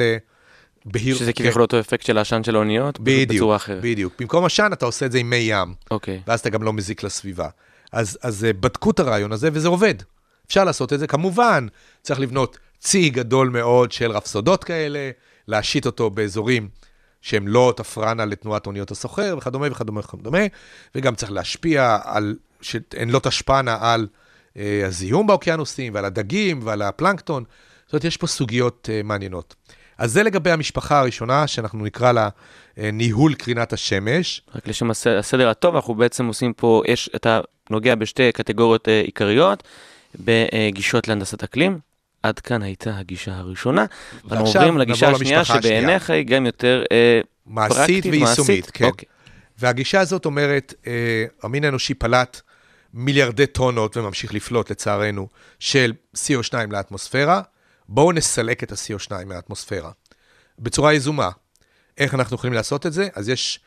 בהיר, 0.84 1.16
שזה 1.16 1.32
כן, 1.32 1.44
כביכול 1.44 1.62
אותו 1.62 1.80
אפקט 1.80 2.06
של 2.06 2.18
העשן 2.18 2.44
של 2.44 2.56
האוניות, 2.56 3.00
בדיוק, 3.00 3.30
בצורה 3.30 3.56
אחרת. 3.56 3.82
בדיוק. 3.82 4.12
במקום 4.18 4.44
עשן 4.44 4.70
אתה 4.72 4.86
עושה 4.86 5.06
את 5.06 5.12
זה 5.12 5.18
עם 5.18 5.30
מי 5.30 5.36
ים, 5.36 5.74
אוקיי. 5.90 6.20
ואז 6.26 6.40
אתה 6.40 6.50
גם 6.50 6.62
לא 6.62 6.72
מזיק 6.72 7.02
לסביבה. 7.02 7.48
אז, 7.92 8.18
אז 8.22 8.44
אה, 8.44 8.52
בדקו 8.52 8.90
את 8.90 9.00
הרעיון 9.00 9.32
הזה, 9.32 9.48
וזה 9.52 9.68
עובד. 9.68 9.94
אפשר 10.46 10.64
לעשות 10.64 10.92
את 10.92 10.98
זה. 10.98 11.06
כמובן, 11.06 11.66
צריך 12.02 12.20
לבנות 12.20 12.58
צי 12.78 13.10
גדול 13.10 13.48
מאוד 13.48 13.92
של 13.92 14.10
רפסודות 14.10 14.64
כאלה, 14.64 15.10
להשית 15.48 15.86
אותו 15.86 16.10
באזורים 16.10 16.68
שהם 17.20 17.48
לא 17.48 17.72
תפרנה 17.76 18.24
לתנועת 18.24 18.66
אוניות 18.66 18.90
הסוחר, 18.90 19.34
וכדומה 19.38 19.66
וכדומה 19.70 20.00
וכדומה, 20.00 20.38
וגם 20.94 21.14
צריך 21.14 21.32
להשפיע 21.32 21.98
על, 22.04 22.36
שהן 22.60 23.10
לא 23.10 23.18
תשפענה 23.18 23.78
על 23.80 24.06
הזיהום 24.86 25.26
באוקיינוסים, 25.26 25.94
ועל 25.94 26.04
הדגים, 26.04 26.60
ועל 26.64 26.82
הפלנקטון. 26.82 27.44
זאת 27.86 27.92
אומרת, 27.92 28.04
יש 28.04 28.16
פה 28.16 28.26
סוגיות 28.26 28.88
אה, 28.92 29.00
מעניינות. 29.04 29.54
אז 29.98 30.12
זה 30.12 30.22
לגבי 30.22 30.50
המשפחה 30.50 30.98
הראשונה, 31.00 31.46
שאנחנו 31.46 31.84
נקרא 31.84 32.12
לה 32.12 32.28
אה, 32.78 32.90
ניהול 32.92 33.34
קרינת 33.34 33.72
השמש. 33.72 34.42
רק 34.54 34.68
לשם 34.68 34.90
הס- 34.90 35.06
הסדר 35.06 35.48
הטוב, 35.48 35.74
אנחנו 35.74 35.94
בעצם 35.94 36.26
עושים 36.26 36.52
פה, 36.52 36.82
יש, 36.88 37.10
אתה 37.16 37.40
נוגע 37.70 37.94
בשתי 37.94 38.32
קטגוריות 38.32 38.88
אה, 38.88 39.00
עיקריות, 39.00 39.62
בגישות 40.20 41.08
להנדסת 41.08 41.42
אקלים. 41.42 41.78
עד 42.22 42.38
כאן 42.38 42.62
הייתה 42.62 42.98
הגישה 42.98 43.36
הראשונה. 43.36 43.84
ואנחנו 44.24 44.36
ועכשיו 44.44 44.62
עוברים 44.62 44.78
לגישה 44.78 45.10
השנייה. 45.10 45.44
שבעיניך 45.44 46.10
היא 46.10 46.26
גם 46.26 46.46
יותר 46.46 46.84
אה, 46.92 47.20
מעשית 47.46 47.76
פרקטית, 47.76 48.04
ויישומית, 48.06 48.48
מעשית. 48.48 48.70
כן. 48.74 48.84
אוקיי. 48.84 49.08
והגישה 49.58 50.00
הזאת 50.00 50.24
אומרת, 50.24 50.74
אה, 50.86 50.92
המין 51.42 51.64
האנושי 51.64 51.94
פלט 51.94 52.40
מיליארדי 52.94 53.46
טונות 53.46 53.96
וממשיך 53.96 54.34
לפלוט 54.34 54.70
לצערנו 54.70 55.28
של 55.58 55.92
CO2 56.16 56.54
לאטמוספירה, 56.70 57.42
בואו 57.88 58.12
נסלק 58.12 58.62
את 58.62 58.72
ה-CO2 58.72 59.24
מהאטמוספירה 59.24 59.90
בצורה 60.58 60.92
יזומה. 60.92 61.30
איך 61.98 62.14
אנחנו 62.14 62.34
יכולים 62.34 62.54
לעשות 62.54 62.86
את 62.86 62.92
זה? 62.92 63.08
אז 63.14 63.28
יש 63.28 63.60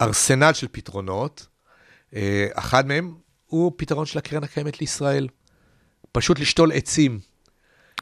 ארסנל 0.00 0.52
של 0.52 0.66
פתרונות, 0.72 1.46
אה, 2.14 2.46
אחד 2.54 2.86
מהם 2.86 3.14
הוא 3.46 3.72
פתרון 3.76 4.06
של 4.06 4.18
הקרן 4.18 4.44
הקיימת 4.44 4.80
לישראל. 4.80 5.28
פשוט 6.12 6.38
לשתול 6.38 6.72
עצים, 6.72 7.18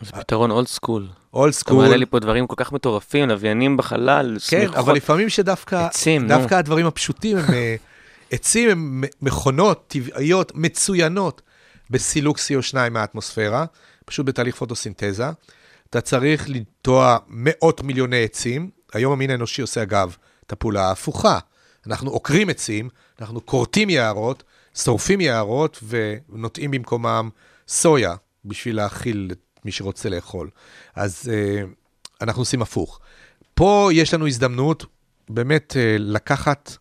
זה 0.02 0.12
פתרון 0.12 0.50
old 0.50 0.66
school. 0.66 1.08
old 1.32 1.54
אתה 1.62 1.74
מעלה 1.74 1.86
school. 1.86 1.96
לי 1.96 2.06
פה 2.06 2.18
דברים 2.18 2.46
כל 2.46 2.54
כך 2.56 2.72
מטורפים, 2.72 3.28
לוויינים 3.28 3.76
בחלל, 3.76 4.36
כן, 4.48 4.58
שמיכות. 4.58 4.76
אבל 4.76 4.94
לפעמים 4.94 5.28
שדווקא 5.28 5.86
עצים, 5.86 6.22
נו. 6.22 6.28
דווקא 6.28 6.54
הדברים 6.54 6.86
הפשוטים 6.86 7.36
הם... 7.36 7.44
עצים 8.30 8.70
הם 8.70 9.04
מכונות 9.22 9.84
טבעיות 9.88 10.52
מצוינות 10.54 11.42
בסילוק 11.90 12.38
CO2 12.38 12.90
מהאטמוספירה, 12.90 13.64
פשוט 14.04 14.26
בתהליך 14.26 14.56
פוטוסינתזה. 14.56 15.24
אתה 15.90 16.00
צריך 16.00 16.48
לנטוע 16.48 17.18
מאות 17.28 17.82
מיליוני 17.82 18.24
עצים. 18.24 18.70
היום 18.94 19.12
המין 19.12 19.30
האנושי 19.30 19.62
עושה, 19.62 19.82
אגב, 19.82 20.16
את 20.46 20.52
הפעולה 20.52 20.88
ההפוכה. 20.88 21.38
אנחנו 21.86 22.10
עוקרים 22.10 22.48
עצים, 22.48 22.88
אנחנו 23.20 23.46
כורתים 23.46 23.90
יערות, 23.90 24.42
שורפים 24.74 25.20
יערות 25.20 25.82
ונוטעים 25.88 26.70
במקומם 26.70 27.30
סויה 27.68 28.14
בשביל 28.44 28.76
להאכיל 28.76 29.28
את 29.32 29.38
מי 29.64 29.72
שרוצה 29.72 30.08
לאכול. 30.08 30.50
אז 30.94 31.30
אה, 31.32 31.62
אנחנו 32.20 32.42
עושים 32.42 32.62
הפוך. 32.62 33.00
פה 33.54 33.88
יש 33.92 34.14
לנו 34.14 34.26
הזדמנות 34.26 34.86
באמת 35.30 35.76
אה, 35.76 35.96
לקחת, 35.98 36.76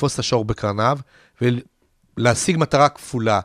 לתפוס 0.00 0.14
את 0.14 0.18
השור 0.18 0.44
בקרניו 0.44 0.98
ולהשיג 1.42 2.56
מטרה 2.58 2.88
כפולה, 2.88 3.40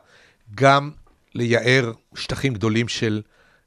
גם 0.54 0.90
לייער 1.34 1.92
שטחים 2.14 2.54
גדולים 2.54 2.88
של 2.88 3.22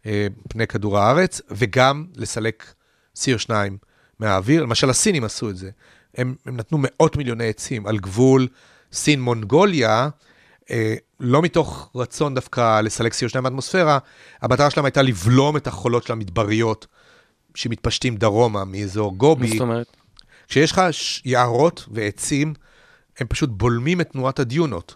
אה, 0.05 0.27
פני 0.49 0.67
כדור 0.67 0.99
הארץ 0.99 1.41
וגם 1.51 2.05
לסלק 2.15 2.73
CO2 3.17 3.49
מהאוויר. 4.19 4.63
למשל 4.63 4.89
הסינים 4.89 5.23
עשו 5.23 5.49
את 5.49 5.57
זה. 5.57 5.69
הם, 6.15 6.35
הם 6.45 6.57
נתנו 6.57 6.77
מאות 6.81 7.15
מיליוני 7.15 7.49
עצים 7.49 7.87
על 7.87 7.97
גבול 7.97 8.47
סין-מונגוליה, 8.93 10.09
אה, 10.71 10.95
לא 11.19 11.41
מתוך 11.41 11.89
רצון 11.95 12.35
דווקא 12.35 12.81
לסלק 12.81 13.13
CO2 13.13 13.41
מהאטמוספירה, 13.41 13.97
המטרה 14.41 14.69
שלהם 14.69 14.85
הייתה 14.85 15.01
לבלום 15.01 15.57
את 15.57 15.67
החולות 15.67 16.03
של 16.03 16.13
המדבריות 16.13 16.87
שמתפשטים 17.55 18.15
דרומה 18.15 18.65
מאזור 18.65 19.11
מה 19.11 19.17
גובי. 19.17 19.47
זאת 19.47 19.61
אומרת? 19.61 19.87
כשיש 20.47 20.71
לך 20.71 20.81
יערות 21.25 21.85
ועצים, 21.91 22.53
הם 23.19 23.27
פשוט 23.27 23.49
בולמים 23.53 24.01
את 24.01 24.09
תנועת 24.11 24.39
הדיונות. 24.39 24.95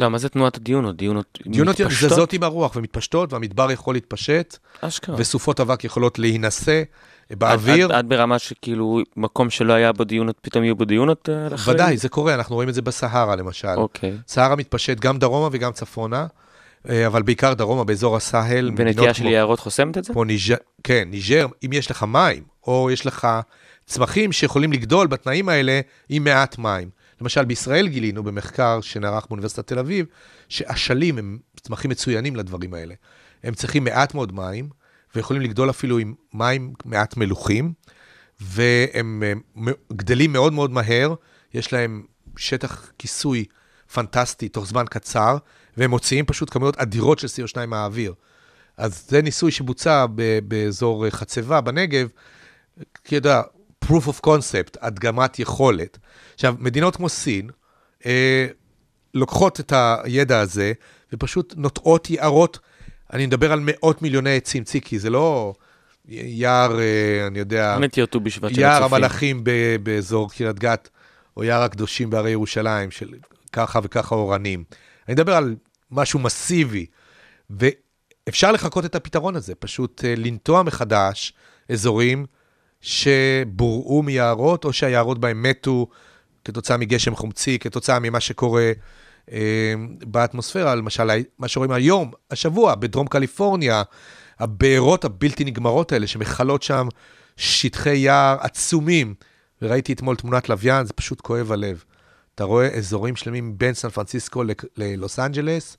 לא, 0.00 0.10
מה 0.10 0.18
זה 0.18 0.28
תנועת 0.28 0.56
הדיונות? 0.56 0.96
דיונות 0.96 1.38
דיונות 1.46 1.80
מתפשטות? 1.80 2.10
זזות 2.10 2.32
עם 2.32 2.42
הרוח 2.42 2.76
ומתפשטות, 2.76 3.32
והמדבר 3.32 3.70
יכול 3.70 3.94
להתפשט, 3.94 4.56
אשכרה. 4.80 5.16
וסופות 5.18 5.60
אבק 5.60 5.84
יכולות 5.84 6.18
להינשא 6.18 6.82
עד- 7.30 7.38
באוויר. 7.38 7.84
עד- 7.86 7.92
עד 7.92 8.08
ברמה 8.08 8.38
שכאילו 8.38 9.00
מקום 9.16 9.50
שלא 9.50 9.72
היה 9.72 9.92
בו 9.92 10.04
דיונות, 10.04 10.36
פתאום 10.42 10.64
יהיו 10.64 10.76
בו 10.76 10.84
דיונות? 10.84 11.28
אה? 11.28 11.48
ודאי, 11.72 11.96
זה 11.96 12.08
קורה, 12.08 12.34
אנחנו 12.34 12.54
רואים 12.54 12.68
את 12.68 12.74
זה 12.74 12.82
בסהרה 12.82 13.36
למשל. 13.36 13.68
אוקיי. 13.76 14.16
סהרה 14.28 14.56
מתפשט 14.56 15.00
גם 15.00 15.18
דרומה 15.18 15.48
וגם 15.52 15.72
צפונה, 15.72 16.26
אה, 16.88 17.06
אבל 17.06 17.22
בעיקר 17.22 17.54
דרומה, 17.54 17.84
באזור 17.84 18.16
הסהל. 18.16 18.70
ונטיעה 18.76 19.14
של 19.14 19.26
יערות 19.26 19.60
חוסמת 19.60 19.98
את 19.98 20.04
זה? 20.04 20.12
ניג'ר, 20.26 20.56
כן, 20.84 21.08
ניג'ר, 21.10 21.46
אם 21.64 21.72
יש 21.72 21.90
לך 21.90 22.02
מים, 22.02 22.42
או 22.66 22.90
יש 22.92 23.06
לך 23.06 23.28
צמחים 23.86 24.32
שיכולים 24.32 24.72
לגדול 24.72 25.06
בתנאים 25.06 25.48
האלה 25.48 25.80
עם 26.08 26.24
מעט 26.24 26.58
מים. 26.58 26.95
למשל, 27.20 27.44
בישראל 27.44 27.88
גילינו 27.88 28.22
במחקר 28.22 28.80
שנערך 28.80 29.26
באוניברסיטת 29.26 29.66
תל 29.66 29.78
אביב, 29.78 30.06
שאשלים 30.48 31.18
הם 31.18 31.38
צמחים 31.60 31.90
מצוינים 31.90 32.36
לדברים 32.36 32.74
האלה. 32.74 32.94
הם 33.42 33.54
צריכים 33.54 33.84
מעט 33.84 34.14
מאוד 34.14 34.32
מים, 34.32 34.68
ויכולים 35.14 35.42
לגדול 35.42 35.70
אפילו 35.70 35.98
עם 35.98 36.14
מים 36.34 36.72
מעט 36.84 37.16
מלוחים, 37.16 37.72
והם 38.40 39.22
אה, 39.66 39.72
גדלים 39.92 40.32
מאוד 40.32 40.52
מאוד 40.52 40.70
מהר, 40.70 41.14
יש 41.54 41.72
להם 41.72 42.02
שטח 42.36 42.90
כיסוי 42.98 43.44
פנטסטי 43.92 44.48
תוך 44.48 44.66
זמן 44.66 44.84
קצר, 44.90 45.36
והם 45.76 45.90
מוציאים 45.90 46.24
פשוט 46.24 46.50
כמויות 46.50 46.76
אדירות 46.76 47.18
של 47.18 47.26
CO2 47.26 47.66
מהאוויר. 47.66 48.14
אז 48.76 49.04
זה 49.08 49.22
ניסוי 49.22 49.50
שבוצע 49.50 50.06
באזור 50.48 51.10
חצבה 51.10 51.60
בנגב, 51.60 52.08
כי 53.04 53.16
אתה 53.18 53.28
יודע, 53.28 53.42
proof 53.86 54.08
of 54.08 54.26
concept, 54.26 54.78
הדגמת 54.80 55.38
יכולת. 55.38 55.98
עכשיו, 56.34 56.54
מדינות 56.58 56.96
כמו 56.96 57.08
סין, 57.08 57.50
אה, 58.06 58.46
לוקחות 59.14 59.60
את 59.60 59.72
הידע 60.04 60.40
הזה 60.40 60.72
ופשוט 61.12 61.54
נוטעות 61.56 62.10
יערות, 62.10 62.58
אני 63.12 63.26
מדבר 63.26 63.52
על 63.52 63.60
מאות 63.62 64.02
מיליוני 64.02 64.36
עצים, 64.36 64.64
ציקי, 64.64 64.98
זה 64.98 65.10
לא 65.10 65.54
יער, 66.08 66.80
אה, 66.80 67.26
אני 67.26 67.38
יודע, 67.38 67.74
באמת 67.78 67.96
ירטו 67.96 68.20
בשבט 68.20 68.54
של 68.54 68.60
יער. 68.60 68.84
המלאכים 68.84 69.44
ב- 69.44 69.76
באזור 69.82 70.30
קריית 70.30 70.58
גת, 70.58 70.88
או 71.36 71.44
יער 71.44 71.62
הקדושים 71.62 72.10
בהרי 72.10 72.30
ירושלים, 72.30 72.90
של 72.90 73.08
ככה 73.52 73.80
וככה 73.82 74.14
אורנים. 74.14 74.64
אני 75.08 75.14
מדבר 75.14 75.36
על 75.36 75.56
משהו 75.90 76.18
מסיבי, 76.18 76.86
ואפשר 77.50 78.52
לחקות 78.52 78.84
את 78.84 78.94
הפתרון 78.94 79.36
הזה, 79.36 79.54
פשוט 79.54 80.04
אה, 80.04 80.14
לנטוע 80.16 80.62
מחדש 80.62 81.32
אזורים 81.72 82.26
שבורעו 82.80 84.02
מיערות, 84.02 84.64
או 84.64 84.72
שהיערות 84.72 85.18
בהם 85.18 85.42
מתו 85.42 85.86
כתוצאה 86.44 86.76
מגשם 86.76 87.14
חומצי, 87.14 87.58
כתוצאה 87.58 87.98
ממה 87.98 88.20
שקורה 88.20 88.72
אה, 89.32 89.74
באטמוספירה, 90.06 90.74
למשל, 90.74 91.10
מה 91.38 91.48
שרואים 91.48 91.72
היום, 91.72 92.10
השבוע, 92.30 92.74
בדרום 92.74 93.06
קליפורניה, 93.06 93.82
הבארות 94.38 95.04
הבלתי 95.04 95.44
נגמרות 95.44 95.92
האלה, 95.92 96.06
שמכלות 96.06 96.62
שם 96.62 96.88
שטחי 97.36 97.96
יער 97.96 98.36
עצומים. 98.40 99.14
וראיתי 99.62 99.92
אתמול 99.92 100.16
תמונת 100.16 100.48
לוויין, 100.48 100.86
זה 100.86 100.92
פשוט 100.92 101.20
כואב 101.20 101.52
הלב. 101.52 101.84
אתה 102.34 102.44
רואה 102.44 102.68
אזורים 102.68 103.16
שלמים 103.16 103.58
בין 103.58 103.74
סן 103.74 103.88
פרנסיסקו 103.88 104.42
ללוס 104.76 105.18
אנג'לס, 105.18 105.76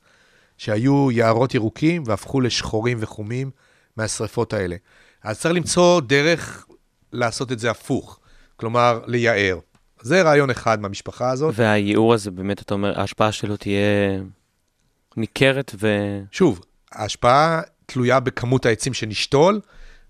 שהיו 0.57 1.11
יערות 1.11 1.55
ירוקים 1.55 2.03
והפכו 2.05 2.41
לשחורים 2.41 2.97
וחומים 3.01 3.51
מהשרפות 3.97 4.53
האלה. 4.53 4.75
אז 5.23 5.39
צריך 5.39 5.55
למצוא 5.55 6.01
דרך 6.01 6.65
לעשות 7.17 7.51
את 7.51 7.59
זה 7.59 7.71
הפוך, 7.71 8.19
כלומר, 8.55 8.99
לייער. 9.07 9.59
זה 10.01 10.21
רעיון 10.21 10.49
אחד 10.49 10.79
מהמשפחה 10.79 11.31
הזאת. 11.31 11.53
והייעור 11.57 12.13
הזה, 12.13 12.31
באמת, 12.31 12.61
אתה 12.61 12.73
אומר, 12.73 12.99
ההשפעה 12.99 13.31
שלו 13.31 13.57
תהיה 13.57 14.19
ניכרת 15.17 15.75
ו... 15.79 15.87
שוב, 16.31 16.61
ההשפעה 16.91 17.61
תלויה 17.85 18.19
בכמות 18.19 18.65
העצים 18.65 18.93
שנשתול, 18.93 19.61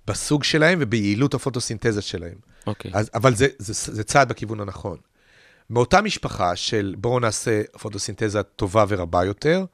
בסוג 0.08 0.44
שלהם 0.44 0.80
וביעילות 0.82 1.34
הפוטוסינתזה 1.34 2.02
שלהם. 2.02 2.36
אוקיי. 2.68 2.92
אז, 2.94 3.10
אבל 3.14 3.36
זה, 3.36 3.48
זה, 3.58 3.94
זה 3.94 4.04
צעד 4.04 4.30
בכיוון 4.30 4.60
הנכון. 4.60 4.98
מאותה 5.70 6.02
משפחה 6.02 6.56
של 6.56 6.96
בואו 6.98 7.20
נעשה 7.20 7.62
פוטוסינתזה 7.80 8.44
טובה 8.44 8.86
ורבה 8.88 9.26
יותר, 9.26 9.66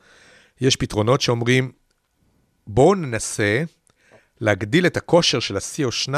יש 0.61 0.75
פתרונות 0.75 1.21
שאומרים, 1.21 1.71
בואו 2.67 2.95
ננסה 2.95 3.63
להגדיל 4.41 4.85
את 4.85 4.97
הכושר 4.97 5.39
של 5.39 5.55
ה-CO2 5.55 6.13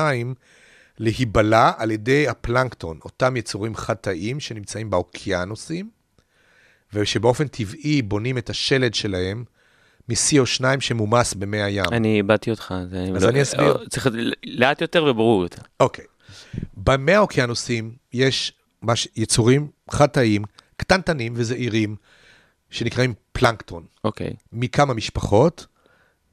להיבלע 0.99 1.71
על 1.77 1.91
ידי 1.91 2.27
הפלנקטון, 2.27 2.99
אותם 3.03 3.37
יצורים 3.37 3.75
חד-תאיים 3.75 4.39
שנמצאים 4.39 4.89
באוקיינוסים, 4.89 5.89
ושבאופן 6.93 7.47
טבעי 7.47 8.01
בונים 8.01 8.37
את 8.37 8.49
השלד 8.49 8.93
שלהם 8.93 9.43
מ-CO2 10.09 10.63
שמומס 10.79 11.33
במי 11.33 11.61
הים. 11.61 11.85
אני 11.91 12.17
איבדתי 12.17 12.51
אותך. 12.51 12.73
אז 13.13 13.23
לא- 13.23 13.29
אני 13.29 13.41
אסביר. 13.41 13.77
צריך 13.89 14.07
לאט 14.43 14.81
יותר 14.81 15.03
וברור 15.03 15.43
יותר. 15.43 15.61
אוקיי. 15.79 16.05
במי 16.77 17.13
האוקיינוסים 17.13 17.95
יש 18.13 18.53
מש... 18.83 19.07
יצורים 19.15 19.67
חד-תאיים, 19.89 20.43
קטנטנים 20.77 21.33
וזעירים, 21.35 21.95
שנקראים 22.69 23.13
פלנקטון, 23.31 23.85
אוקיי. 24.03 24.33
מכמה 24.53 24.93
משפחות, 24.93 25.65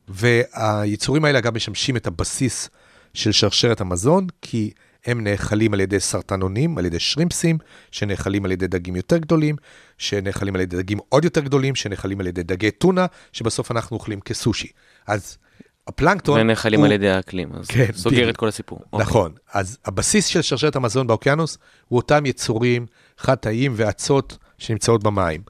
והיצורים 0.08 1.24
האלה 1.24 1.38
אגב 1.38 1.54
משמשים 1.54 1.96
את 1.96 2.06
הבסיס 2.06 2.70
של 3.14 3.32
שרשרת 3.32 3.80
המזון, 3.80 4.26
כי 4.42 4.70
הם 5.06 5.24
נאכלים 5.24 5.74
על 5.74 5.80
ידי 5.80 6.00
סרטנונים, 6.00 6.78
על 6.78 6.86
ידי 6.86 6.98
שרימפסים, 6.98 7.58
שנאכלים 7.90 8.44
על 8.44 8.52
ידי 8.52 8.66
דגים 8.66 8.96
יותר 8.96 9.18
גדולים, 9.18 9.56
שנאכלים 9.98 10.54
על 10.54 10.60
ידי 10.60 10.76
דגים 10.76 10.98
עוד 11.08 11.24
יותר 11.24 11.40
גדולים, 11.40 11.74
שנאכלים 11.74 12.20
על 12.20 12.26
ידי 12.26 12.42
דגי 12.42 12.70
טונה, 12.70 13.06
שבסוף 13.32 13.70
אנחנו 13.70 13.96
אוכלים 13.96 14.20
כסושי. 14.20 14.68
אז 15.06 15.38
הפלנקטון 15.86 16.40
ונאכלים 16.40 16.80
הוא... 16.80 16.86
על 16.86 16.92
ידי 16.92 17.10
האקלים, 17.10 17.52
אז 17.52 17.66
כן, 17.66 17.86
סוגר 17.92 18.16
בדיוק. 18.16 18.30
את 18.30 18.36
כל 18.36 18.48
הסיפור. 18.48 18.80
אוקיי. 18.92 19.06
נכון. 19.06 19.32
אז 19.52 19.78
הבסיס 19.84 20.26
של 20.26 20.42
שרשרת 20.42 20.76
המזון 20.76 21.06
באוקיינוס 21.06 21.58
הוא 21.88 21.96
אותם 21.96 22.26
יצורים 22.26 22.86
חד-תאיים 23.18 23.72
ואצות 23.76 24.38
שנמצאות 24.58 25.02
במים, 25.02 25.42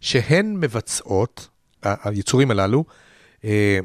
שהן 0.00 0.56
מבצעות, 0.56 1.48
היצורים 1.82 2.50
הללו, 2.50 2.84
אה, 3.44 3.78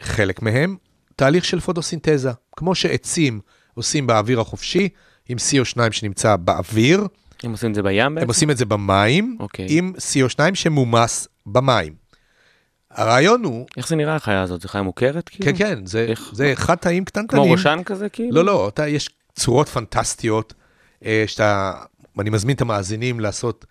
חלק 0.00 0.42
מהם, 0.42 0.76
תהליך 1.16 1.44
של 1.44 1.60
פוטוסינתזה. 1.60 2.30
כמו 2.56 2.74
שעצים 2.74 3.40
עושים 3.74 4.06
באוויר 4.06 4.40
החופשי, 4.40 4.88
עם 5.28 5.38
CO2 5.38 5.92
שנמצא 5.92 6.36
באוויר, 6.36 7.06
הם 7.42 7.50
עושים 7.52 7.70
את 7.70 7.74
זה 7.74 7.82
בים 7.82 8.14
בעצם? 8.14 8.24
הם 8.24 8.28
עושים 8.28 8.50
את 8.50 8.56
זה 8.56 8.64
במים, 8.64 9.36
אוקיי. 9.40 9.66
עם 9.68 9.92
CO2 9.96 10.54
שמומס 10.54 11.28
במים. 11.46 11.94
הרעיון 12.90 13.44
הוא, 13.44 13.66
איך 13.76 13.88
זה 13.88 13.96
נראה 13.96 14.14
החיה 14.14 14.42
הזאת? 14.42 14.60
זו 14.60 14.68
חיה 14.68 14.82
מוכרת 14.82 15.28
כאילו? 15.28 15.44
כן, 15.44 15.58
כן, 15.58 15.86
זה, 15.86 16.04
איך? 16.08 16.30
זה 16.32 16.52
חד-תאים 16.54 17.04
קטנטנים. 17.04 17.42
כמו 17.42 17.52
ראשן 17.52 17.78
כזה 17.84 18.08
כאילו? 18.08 18.36
לא, 18.36 18.44
לא, 18.44 18.68
אתה, 18.68 18.88
יש 18.88 19.10
צורות 19.34 19.68
פנטסטיות, 19.68 20.54
אה, 21.04 21.24
שאתה, 21.26 21.72
אני 22.18 22.30
מזמין 22.30 22.56
את 22.56 22.60
המאזינים 22.60 23.20
לעשות 23.20 23.64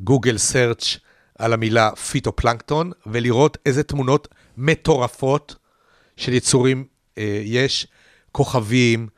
גוגל 0.00 0.38
search 0.38 0.96
על 1.38 1.52
המילה 1.52 1.90
פיטופלנקטון, 1.96 2.92
ולראות 3.06 3.58
איזה 3.66 3.82
תמונות 3.82 4.28
מטורפות 4.56 5.56
של 6.18 6.32
יצורים 6.32 6.84
אה, 7.18 7.40
יש, 7.44 7.86
כוכבים, 8.32 9.08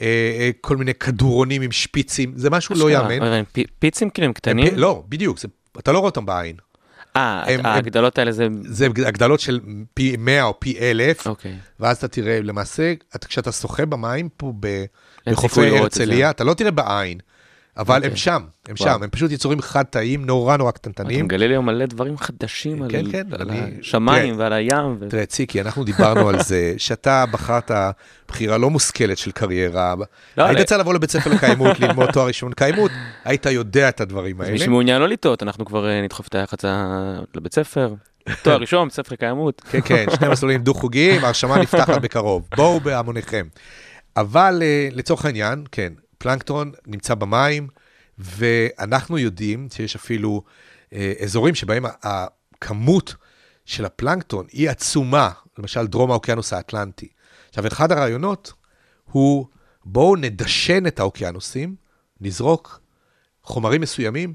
אה, 0.00 0.06
אה, 0.40 0.50
כל 0.60 0.76
מיני 0.76 0.94
כדורונים 0.94 1.62
עם 1.62 1.72
שפיצים, 1.72 2.32
זה 2.36 2.50
משהו 2.50 2.74
לא. 2.78 2.90
ייאמן. 2.90 3.22
הם 3.22 3.44
פיצים 3.78 4.10
כאילו 4.10 4.24
הם 4.24 4.28
הם 4.28 4.32
קטנים? 4.32 4.70
פי- 4.70 4.76
לא, 4.76 5.02
בדיוק, 5.08 5.38
זה, 5.38 5.48
אתה 5.78 5.92
לא 5.92 5.98
רואה 5.98 6.08
אותם 6.08 6.26
בעין. 6.26 6.56
אה, 7.16 7.54
הם- 7.54 7.66
ההגדלות 7.66 8.18
האלה 8.18 8.32
זה... 8.32 8.46
זה 8.64 8.86
הגדלות 8.86 9.40
של 9.40 9.60
פי 9.94 10.16
100 10.18 10.42
או 10.44 10.60
פי 10.60 10.78
1,000, 10.80 11.26
אוקיי. 11.26 11.56
ואז 11.80 11.96
אתה 11.96 12.08
תראה, 12.08 12.40
למעשה, 12.42 12.92
אתה, 13.16 13.28
כשאתה 13.28 13.52
שוחה 13.52 13.86
במים 13.86 14.28
פה 14.36 14.52
בחופי. 15.26 15.78
הרצליה, 15.78 16.30
אתה 16.30 16.44
לא 16.44 16.54
תראה 16.54 16.70
בעין, 16.70 17.18
אבל 17.76 17.96
אוקיי. 17.96 18.10
הם 18.10 18.16
שם, 18.16 18.42
הם. 18.68 18.76
שם, 18.76 19.02
הם 19.02 19.10
פשוט 19.10 19.30
יצורים 19.30 19.60
חד-תאיים, 19.60 20.24
נורא 20.26 20.56
נורא 20.56 20.70
אתה 20.70 20.78
קטנטנים. 20.78 21.24
מגלה 21.24 21.46
לי 21.46 21.54
היום 21.54 21.66
מלא 21.66 21.86
דברים 21.86 22.18
חדשים 22.18 22.82
על 22.82 22.90
כן, 22.90 23.10
כן, 23.12 23.26
על 23.32 23.50
אני- 23.50 23.60
השמיים 23.80 24.34
ועל 24.38 24.52
הים. 24.52 24.98
תראה, 25.08 25.26
ציקי, 25.26 25.60
אנחנו 25.60 25.84
דיברנו 25.84 26.28
על 26.28 26.42
זה, 26.42 26.74
שאתה 26.78 27.24
בחרת 27.30 27.70
בחירה 28.28 28.58
לא 28.58 28.70
מושכלת 28.70 29.18
של 29.18 29.30
קריירה. 29.32 29.94
לא, 30.38 30.44
היית 30.44 30.66
צריך 30.68 30.80
לבוא 30.80 30.94
לבית 30.94 31.10
ספר 31.10 31.30
לקיימות, 31.30 31.80
ללמוד 31.80 32.10
תואר 32.10 32.26
ראשון 32.26 32.52
קיימות, 32.52 32.90
היית 33.24 33.46
יודע 33.46 33.88
את 33.88 34.00
הדברים 34.00 34.40
האלה. 34.40 34.52
מי 34.52 34.58
שמעוניין 34.58 35.00
לא 35.00 35.08
לטעות, 35.08 35.42
אנחנו 35.42 35.64
כבר 35.64 35.88
אה, 35.88 36.02
נדחוף 36.02 36.28
את 36.28 36.34
היח"צ 36.34 36.64
ה- 36.64 37.18
לבית 37.34 37.54
ספר. 37.54 37.94
תואר 38.42 38.56
ראשון, 38.56 38.88
בית 38.88 38.94
ספר 38.94 39.14
קיימות. 39.14 39.60
כן, 39.70 39.80
כן, 39.84 40.04
שני 40.18 40.28
מסלולים 40.28 40.62
דו-חוגיים, 40.62 41.24
ההרשמה 41.24 41.58
נפתחת 41.58 42.02
בקרוב. 42.02 42.48
בואו 42.56 42.80
בהמוניכם. 42.80 43.46
אבל 44.16 44.58
אה, 44.62 44.88
לצורך 44.92 45.24
העניין, 45.24 45.64
כן, 45.72 45.92
פלנקטון 46.20 46.72
נמצא 46.86 47.14
במים, 47.14 47.68
ואנחנו 48.18 49.18
יודעים 49.18 49.68
שיש 49.72 49.96
אפילו 49.96 50.42
אה, 50.92 51.12
אזורים 51.22 51.54
שבהם 51.54 51.84
הכמות 52.02 53.14
של 53.64 53.84
הפלנקטון 53.84 54.46
היא 54.52 54.70
עצומה, 54.70 55.30
למשל 55.58 55.86
דרום 55.86 56.10
האוקיינוס 56.10 56.52
האטלנטי. 56.52 57.08
עכשיו, 57.48 57.66
אחד 57.66 57.92
הרעיונות 57.92 58.52
הוא, 59.04 59.46
בואו 59.84 60.16
נדשן 60.16 60.86
את 60.86 61.00
האוקיינוסים, 61.00 61.74
נזרוק 62.20 62.80
חומרים 63.42 63.80
מסוימים, 63.80 64.34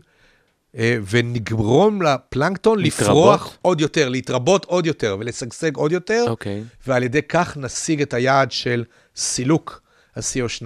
אה, 0.78 0.98
ונגרום 1.10 2.02
לפלנקטון 2.02 2.80
להתרבות? 2.80 3.36
לפרוח 3.36 3.58
עוד 3.62 3.82
יותר, 3.82 4.10
להתרבות 4.10 4.66
עוד 4.66 4.86
יותר 4.86 5.18
ולשגשג 5.20 5.76
עוד 5.76 5.92
יותר, 5.92 6.26
אוקיי. 6.28 6.64
ועל 6.88 7.04
ידי 7.04 7.22
כך 7.22 7.58
נשיג 7.58 8.02
את 8.02 8.14
היעד 8.14 8.52
של 8.52 8.84
סילוק 9.16 9.82
ה-CO2 10.16 10.66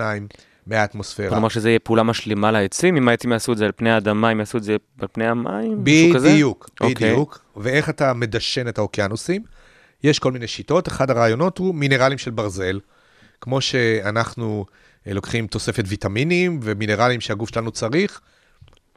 מהאטמוספירה. 0.70 1.30
כלומר 1.30 1.50
שזה 1.50 1.70
יהיה 1.70 1.80
פעולה 1.80 2.04
משלימה 2.04 2.52
לעצים, 2.52 2.98
אם 2.98 3.10
העצים 3.10 3.32
יעשו 3.32 3.52
את 3.52 3.58
זה 3.58 3.66
על 3.66 3.72
פני 3.76 3.92
האדמה, 3.92 4.32
אם 4.32 4.40
יעשו 4.40 4.58
את 4.58 4.64
זה 4.64 4.76
על 5.00 5.08
פני 5.12 5.28
המים, 5.28 5.84
משהו 5.84 6.16
כזה? 6.16 6.30
בדיוק, 6.30 6.70
אוקיי. 6.82 7.12
בדיוק. 7.12 7.40
ואיך 7.58 7.90
אתה 7.90 8.14
מדשן 8.14 8.68
את 8.68 8.78
האוקיינוסים? 8.78 9.44
יש 10.04 10.20
כל 10.20 10.32
מיני 10.32 10.48
שיטות, 10.48 10.88
אחד 10.88 11.10
הרעיונות 11.10 11.58
הוא 11.58 11.76
מינרלים 11.76 12.18
של 12.18 12.32
ברזל. 12.32 12.80
כמו 13.42 13.62
שאנחנו 13.62 14.66
אה, 15.08 15.14
לוקחים 15.14 15.48
תוספת 15.48 15.84
ויטמינים 15.88 16.60
ומינרלים 16.64 17.22
שהגוף 17.22 17.50
שלנו 17.50 17.72
צריך, 17.72 18.22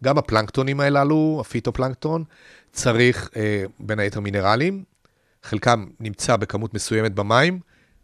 גם 0.05 0.18
הפלנקטונים 0.18 0.81
הללו, 0.81 1.39
הפיטופלנקטון, 1.41 2.25
צריך 2.73 3.31
אה, 3.37 3.64
בין 3.81 3.99
היתר 3.99 4.20
מינרלים, 4.20 4.85
חלקם 5.43 5.87
נמצא 6.01 6.37
בכמות 6.37 6.75
מסוימת 6.75 7.14
במים, 7.14 7.61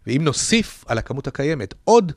ואם 0.07 0.21
נוסיף 0.25 0.85
על 0.89 0.99
הכמות 0.99 1.27
הקיימת 1.27 1.75
עוד, 1.85 2.13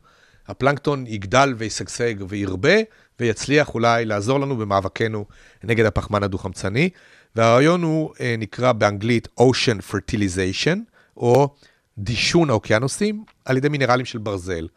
הפלנקטון 0.52 1.08
יגדל 1.08 1.54
וישגשג 1.58 2.14
וירבה, 2.30 2.76
ויצליח 3.20 3.74
אולי 3.74 4.06
לעזור 4.06 4.40
לנו 4.40 4.58
במאבקנו 4.58 5.26
נגד 5.64 5.86
הפחמן 5.86 6.24
הדו-חמצני. 6.24 6.90
והרעיון 7.36 7.84
הוא, 7.84 8.14
אה, 8.20 8.36
נקרא 8.38 8.72
באנגלית 8.72 9.28
Ocean 9.40 9.94
Fertilization, 9.94 10.78
או 11.18 11.56
דישון 11.98 12.50
האוקיינוסים 12.50 13.24
על 13.46 13.58
ידי 13.58 13.70
מינרלים 13.70 14.06
של 14.06 14.18
ברזל. 14.18 14.68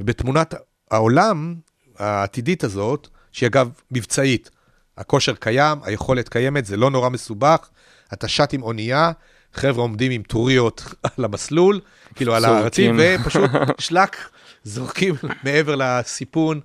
ובתמונת 0.00 0.54
העולם 0.90 1.54
העתידית 1.98 2.64
הזאת, 2.64 3.08
שהיא 3.32 3.46
אגב 3.46 3.70
מבצעית, 3.90 4.50
הכושר 4.98 5.34
קיים, 5.34 5.78
היכולת 5.82 6.28
קיימת, 6.28 6.66
זה 6.66 6.76
לא 6.76 6.90
נורא 6.90 7.08
מסובך, 7.08 7.68
אתה 8.12 8.28
שט 8.28 8.54
עם 8.54 8.62
אונייה, 8.62 9.12
חבר'ה 9.54 9.82
עומדים 9.82 10.12
עם 10.12 10.22
טוריות 10.22 10.84
על 11.16 11.24
המסלול, 11.24 11.80
כאילו 12.14 12.34
על 12.34 12.44
הארצים. 12.44 13.00
ופשוט 13.00 13.50
שלק, 13.78 14.16
זורקים 14.64 15.14
מעבר 15.44 15.74
לסיפון 15.76 16.60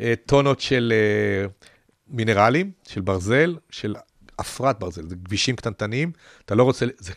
אה, 0.00 0.14
טונות 0.26 0.60
של 0.60 0.92
אה, 0.96 1.46
מינרלים, 2.08 2.70
של 2.88 3.00
ברזל, 3.00 3.56
של 3.70 3.94
אפרת 4.40 4.78
ברזל, 4.78 5.08
זה 5.08 5.16
כבישים 5.24 5.56
קטנטנים, 5.56 6.12
אתה 6.44 6.54
לא 6.54 6.62
רוצה, 6.62 6.86
זה, 6.98 7.12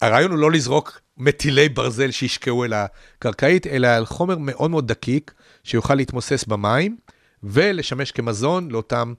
הרעיון 0.00 0.30
הוא 0.30 0.38
לא 0.38 0.52
לזרוק 0.52 1.00
מטילי 1.16 1.68
ברזל 1.68 2.10
שישקעו 2.10 2.64
אל 2.64 2.72
הקרקעית, 2.72 3.66
אלא 3.66 3.86
על 3.86 4.06
חומר 4.06 4.38
מאוד 4.38 4.70
מאוד 4.70 4.88
דקיק, 4.88 5.34
שיוכל 5.64 5.94
להתמוסס 5.94 6.44
במים, 6.44 6.96
ולשמש 7.42 8.12
כמזון 8.12 8.70
לאותם 8.70 9.14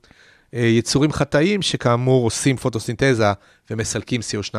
אה, 0.53 0.59
יצורים 0.59 1.11
חטאים, 1.11 1.61
שכאמור 1.61 2.23
עושים 2.23 2.57
פוטוסינתזה 2.57 3.26
ומסלקים 3.69 4.21
CO2 4.21 4.55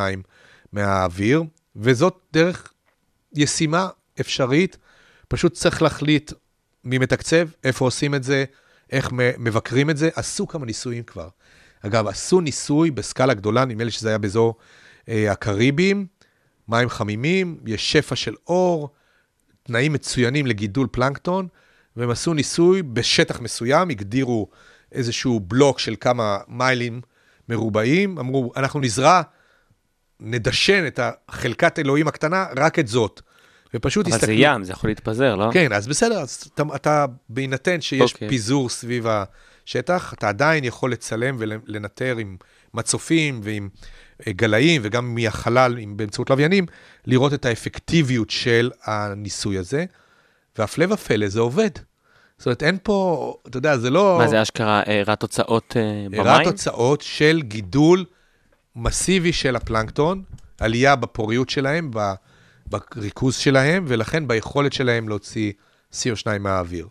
מהאוויר, 0.73 1.43
וזאת 1.77 2.17
דרך 2.33 2.73
ישימה, 3.35 3.89
אפשרית, 4.21 4.77
פשוט 5.29 5.55
צריך 5.55 5.83
להחליט 5.83 6.33
מי 6.85 6.99
מתקצב, 6.99 7.49
איפה 7.65 7.85
עושים 7.85 8.15
את 8.15 8.23
זה, 8.23 8.45
איך 8.93 9.13
מבקרים 9.39 9.91
את 9.91 9.97
זה. 9.97 10.11
עשו 10.15 10.47
כמה 10.47 10.67
ניסויים 10.67 11.03
כבר. 11.03 11.29
אגב, 11.87 12.07
עשו 12.07 12.41
ניסוי 12.41 12.91
בסקאלה 12.91 13.35
גדולה, 13.35 13.65
נדמה 13.65 13.85
לי 13.85 13.91
שזה 13.91 14.09
היה 14.09 14.19
באזור 14.19 14.55
אה, 15.09 15.33
הקריבים, 15.33 16.07
מים 16.69 16.89
חמימים, 16.89 17.59
יש 17.67 17.93
שפע 17.93 18.17
של 18.17 18.35
אור, 18.47 18.91
תנאים 19.63 19.93
מצוינים 19.93 20.47
לגידול 20.47 20.87
פלנקטון, 20.91 21.49
והם 21.97 22.11
עשו 22.11 22.35
ניסוי 22.35 22.83
בשטח 22.83 23.41
מסוים, 23.41 23.89
הגדירו 23.91 24.49
איזשהו 24.93 25.41
בלוק 25.41 25.79
של 25.79 25.95
כמה 26.01 26.39
מיילים 26.49 27.01
מרובעים, 27.49 28.19
אמרו, 28.19 28.53
אנחנו 28.57 28.81
נזרע, 28.81 29.23
נדשן 30.21 30.87
את 30.87 31.01
החלקת 31.29 31.79
אלוהים 31.79 32.09
הקטנה, 32.09 32.47
רק 32.57 32.79
את 32.79 32.89
זאת. 32.89 33.21
ופשוט 33.75 34.07
אבל 34.07 34.19
זה 34.19 34.33
ים, 34.33 34.65
זה 34.65 34.73
יכול 34.73 34.91
להתפזר, 34.91 35.37
לא? 35.37 35.51
כן, 35.53 35.73
אז 35.73 35.89
בסדר, 35.89 36.19
אז 36.19 36.51
אתה, 36.55 36.63
אתה 36.75 37.07
בהינתן 37.29 37.81
שיש 37.81 38.13
אוקיי. 38.13 38.29
okay. 38.29 38.31
פיזור 38.31 38.69
סביב 38.69 39.07
השטח, 39.07 40.15
אתה 40.15 40.29
עדיין 40.29 40.65
יכול 40.65 40.93
לצלם 40.93 41.37
ולנטר 41.39 42.17
עם 42.17 42.37
מצופים 42.75 43.41
ועם 43.43 43.69
אה, 44.27 44.33
גלאים 44.33 44.81
וגם 44.85 45.15
מהחלל 45.15 45.79
עם, 45.79 45.97
באמצעות 45.97 46.31
לוויינים, 46.31 46.67
לראות 47.07 47.35
את 47.35 47.45
האפקטיביות 47.45 48.31
של 48.31 48.71
הניסוי 48.85 49.59
הזה, 49.59 49.85
והפלא 50.59 50.95
ופלא, 50.95 51.29
זה 51.29 51.41
עובד. 51.41 51.71
זאת 52.39 52.47
אומרת, 52.47 52.63
אין 52.63 52.79
פה, 52.83 53.35
אתה 53.49 53.59
יודע, 53.59 53.77
זה 53.77 53.91
לא... 53.91 54.17
מה 54.19 54.29
זה 54.29 54.43
אשכרה 54.43 54.83
הראה 54.87 55.17
תוצאות 55.17 55.77
אה, 55.77 55.83
במים? 56.09 56.21
הראה 56.21 56.45
תוצאות 56.45 57.01
של 57.01 57.43
גידול 57.43 58.05
מסיבי 58.77 59.33
של 59.33 59.57
הפלנקטון, 59.57 60.23
עלייה 60.61 60.97
בפוריות 60.97 61.51
שלהם, 61.51 61.91
ב- 61.95 62.15
בריכוז 62.67 63.37
שלהם, 63.37 63.85
ולכן 63.89 64.29
ביכולת 64.29 64.73
שלהם 64.73 65.09
להוציא 65.09 65.53
CO2 65.93 66.39
מהאוויר. 66.41 66.87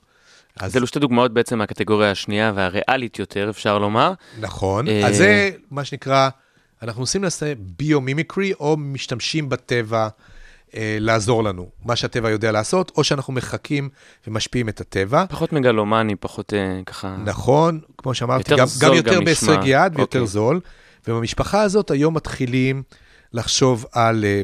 אז 0.59 0.77
אלו 0.77 0.87
שתי 0.87 0.99
דוגמאות 0.99 1.33
בעצם 1.33 1.57
מהקטגוריה 1.57 2.11
השנייה 2.11 2.51
והריאלית 2.55 3.19
יותר, 3.19 3.49
אפשר 3.49 3.79
לומר. 3.79 4.13
נכון, 4.39 4.87
אה, 4.87 5.07
אז 5.07 5.17
זה 5.17 5.51
מה 5.71 5.85
שנקרא, 5.85 6.29
אנחנו 6.81 7.01
עושים 7.01 7.23
לעשות 7.23 7.47
ביומימיקרי, 7.57 8.53
או 8.53 8.77
משתמשים 8.77 9.49
בטבע 9.49 10.07
אה, 10.75 10.97
לעזור 10.99 11.43
לנו, 11.43 11.69
מה 11.85 11.95
שהטבע 11.95 12.29
יודע 12.29 12.51
לעשות, 12.51 12.91
או 12.97 13.03
שאנחנו 13.03 13.33
מחקים 13.33 13.89
ומשפיעים 14.27 14.69
את 14.69 14.81
הטבע. 14.81 15.25
פחות 15.29 15.53
מגלומני, 15.53 16.15
פחות 16.15 16.53
אה, 16.53 16.81
ככה... 16.85 17.15
נכון, 17.25 17.79
כמו 17.97 18.13
שאמרתי, 18.13 18.51
יותר 18.51 18.61
גם, 18.61 18.67
זול 18.67 18.89
גם 18.89 18.95
יותר 18.95 19.21
בהישג. 19.21 19.57
יד 19.65 19.93
ויותר 19.95 20.19
אוקיי. 20.19 20.27
זול. 20.27 20.59
ובמשפחה 21.07 21.61
הזאת 21.61 21.91
היום 21.91 22.13
מתחילים 22.13 22.83
לחשוב 23.33 23.85
על 23.91 24.25
אה, 24.25 24.41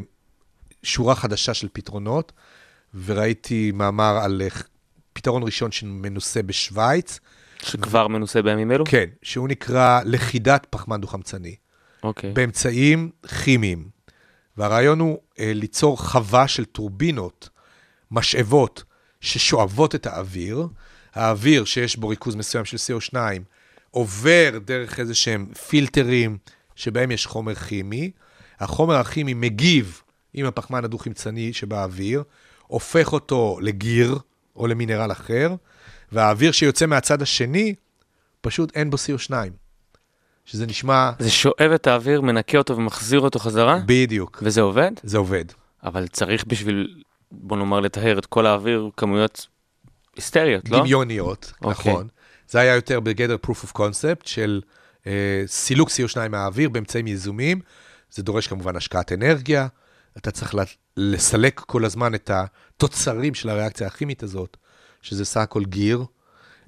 שורה 0.82 1.14
חדשה 1.14 1.54
של 1.54 1.68
פתרונות, 1.72 2.32
וראיתי 3.04 3.72
מאמר 3.74 4.18
על 4.22 4.42
אה, 4.44 4.48
פתרון 5.12 5.42
ראשון 5.42 5.72
שמנוסה 5.72 6.42
בשוויץ, 6.42 7.20
שכבר 7.62 8.08
מנוסה 8.08 8.42
בימים 8.42 8.72
אלו? 8.72 8.84
כן, 8.88 9.04
שהוא 9.22 9.48
נקרא 9.48 10.00
לכידת 10.04 10.66
פחמן 10.70 11.00
דו-חמצני. 11.00 11.56
אוקיי. 12.02 12.32
באמצעים 12.32 13.10
כימיים. 13.44 13.88
והרעיון 14.56 15.00
הוא 15.00 15.18
אה, 15.38 15.52
ליצור 15.54 15.98
חווה 15.98 16.48
של 16.48 16.64
טורבינות, 16.64 17.48
משאבות, 18.10 18.84
ששואבות 19.20 19.94
את 19.94 20.06
האוויר. 20.06 20.66
האוויר 21.14 21.64
שיש 21.64 21.96
בו 21.96 22.08
ריכוז 22.08 22.34
מסוים 22.34 22.64
של 22.64 22.76
CO2 22.76 23.16
עובר 23.90 24.58
דרך 24.64 25.00
איזה 25.00 25.14
שהם 25.14 25.46
פילטרים 25.68 26.38
שבהם 26.74 27.10
יש 27.10 27.26
חומר 27.26 27.54
כימי. 27.54 28.10
החומר 28.60 28.94
הכימי 28.94 29.34
מגיב 29.34 30.02
עם 30.34 30.46
הפחמן 30.46 30.84
הדו-חמצני 30.84 31.52
שבאוויר, 31.52 32.22
הופך 32.66 33.12
אותו 33.12 33.58
לגיר 33.62 34.18
או 34.56 34.66
למינרל 34.66 35.12
אחר, 35.12 35.54
והאוויר 36.12 36.52
שיוצא 36.52 36.86
מהצד 36.86 37.22
השני, 37.22 37.74
פשוט 38.40 38.76
אין 38.76 38.90
בו 38.90 38.96
CO2. 38.96 39.32
שזה 40.44 40.66
נשמע 40.66 41.10
זה 41.18 41.30
שואב 41.30 41.70
את 41.74 41.86
האוויר, 41.86 42.20
מנקה 42.20 42.58
אותו 42.58 42.76
ומחזיר 42.76 43.20
אותו 43.20 43.38
חזרה? 43.38 43.78
בדיוק. 43.86 44.42
וזה 44.42 44.60
עובד? 44.60 44.90
זה 45.02 45.18
עובד. 45.18 45.44
אבל 45.84 46.06
צריך 46.08 46.44
בשביל, 46.46 47.02
בוא 47.32 47.56
נאמר, 47.56 47.80
לטהר 47.80 48.18
את 48.18 48.26
כל 48.26 48.46
האוויר 48.46 48.90
כמויות 48.96 49.46
היסטריות, 50.16 50.70
לא? 50.70 50.80
דמיוניות, 50.80 51.52
אוקיי. 51.62 51.92
נכון. 51.92 52.08
זה 52.48 52.60
היה 52.60 52.74
יותר 52.74 53.00
בגדר 53.00 53.36
proof 53.46 53.64
of 53.64 53.78
concept 53.78 54.24
של 54.24 54.60
אה, 55.06 55.42
סילוק 55.46 55.88
CO2 55.88 56.28
מהאוויר 56.28 56.68
באמצעים 56.68 57.06
יזומים. 57.06 57.60
זה 58.10 58.22
דורש 58.22 58.46
כמובן 58.46 58.76
השקעת 58.76 59.12
אנרגיה. 59.12 59.66
אתה 60.16 60.30
צריך 60.30 60.54
לסלק 60.96 61.60
כל 61.60 61.84
הזמן 61.84 62.14
את 62.14 62.30
התוצרים 62.30 63.34
של 63.34 63.48
הריאקציה 63.48 63.86
הכימית 63.86 64.22
הזאת, 64.22 64.56
שזה 65.02 65.24
סך 65.24 65.40
הכל 65.40 65.64
גיר, 65.64 66.04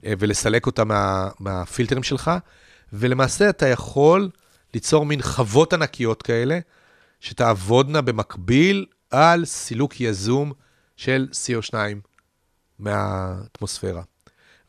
אה, 0.04 0.12
ולסלק 0.18 0.66
אותה 0.66 0.84
מה, 0.84 1.28
מהפילטרים 1.40 2.02
שלך. 2.02 2.30
ולמעשה 2.92 3.50
אתה 3.50 3.68
יכול 3.68 4.30
ליצור 4.74 5.06
מין 5.06 5.22
חוות 5.22 5.72
ענקיות 5.72 6.22
כאלה, 6.22 6.58
שתעבודנה 7.20 8.00
במקביל 8.00 8.86
על 9.10 9.44
סילוק 9.44 10.00
יזום 10.00 10.52
של 10.96 11.28
CO2 11.32 11.74
מהאטמוספירה. 12.78 14.02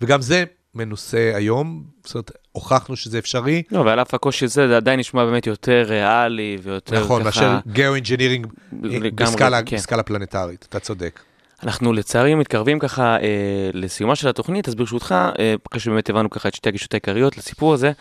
וגם 0.02 0.22
זה 0.22 0.44
מנוסה 0.76 1.32
היום, 1.36 1.84
זאת 2.04 2.16
אומרת, 2.16 2.32
הוכחנו 2.52 2.96
שזה 2.96 3.20
אפשרי. 3.20 3.64
לא, 3.72 3.80
ועל 3.80 4.02
אף 4.02 4.14
הקושי 4.14 4.46
הזה, 4.46 4.68
זה 4.68 4.78
עדיין 4.78 5.00
נשמע 5.00 5.26
באמת 5.26 5.48
יותר 5.48 5.86
ריאלי 5.88 6.58
ויותר 6.64 7.04
נכון, 7.04 7.24
ככה... 7.24 7.26
מאשר 7.26 7.58
geo-engineering 7.68 8.48
לגמרי, 8.84 9.10
בסקאלה, 9.12 9.64
כן. 9.64 10.04
פלנטרית, 10.06 10.66
אתה 10.70 10.80
צודק. 10.80 11.20
אנחנו 11.64 11.94
לצערי 11.94 12.36
מתקרבים 12.36 12.80
ככה 12.80 13.18
אה, 13.18 13.70
לסיומה 13.74 14.16
של 14.16 14.28
התוכנית, 14.28 14.68
אז 14.68 14.76
ברשותך, 14.76 15.16
אה, 15.40 15.56
אחרי 15.70 15.80
שבאמת 15.80 16.10
הבנו 16.10 16.30
ככה 16.30 16.50
את 16.50 16.54
שתי 16.54 16.70
הגישות 16.70 16.94
העיקריות 16.94 17.38
לסיפור 17.38 17.74
הזה, 17.74 17.92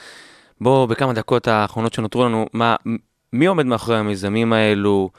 בוא 0.60 0.86
בכמה 0.86 1.12
דקות 1.12 1.48
האחרונות 1.48 1.92
שנותרו 1.92 2.24
לנו, 2.24 2.46
מה, 2.52 2.76
מי 3.32 3.46
עומד 3.46 3.66
מאחורי 3.66 3.98
המיזמים 3.98 4.52
האלו, 4.52 5.10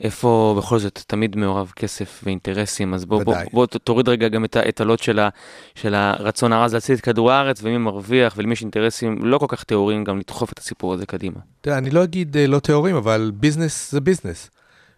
איפה 0.00 0.54
בכל 0.58 0.78
זאת 0.78 1.02
תמיד 1.06 1.36
מעורב 1.36 1.72
כסף 1.76 2.20
ואינטרסים, 2.24 2.94
אז 2.94 3.04
בוא, 3.04 3.22
בוא. 3.22 3.36
בוא 3.52 3.66
תוריד 3.66 4.08
רגע 4.08 4.28
גם 4.28 4.44
את, 4.44 4.56
ה- 4.56 4.68
את 4.68 4.80
הלוט 4.80 5.02
של, 5.02 5.18
ה, 5.18 5.28
של 5.74 5.94
הרצון 5.94 6.52
העז 6.52 6.74
להציל 6.74 6.94
את 6.94 7.00
כדור 7.00 7.32
הארץ, 7.32 7.60
ומי 7.62 7.78
מרוויח 7.78 8.34
ולמי 8.36 8.52
יש 8.52 8.62
אינטרסים 8.62 9.24
לא 9.24 9.38
כל 9.38 9.46
כך 9.48 9.64
טהורים 9.64 10.04
גם 10.04 10.18
לדחוף 10.18 10.52
את 10.52 10.58
הסיפור 10.58 10.94
הזה 10.94 11.06
קדימה. 11.06 11.40
תראה, 11.60 11.78
אני 11.78 11.90
לא 11.90 12.04
אגיד 12.04 12.36
אה, 12.36 12.46
לא 12.46 12.58
טהורים, 12.58 12.96
אבל 12.96 13.30
business 13.34 13.92
זה 13.92 14.00
business. 14.00 14.50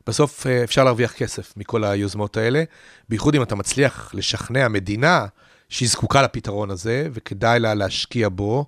בסוף 0.06 0.46
אה, 0.46 0.64
אפשר 0.64 0.84
להרוויח 0.84 1.12
כסף 1.12 1.52
מכל 1.56 1.84
היוזמות 1.84 2.36
האלה, 2.36 2.64
בייחוד 3.08 3.34
אם 3.34 3.42
אתה 3.42 3.54
מצליח 3.54 4.10
לשכנע 4.14 4.68
מדינה 4.68 5.26
שהיא 5.68 5.88
זקוקה 5.88 6.22
לפתרון 6.22 6.70
הזה, 6.70 7.08
וכדאי 7.12 7.60
לה 7.60 7.74
להשקיע 7.74 8.28
בו. 8.32 8.66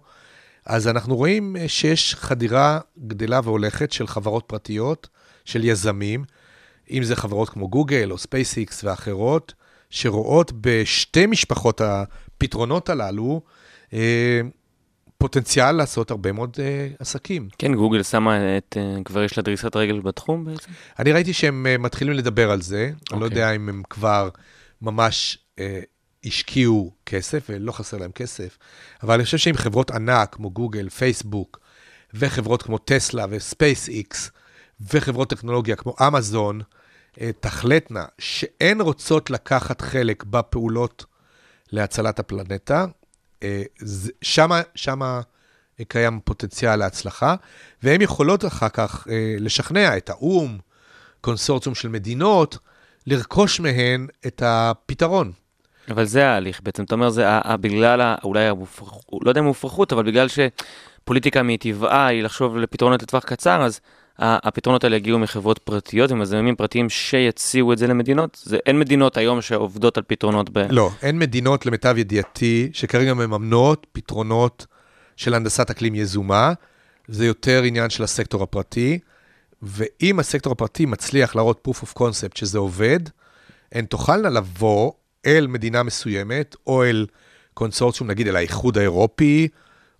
אז 0.66 0.88
אנחנו 0.88 1.16
רואים 1.16 1.56
אה, 1.56 1.68
שיש 1.68 2.14
חדירה 2.14 2.80
גדלה 3.06 3.40
והולכת 3.44 3.92
של 3.92 4.06
חברות 4.06 4.44
פרטיות, 4.46 5.08
של 5.48 5.64
יזמים, 5.64 6.24
אם 6.90 7.02
זה 7.02 7.16
חברות 7.16 7.48
כמו 7.48 7.68
גוגל 7.68 8.08
או 8.10 8.18
ספייס 8.18 8.55
איקס 8.55 8.84
ואחרות, 8.84 9.54
שרואות 9.90 10.52
בשתי 10.60 11.26
משפחות 11.26 11.80
הפתרונות 11.80 12.88
הללו 12.88 13.42
אה, 13.92 14.40
פוטנציאל 15.18 15.72
לעשות 15.72 16.10
הרבה 16.10 16.32
מאוד 16.32 16.56
אה, 16.58 16.88
עסקים. 16.98 17.48
כן, 17.58 17.74
גוגל 17.74 18.02
שמה 18.02 18.58
את, 18.58 18.76
אה, 18.80 19.04
כבר 19.04 19.22
יש 19.22 19.36
לה 19.36 19.42
דריסת 19.42 19.76
רגל 19.76 20.00
בתחום 20.00 20.44
בעצם? 20.44 20.70
אני 20.98 21.12
ראיתי 21.12 21.32
שהם 21.32 21.66
אה, 21.66 21.78
מתחילים 21.78 22.14
לדבר 22.14 22.50
על 22.50 22.62
זה, 22.62 22.90
אני 23.12 23.20
לא 23.20 23.24
אוקיי. 23.24 23.38
יודע 23.38 23.50
אם 23.50 23.68
הם 23.68 23.82
כבר 23.90 24.28
ממש 24.82 25.38
אה, 25.58 25.80
השקיעו 26.24 26.92
כסף, 27.06 27.46
ולא 27.48 27.72
חסר 27.72 27.96
להם 27.96 28.12
כסף, 28.12 28.58
אבל 29.02 29.14
אני 29.14 29.24
חושב 29.24 29.38
שאם 29.38 29.56
חברות 29.56 29.90
ענק 29.90 30.34
כמו 30.34 30.50
גוגל, 30.50 30.88
פייסבוק, 30.88 31.60
וחברות 32.14 32.62
כמו 32.62 32.78
טסלה 32.78 33.26
וספייס 33.30 33.88
איקס, 33.88 34.30
וחברות 34.80 35.30
טכנולוגיה 35.30 35.76
כמו 35.76 35.94
אמזון, 36.06 36.60
אה, 37.20 37.30
תחלטנה 37.40 38.04
שהן 38.18 38.80
רוצות 38.80 39.30
לקחת 39.30 39.80
חלק 39.80 40.24
בפעולות 40.24 41.04
להצלת 41.72 42.18
הפלנטה, 42.18 42.86
אה, 43.42 43.62
שמה, 44.22 44.60
שמה 44.74 45.20
אה, 45.80 45.84
קיים 45.84 46.20
פוטנציאל 46.24 46.76
להצלחה, 46.76 47.34
והן 47.82 48.02
יכולות 48.02 48.44
אחר 48.44 48.68
כך 48.68 49.06
לשכנע 49.40 49.96
את 49.96 50.10
האו"ם, 50.10 50.58
קונסורציום 51.20 51.74
של 51.74 51.88
מדינות, 51.88 52.58
לרכוש 53.06 53.60
מהן 53.60 54.06
את 54.26 54.42
הפתרון. 54.46 55.32
אבל 55.90 56.04
זה 56.04 56.28
ההליך 56.28 56.60
בעצם, 56.62 56.84
אתה 56.84 56.94
אומר, 56.94 57.10
זה 57.10 57.26
בגלל, 57.60 58.14
אולי 58.24 58.44
המופרכות, 58.44 59.20
לא 59.24 59.30
יודע 59.30 59.40
אם 59.40 59.46
מופרכות, 59.46 59.92
אבל 59.92 60.02
בגלל 60.02 60.26
שפוליטיקה 60.28 61.42
מטבעה 61.42 62.06
היא 62.06 62.22
לחשוב 62.22 62.56
לפתרונות 62.56 63.02
לטווח 63.02 63.24
קצר, 63.24 63.62
אז 63.62 63.80
הפתרונות 64.18 64.84
האלה 64.84 64.96
יגיעו 64.96 65.18
מחברות 65.18 65.58
פרטיות 65.58 66.10
ומזממים 66.10 66.56
פרטיים 66.56 66.88
שיציעו 66.88 67.72
את 67.72 67.78
זה 67.78 67.86
למדינות. 67.86 68.40
זה, 68.42 68.58
אין 68.66 68.78
מדינות 68.78 69.16
היום 69.16 69.42
שעובדות 69.42 69.96
על 69.96 70.02
פתרונות 70.06 70.50
ב... 70.50 70.58
לא, 70.70 70.90
אין 71.02 71.18
מדינות 71.18 71.66
למיטב 71.66 71.94
ידיעתי 71.98 72.70
שכרגע 72.72 73.14
מממנות 73.14 73.86
פתרונות 73.92 74.66
של 75.16 75.34
הנדסת 75.34 75.70
אקלים 75.70 75.94
יזומה, 75.94 76.52
זה 77.08 77.26
יותר 77.26 77.62
עניין 77.62 77.90
של 77.90 78.02
הסקטור 78.02 78.42
הפרטי, 78.42 78.98
ואם 79.62 80.18
הסקטור 80.18 80.52
הפרטי 80.52 80.86
מצליח 80.86 81.36
להראות 81.36 81.68
proof 81.68 81.84
of 81.84 81.98
concept 81.98 82.34
שזה 82.34 82.58
עובד, 82.58 83.00
הן 83.72 83.84
תוכלנה 83.84 84.28
לבוא 84.28 84.92
אל 85.26 85.46
מדינה 85.46 85.82
מסוימת, 85.82 86.56
או 86.66 86.84
אל 86.84 87.06
קונסורציום, 87.54 88.10
נגיד 88.10 88.28
אל 88.28 88.36
האיחוד 88.36 88.78
האירופי, 88.78 89.48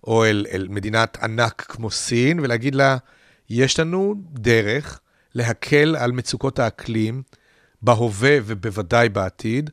או 0.03 0.25
אל, 0.25 0.45
אל 0.51 0.67
מדינת 0.69 1.17
ענק 1.23 1.65
כמו 1.69 1.91
סין, 1.91 2.39
ולהגיד 2.39 2.75
לה, 2.75 2.97
יש 3.49 3.79
לנו 3.79 4.15
דרך 4.33 4.99
להקל 5.35 5.95
על 5.95 6.11
מצוקות 6.11 6.59
האקלים 6.59 7.23
בהווה 7.81 8.37
ובוודאי 8.45 9.09
בעתיד, 9.09 9.69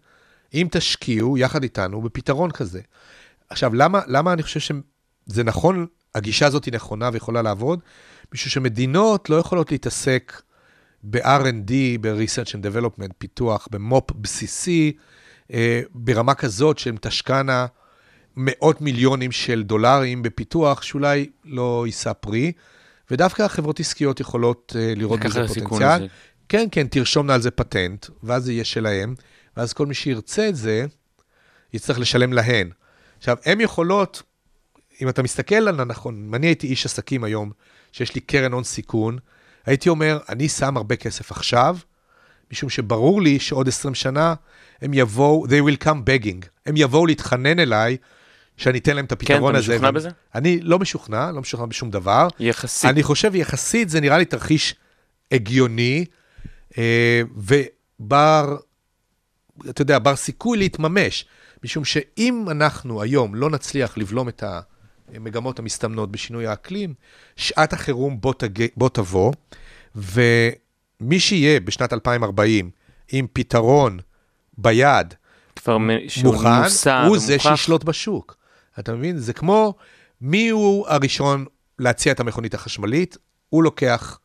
אם 0.55 0.69
תשקיעו 0.71 1.39
יחד 1.39 1.63
איתנו 1.63 2.03
בפתרון 2.03 2.51
כזה. 2.51 2.81
עכשיו, 3.49 3.75
למה, 3.75 4.01
למה 4.07 4.33
אני 4.33 4.43
חושב 4.43 4.61
שזה 4.61 5.45
נכון, 5.45 5.87
הגישה 6.15 6.47
הזאת 6.47 6.65
היא 6.65 6.75
נכונה 6.75 7.11
ויכולה 7.13 7.43
לעבוד? 7.43 7.81
משום 8.35 8.51
שמדינות 8.51 9.31
לא 9.31 9.37
יכולות 9.37 9.73
להתעסק 9.73 10.43
ב-R&D, 11.03 11.73
ב-Research 12.01 12.49
and 12.49 12.65
Development, 12.67 13.13
פיתוח, 13.19 13.69
במו"פ 13.71 14.13
בסיסי, 14.13 14.93
אה, 15.53 15.83
ברמה 15.95 16.35
כזאת 16.35 16.79
שהן 16.79 16.97
תשקענה 17.01 17.67
מאות 18.37 18.81
מיליונים 18.81 19.33
של 19.33 19.63
דולרים 19.63 20.23
בפיתוח, 20.23 20.83
שאולי 20.83 21.31
לא 21.45 21.83
יישא 21.87 22.13
פרי, 22.13 22.53
ודווקא 23.11 23.43
החברות 23.43 23.81
עסקיות 23.81 24.21
יכולות 24.21 24.77
אה, 24.79 24.93
לראות 24.97 25.21
בזה 25.21 25.49
פוטנציאל. 25.49 26.09
כן, 26.49 26.67
כן, 26.73 26.87
תרשומנה 26.87 27.35
על 27.35 27.41
זה 27.41 27.51
פטנט, 27.51 28.07
ואז 28.23 28.45
זה 28.45 28.53
יהיה 28.53 28.65
שלהם, 28.65 29.15
ואז 29.57 29.73
כל 29.73 29.87
מי 29.87 29.95
שירצה 29.95 30.49
את 30.49 30.57
זה, 30.57 30.87
יצטרך 31.73 31.99
לשלם 31.99 32.33
להן. 32.33 32.71
עכשיו, 33.19 33.37
הן 33.45 33.61
יכולות, 33.61 34.23
אם 35.03 35.09
אתה 35.09 35.23
מסתכל 35.23 35.55
על 35.55 35.81
הנכון, 35.81 36.25
אם 36.29 36.35
אני 36.35 36.47
הייתי 36.47 36.67
איש 36.67 36.87
עסקים 36.87 37.25
היום, 37.25 37.51
שיש 37.93 38.15
לי 38.15 38.21
קרן 38.21 38.53
הון 38.53 38.65
סיכון, 38.65 39.19
הייתי 39.67 39.89
אומר, 39.89 40.19
אני 40.29 40.49
שם 40.49 40.77
הרבה 40.77 40.97
כסף 40.97 41.31
עכשיו, 41.31 41.77
משום 42.53 42.71
שברור 42.71 43.23
לי 43.23 43.39
שעוד 43.39 43.69
20 43.69 43.95
שנה 43.95 44.35
הם 44.83 44.95
יבואו, 44.95 45.47
they 45.47 45.71
will 45.71 45.85
come 45.85 45.89
begging, 45.89 46.47
הם 46.67 46.75
יבואו 46.77 47.07
להתחנן 47.07 47.59
אליי, 47.59 47.97
שאני 48.57 48.79
אתן 48.79 48.97
להם 48.97 49.05
את 49.05 49.13
הפתרון 49.13 49.51
אתה 49.51 49.59
הזה. 49.59 49.73
משוכנע 49.73 49.89
ו- 49.89 49.93
בזה? 49.93 50.09
אני 50.35 50.61
לא 50.61 50.79
משוכנע, 50.79 51.33
לא 51.33 51.41
משוכנע 51.41 51.67
בשום 51.67 51.91
דבר. 51.91 52.29
יחסית. 52.41 52.91
אני 52.91 53.03
חושב 53.03 53.35
יחסית 53.35 53.89
זה 53.89 54.01
נראה 54.01 54.19
לי 54.19 54.25
תרחיש 54.25 54.75
הגיוני, 55.33 56.05
אה, 56.79 57.23
ובר, 57.37 58.57
אתה 59.71 59.83
יודע, 59.83 59.99
בר 59.99 60.17
סיכוי 60.17 60.59
להתממש, 60.59 61.25
משום 61.65 61.85
שאם 61.85 62.45
אנחנו 62.51 63.03
היום 63.03 63.35
לא 63.35 63.51
נצליח 63.51 63.99
לבלום 63.99 64.29
את 64.29 64.45
המגמות 65.15 65.59
המסתמנות 65.59 66.13
בשינוי 66.13 66.47
האקלים, 66.47 66.95
שעת 67.37 67.73
החירום 67.73 68.21
בוא, 68.21 68.33
תג... 68.35 68.67
בוא 68.77 68.89
תבוא, 68.89 69.33
ומי 69.95 71.21
שיהיה 71.21 71.61
בשנת 71.61 71.93
2040 71.93 72.71
עם 73.13 73.27
פתרון 73.33 73.99
ביד, 74.59 75.15
כבר 75.57 75.79
מוכן, 76.25 76.49
הוא 77.07 77.19
זה. 77.19 77.39
שישלוט 77.39 77.85
בשוק. 77.85 78.37
אתה 78.79 78.95
מבין? 78.95 79.19
זה 79.19 79.33
כמו 79.33 79.75
מי 80.21 80.49
הוא 80.49 80.89
הראשון 80.89 81.45
להציע 81.79 82.13
את 82.13 82.21
המכונית 82.21 82.55
החשמלית, 82.55 83.17
הוא 83.49 83.63
לוקח... 83.63 84.19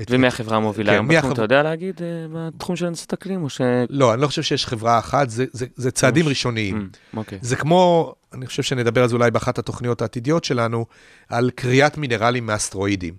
את... 0.00 0.06
ומי 0.10 0.26
החברה 0.26 0.56
המובילה 0.56 0.90
כן, 0.90 0.94
היום 0.94 1.08
בתחום, 1.08 1.18
החברה- 1.18 1.32
אתה 1.32 1.42
יודע 1.42 1.62
להגיד 1.62 2.00
אה, 2.02 2.06
בתחום 2.32 2.76
של 2.76 2.86
הנדסת 2.86 3.12
אקלים, 3.12 3.42
או 3.42 3.50
ש... 3.50 3.60
לא, 3.90 4.14
אני 4.14 4.22
לא 4.22 4.26
חושב 4.26 4.42
שיש 4.42 4.66
חברה 4.66 4.98
אחת, 4.98 5.30
זה, 5.30 5.44
זה, 5.52 5.66
זה 5.76 5.90
צעדים 5.90 6.24
ממש. 6.24 6.30
ראשוניים. 6.30 6.88
Mm, 6.92 7.16
אוקיי. 7.16 7.38
זה 7.42 7.56
כמו, 7.56 8.14
אני 8.32 8.46
חושב 8.46 8.62
שנדבר 8.62 9.02
על 9.02 9.08
זה 9.08 9.14
אולי 9.14 9.30
באחת 9.30 9.58
התוכניות 9.58 10.02
העתידיות 10.02 10.44
שלנו, 10.44 10.86
על 11.28 11.50
כריית 11.56 11.98
מינרלים 11.98 12.46
מאסטרואידים. 12.46 13.14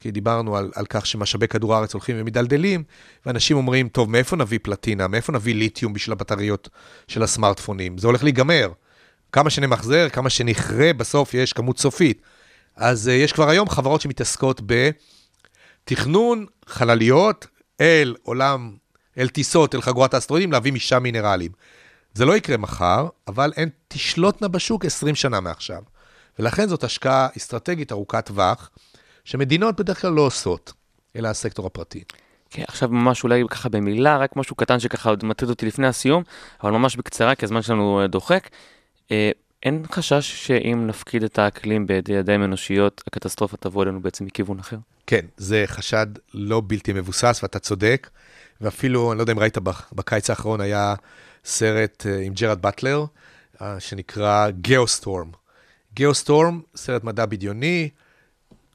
כי 0.00 0.10
דיברנו 0.10 0.56
על, 0.56 0.70
על 0.74 0.86
כך 0.88 1.06
שמשאבי 1.06 1.48
כדור 1.48 1.74
הארץ 1.74 1.94
הולכים 1.94 2.16
ומדלדלים, 2.18 2.82
ואנשים 3.26 3.56
אומרים, 3.56 3.88
טוב, 3.88 4.10
מאיפה 4.10 4.36
נביא 4.36 4.58
פלטינה? 4.62 5.08
מאיפה 5.08 5.32
נביא 5.32 5.54
ליתיום 5.54 5.92
בשביל 5.92 6.12
הבטריות 6.12 6.68
של 7.08 7.22
הסמארטפונים? 7.22 7.98
זה 7.98 8.06
הולך 8.06 8.22
להיגמר. 8.24 8.68
כמה 9.34 9.50
שנמחזר, 9.50 10.08
כמה 10.08 10.30
שנכרה, 10.30 10.92
בסוף 10.92 11.34
יש 11.34 11.52
כמות 11.52 11.78
סופית. 11.78 12.22
אז 12.76 13.08
uh, 13.08 13.10
יש 13.10 13.32
כבר 13.32 13.48
היום 13.48 13.68
חברות 13.68 14.00
שמתעסקות 14.00 14.60
בתכנון 15.84 16.46
חלליות 16.66 17.46
אל 17.80 18.14
עולם, 18.22 18.76
אל 19.18 19.28
טיסות, 19.28 19.74
אל 19.74 19.82
חגורת 19.82 20.14
האסטרואידים, 20.14 20.52
להביא 20.52 20.72
משם 20.72 21.02
מינרלים. 21.02 21.50
זה 22.14 22.24
לא 22.24 22.36
יקרה 22.36 22.56
מחר, 22.56 23.08
אבל 23.28 23.52
הן 23.56 23.68
תשלוטנה 23.88 24.48
בשוק 24.48 24.84
20 24.84 25.14
שנה 25.14 25.40
מעכשיו. 25.40 25.82
ולכן 26.38 26.68
זאת 26.68 26.84
השקעה 26.84 27.28
אסטרטגית 27.36 27.92
ארוכת 27.92 28.26
טווח, 28.26 28.70
שמדינות 29.24 29.80
בדרך 29.80 30.00
כלל 30.00 30.12
לא 30.12 30.22
עושות, 30.22 30.72
אלא 31.16 31.28
הסקטור 31.28 31.66
הפרטי. 31.66 32.04
כן, 32.50 32.64
עכשיו 32.68 32.88
ממש 32.88 33.24
אולי 33.24 33.42
ככה 33.50 33.68
במילה, 33.68 34.16
רק 34.18 34.36
משהו 34.36 34.56
קטן 34.56 34.80
שככה 34.80 35.08
עוד 35.08 35.24
מטריד 35.24 35.50
אותי 35.50 35.66
לפני 35.66 35.86
הסיום, 35.86 36.22
אבל 36.62 36.70
ממש 36.70 36.96
בקצרה, 36.96 37.34
כי 37.34 37.44
הזמן 37.44 37.62
שלנו 37.62 38.00
אה, 38.00 38.06
דוחק. 38.06 38.48
אה, 39.10 39.30
אין 39.62 39.82
חשש 39.92 40.46
שאם 40.46 40.86
נפקיד 40.86 41.22
את 41.22 41.38
האקלים 41.38 41.86
בידי 41.86 42.12
ידיים 42.12 42.44
אנושיות, 42.44 43.02
הקטסטרופה 43.06 43.56
תבוא 43.56 43.82
אלינו 43.82 44.02
בעצם 44.02 44.24
מכיוון 44.24 44.58
אחר? 44.58 44.76
כן, 45.06 45.26
זה 45.36 45.64
חשד 45.66 46.06
לא 46.34 46.62
בלתי 46.66 46.92
מבוסס, 46.92 47.40
ואתה 47.42 47.58
צודק. 47.58 48.10
ואפילו, 48.60 49.12
אני 49.12 49.18
לא 49.18 49.22
יודע 49.22 49.32
אם 49.32 49.38
ראית, 49.38 49.58
בקיץ 49.92 50.30
האחרון 50.30 50.60
היה 50.60 50.94
סרט 51.44 52.06
אה, 52.06 52.20
עם 52.20 52.32
ג'רארד 52.34 52.62
באטלר, 52.62 53.04
אה, 53.62 53.80
שנקרא 53.80 54.50
גיאוסטורם. 54.50 55.30
גיאוסטורם, 55.94 56.60
סרט 56.76 57.04
מדע 57.04 57.26
בדיוני, 57.26 57.88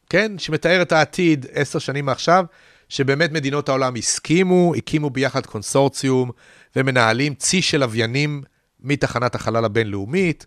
כן, 0.10 0.38
שמתאר 0.38 0.82
את 0.82 0.92
העתיד 0.92 1.46
עשר 1.52 1.80
שנים 1.80 2.06
מעכשיו, 2.06 2.46
שבאמת 2.90 3.32
מדינות 3.32 3.70
העולם 3.70 3.96
הסכימו, 3.96 4.76
הקימו 4.76 5.10
ביחד 5.10 5.46
קונסורציום 5.46 6.32
ומנהלים 6.76 7.36
צי 7.36 7.62
של 7.62 7.78
לוויינים 7.78 8.44
מתחנת 8.84 9.36
החלל 9.36 9.66
הבינלאומית. 9.66 10.46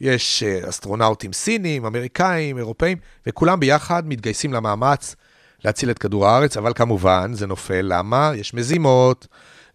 יש 0.00 0.42
אה, 0.42 0.68
אסטרונאוטים 0.68 1.32
סינים, 1.32 1.84
אמריקאים, 1.84 2.58
אירופאים, 2.58 2.98
וכולם 3.26 3.60
ביחד 3.60 4.02
מתגייסים 4.06 4.52
למאמץ 4.52 5.16
להציל 5.64 5.90
את 5.90 5.98
כדור 5.98 6.26
הארץ, 6.26 6.56
אבל 6.56 6.72
כמובן 6.74 7.30
זה 7.34 7.46
נופל, 7.46 7.80
למה? 7.88 8.32
יש 8.36 8.54
מזימות, 8.54 9.26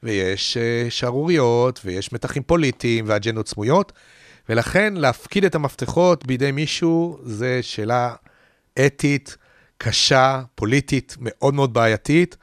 ויש 0.04 0.58
אה, 0.58 0.86
שערוריות, 0.90 1.82
ויש 1.86 2.14
מתחים 2.14 2.44
פוליטיים 2.44 3.06
ואג'נדות 3.08 3.48
סמויות, 3.48 3.92
ולכן 4.50 4.94
להפקיד 4.94 5.46
את 5.46 5.56
המפתחות 5.56 6.26
בידי 6.26 6.52
מישהו 6.52 7.20
זה 7.24 7.60
שאלה 7.62 8.14
אתית, 8.86 9.38
קשה, 9.78 10.42
פוליטית, 10.56 11.16
מאוד 11.20 11.54
מאוד 11.54 11.74
בעייתית, 11.74 12.38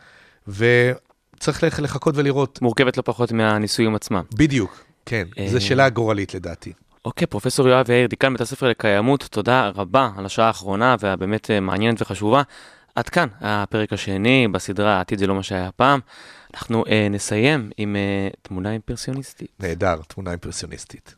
וצריך 0.48 1.62
לח- 1.62 1.80
לחכות 1.80 2.16
ולראות. 2.16 2.58
מורכבת 2.62 2.96
לא 2.96 3.02
פחות 3.06 3.32
מהניסויים 3.32 3.94
עצמם. 3.94 4.22
בדיוק, 4.34 4.84
כן, 5.07 5.26
אה, 5.38 5.48
זו 5.48 5.61
שאלה 5.61 5.88
גורלית 5.88 6.34
לדעתי. 6.34 6.72
אוקיי, 7.05 7.26
פרופסור 7.26 7.68
יואב 7.68 7.90
יאיר, 7.90 8.07
דיקן 8.07 8.32
בית 8.32 8.40
הספר 8.40 8.68
לקיימות, 8.68 9.28
תודה 9.30 9.68
רבה 9.68 10.11
על 10.16 10.26
השעה 10.26 10.46
האחרונה 10.46 10.96
והבאמת 11.00 11.50
אה, 11.50 11.61
מעניינת 11.61 12.03
וחשובה. 12.03 12.42
עד 12.94 13.09
כאן 13.09 13.28
הפרק 13.40 13.92
השני 13.92 14.48
בסדרה 14.53 14.96
העתיד 14.96 15.18
זה 15.18 15.26
לא 15.26 15.34
מה 15.34 15.42
שהיה 15.42 15.70
פעם. 15.76 16.00
אנחנו 16.55 16.84
אה, 16.86 17.07
נסיים 17.11 17.70
עם 17.76 17.96
אה, 17.96 18.28
תמונה 18.42 18.72
אימפרסיוניסטית. 18.72 19.50
נהדר, 19.61 19.96
תמונה 20.09 20.30
אימפרסיוניסטית. 20.30 21.14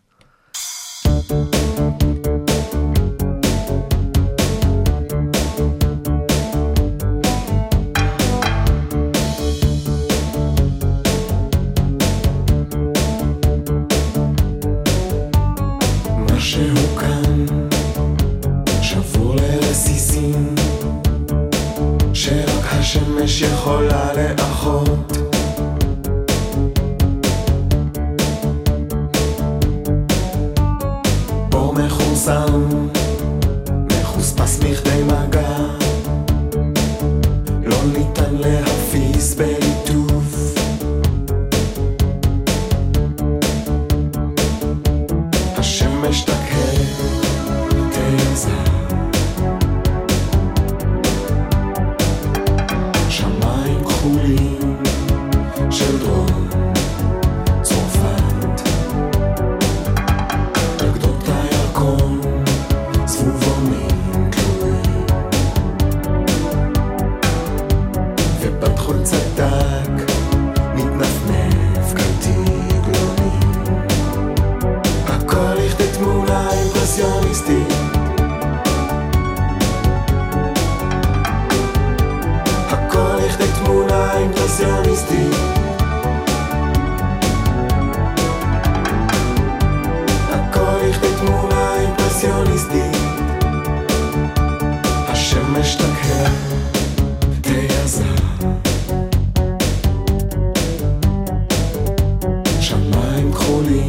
החולים 103.44 103.86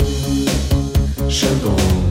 של 1.30 1.60
דרום 1.60 2.05